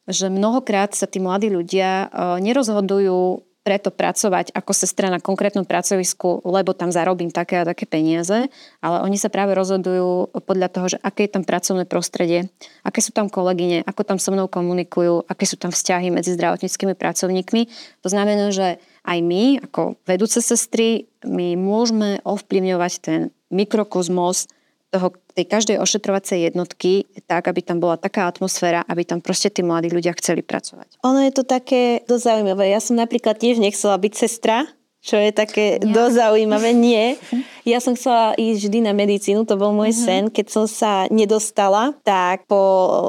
že 0.05 0.27
mnohokrát 0.29 0.93
sa 0.93 1.09
tí 1.09 1.17
mladí 1.23 1.49
ľudia 1.49 2.13
nerozhodujú 2.37 3.46
preto 3.67 3.91
pracovať 3.91 4.55
ako 4.55 4.71
sestra 4.71 5.11
na 5.11 5.19
konkrétnom 5.19 5.67
pracovisku, 5.67 6.39
lebo 6.47 6.71
tam 6.71 6.95
zarobím 6.95 7.35
také 7.35 7.59
a 7.59 7.67
také 7.67 7.83
peniaze, 7.83 8.47
ale 8.79 9.03
oni 9.03 9.19
sa 9.19 9.27
práve 9.27 9.59
rozhodujú 9.59 10.31
podľa 10.47 10.71
toho, 10.71 10.87
že 10.95 10.99
aké 11.03 11.27
je 11.27 11.35
tam 11.35 11.43
pracovné 11.43 11.83
prostredie, 11.91 12.47
aké 12.87 13.03
sú 13.03 13.11
tam 13.11 13.27
kolegyne, 13.27 13.83
ako 13.83 14.07
tam 14.07 14.23
so 14.23 14.31
mnou 14.31 14.47
komunikujú, 14.47 15.27
aké 15.27 15.51
sú 15.51 15.59
tam 15.59 15.75
vzťahy 15.75 16.15
medzi 16.15 16.39
zdravotníckými 16.39 16.95
pracovníkmi. 16.95 17.63
To 18.07 18.09
znamená, 18.09 18.55
že 18.55 18.79
aj 19.03 19.19
my, 19.19 19.67
ako 19.67 19.99
vedúce 20.07 20.39
sestry, 20.39 21.11
my 21.27 21.59
môžeme 21.59 22.23
ovplyvňovať 22.23 22.93
ten 23.03 23.35
mikrokozmos 23.51 24.47
toho, 24.91 25.13
tej 25.35 25.47
každej 25.51 25.77
ošetrovacej 25.83 26.53
jednotky 26.53 27.11
tak, 27.27 27.51
aby 27.51 27.61
tam 27.61 27.83
bola 27.83 27.99
taká 27.99 28.31
atmosféra, 28.31 28.87
aby 28.87 29.03
tam 29.03 29.19
proste 29.21 29.51
tí 29.51 29.61
mladí 29.61 29.91
ľudia 29.91 30.15
chceli 30.17 30.41
pracovať. 30.41 31.03
Ono 31.03 31.21
je 31.27 31.33
to 31.35 31.43
také 31.43 32.07
dosť 32.07 32.25
zaujímavé. 32.25 32.71
Ja 32.71 32.81
som 32.81 32.95
napríklad 32.97 33.37
tiež 33.37 33.59
nechcela 33.59 33.99
byť 33.99 34.13
sestra, 34.15 34.71
čo 35.07 35.23
je 35.23 35.31
také 35.31 35.79
Nie. 35.79 35.95
dosť 35.95 36.15
zaujímavé. 36.19 36.75
Nie. 36.75 37.15
Ja 37.67 37.83
som 37.83 37.99
chcela 37.99 38.31
ísť 38.39 38.71
vždy 38.71 38.79
na 38.87 38.95
medicínu, 38.95 39.43
to 39.43 39.59
bol 39.59 39.75
môj 39.75 39.91
uh-huh. 39.91 40.07
sen. 40.07 40.23
Keď 40.31 40.47
som 40.47 40.71
sa 40.71 41.11
nedostala, 41.11 41.99
tak 42.07 42.47
po 42.47 42.63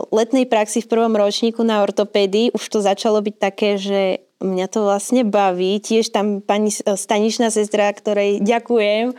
letnej 0.09 0.49
praxi 0.49 0.81
v 0.81 0.89
prvom 0.89 1.13
ročníku 1.13 1.61
na 1.61 1.85
ortopédii 1.85 2.57
už 2.57 2.65
to 2.65 2.81
začalo 2.81 3.21
byť 3.21 3.35
také, 3.37 3.77
že 3.77 4.25
mňa 4.41 4.65
to 4.73 4.81
vlastne 4.81 5.21
baví. 5.29 5.77
Tiež 5.77 6.09
tam 6.09 6.41
pani 6.41 6.73
staničná 6.73 7.53
sestra, 7.53 7.89
ktorej 7.93 8.41
ďakujem, 8.41 9.13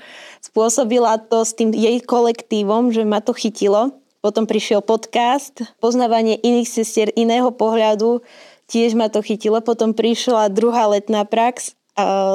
spôsobila 0.48 1.20
to 1.20 1.44
s 1.44 1.52
tým 1.52 1.76
jej 1.76 2.00
kolektívom, 2.00 2.90
že 2.90 3.04
ma 3.04 3.20
to 3.20 3.36
chytilo. 3.36 3.92
Potom 4.24 4.48
prišiel 4.48 4.82
podcast, 4.82 5.62
poznávanie 5.78 6.40
iných 6.40 6.66
sestier, 6.66 7.08
iného 7.14 7.54
pohľadu, 7.54 8.24
tiež 8.66 8.98
ma 8.98 9.06
to 9.12 9.22
chytilo. 9.22 9.62
Potom 9.62 9.94
prišla 9.94 10.50
druhá 10.50 10.90
letná 10.90 11.22
prax 11.22 11.78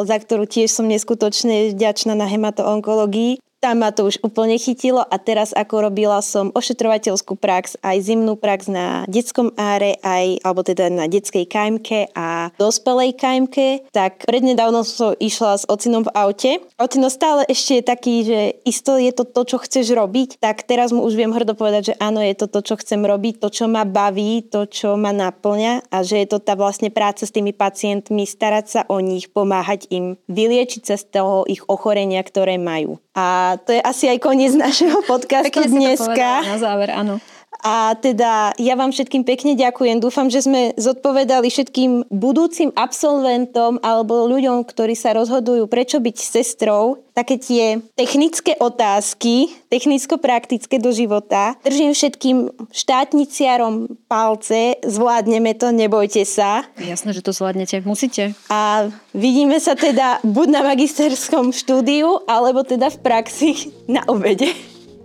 za 0.03 0.17
ktorú 0.19 0.43
tiež 0.43 0.67
som 0.67 0.91
neskutočne 0.91 1.71
vďačná 1.71 2.19
na 2.19 2.27
hematoonkológii 2.27 3.39
tam 3.63 3.79
ma 3.79 3.95
to 3.95 4.11
už 4.11 4.19
úplne 4.19 4.59
chytilo 4.59 4.99
a 4.99 5.15
teraz 5.15 5.55
ako 5.55 5.87
robila 5.87 6.19
som 6.19 6.51
ošetrovateľskú 6.51 7.39
prax, 7.39 7.79
aj 7.79 8.03
zimnú 8.03 8.35
prax 8.35 8.67
na 8.67 9.07
detskom 9.07 9.55
áre, 9.55 9.95
aj, 10.03 10.43
alebo 10.43 10.67
teda 10.67 10.91
na 10.91 11.07
detskej 11.07 11.47
KMK 11.47 12.11
a 12.11 12.51
dospelej 12.59 13.15
KMK, 13.15 13.87
tak 13.95 14.27
prednedávno 14.27 14.83
som 14.83 15.15
išla 15.15 15.63
s 15.63 15.63
ocinom 15.63 16.03
v 16.03 16.11
aute. 16.11 16.51
Ocino 16.75 17.07
stále 17.07 17.47
ešte 17.47 17.79
je 17.79 17.83
taký, 17.87 18.15
že 18.27 18.39
isto 18.67 18.99
je 18.99 19.15
to 19.15 19.23
to, 19.23 19.47
čo 19.47 19.57
chceš 19.63 19.95
robiť, 19.95 20.43
tak 20.43 20.67
teraz 20.67 20.91
mu 20.91 20.99
už 21.07 21.15
viem 21.15 21.31
hrdo 21.31 21.55
povedať, 21.55 21.95
že 21.95 21.99
áno, 22.03 22.19
je 22.19 22.35
to 22.35 22.51
to, 22.51 22.59
čo 22.67 22.75
chcem 22.83 22.99
robiť, 22.99 23.39
to, 23.39 23.47
čo 23.47 23.71
ma 23.71 23.87
baví, 23.87 24.43
to, 24.43 24.67
čo 24.67 24.99
ma 24.99 25.15
naplňa 25.15 25.87
a 25.87 26.03
že 26.03 26.19
je 26.19 26.27
to 26.27 26.43
tá 26.43 26.59
vlastne 26.59 26.91
práca 26.91 27.23
s 27.23 27.31
tými 27.31 27.55
pacientmi, 27.55 28.27
starať 28.27 28.65
sa 28.67 28.81
o 28.91 28.99
nich, 28.99 29.31
pomáhať 29.31 29.87
im, 29.87 30.19
vyliečiť 30.27 30.83
sa 30.83 30.95
z 30.99 31.05
toho 31.15 31.47
ich 31.47 31.63
ochorenia, 31.71 32.19
ktoré 32.19 32.59
majú. 32.59 33.02
A 33.13 33.57
to 33.61 33.73
je 33.73 33.81
asi 33.81 34.09
aj 34.09 34.17
koniec 34.21 34.57
našeho 34.65 35.05
podcastu 35.05 35.61
Pekne 35.61 35.69
dneska. 35.69 36.41
na 36.45 36.57
záver, 36.57 36.89
áno. 36.93 37.21
A 37.63 37.95
teda 37.95 38.51
ja 38.59 38.75
vám 38.75 38.91
všetkým 38.91 39.23
pekne 39.23 39.55
ďakujem. 39.55 40.03
Dúfam, 40.03 40.27
že 40.27 40.43
sme 40.43 40.75
zodpovedali 40.75 41.47
všetkým 41.47 42.11
budúcim 42.11 42.75
absolventom 42.75 43.79
alebo 43.79 44.27
ľuďom, 44.27 44.67
ktorí 44.67 44.99
sa 44.99 45.15
rozhodujú, 45.15 45.71
prečo 45.71 46.03
byť 46.03 46.17
sestrou, 46.19 46.99
také 47.15 47.39
tie 47.39 47.79
technické 47.95 48.59
otázky, 48.59 49.47
technicko-praktické 49.71 50.75
do 50.75 50.91
života. 50.91 51.55
Držím 51.63 51.95
všetkým 51.95 52.37
štátniciarom 52.67 53.95
palce, 54.11 54.83
zvládneme 54.83 55.55
to, 55.55 55.71
nebojte 55.71 56.27
sa. 56.27 56.67
Jasné, 56.75 57.15
že 57.15 57.23
to 57.23 57.31
zvládnete, 57.31 57.79
musíte. 57.87 58.35
A 58.51 58.91
vidíme 59.15 59.55
sa 59.63 59.79
teda 59.79 60.19
buď 60.27 60.47
na 60.51 60.61
magisterskom 60.67 61.55
štúdiu, 61.55 62.27
alebo 62.27 62.67
teda 62.67 62.91
v 62.91 62.97
praxi 62.99 63.71
na 63.87 64.03
obede. 64.11 64.51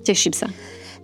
Teším 0.03 0.35
sa. 0.35 0.51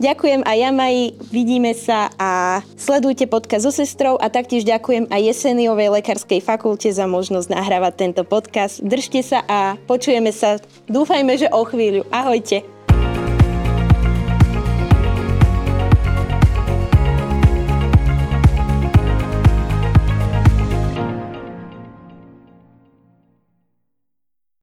Ďakujem 0.02 0.42
aj 0.42 0.56
ja, 0.58 0.70
Maji, 0.74 1.14
vidíme 1.30 1.70
sa 1.72 2.10
a 2.18 2.60
sledujte 2.74 3.30
podcast 3.30 3.62
so 3.62 3.72
sestrou 3.72 4.18
a 4.18 4.26
taktiež 4.26 4.66
ďakujem 4.66 5.06
aj 5.06 5.20
Jeseniovej 5.30 6.02
lekárskej 6.02 6.42
fakulte 6.42 6.90
za 6.90 7.06
možnosť 7.06 7.46
nahrávať 7.46 7.94
tento 7.94 8.22
podcast. 8.26 8.82
Držte 8.82 9.22
sa 9.22 9.38
a 9.46 9.78
počujeme 9.86 10.34
sa, 10.34 10.58
dúfajme, 10.90 11.38
že 11.38 11.46
o 11.54 11.62
chvíľu. 11.62 12.02
Ahojte. 12.10 12.73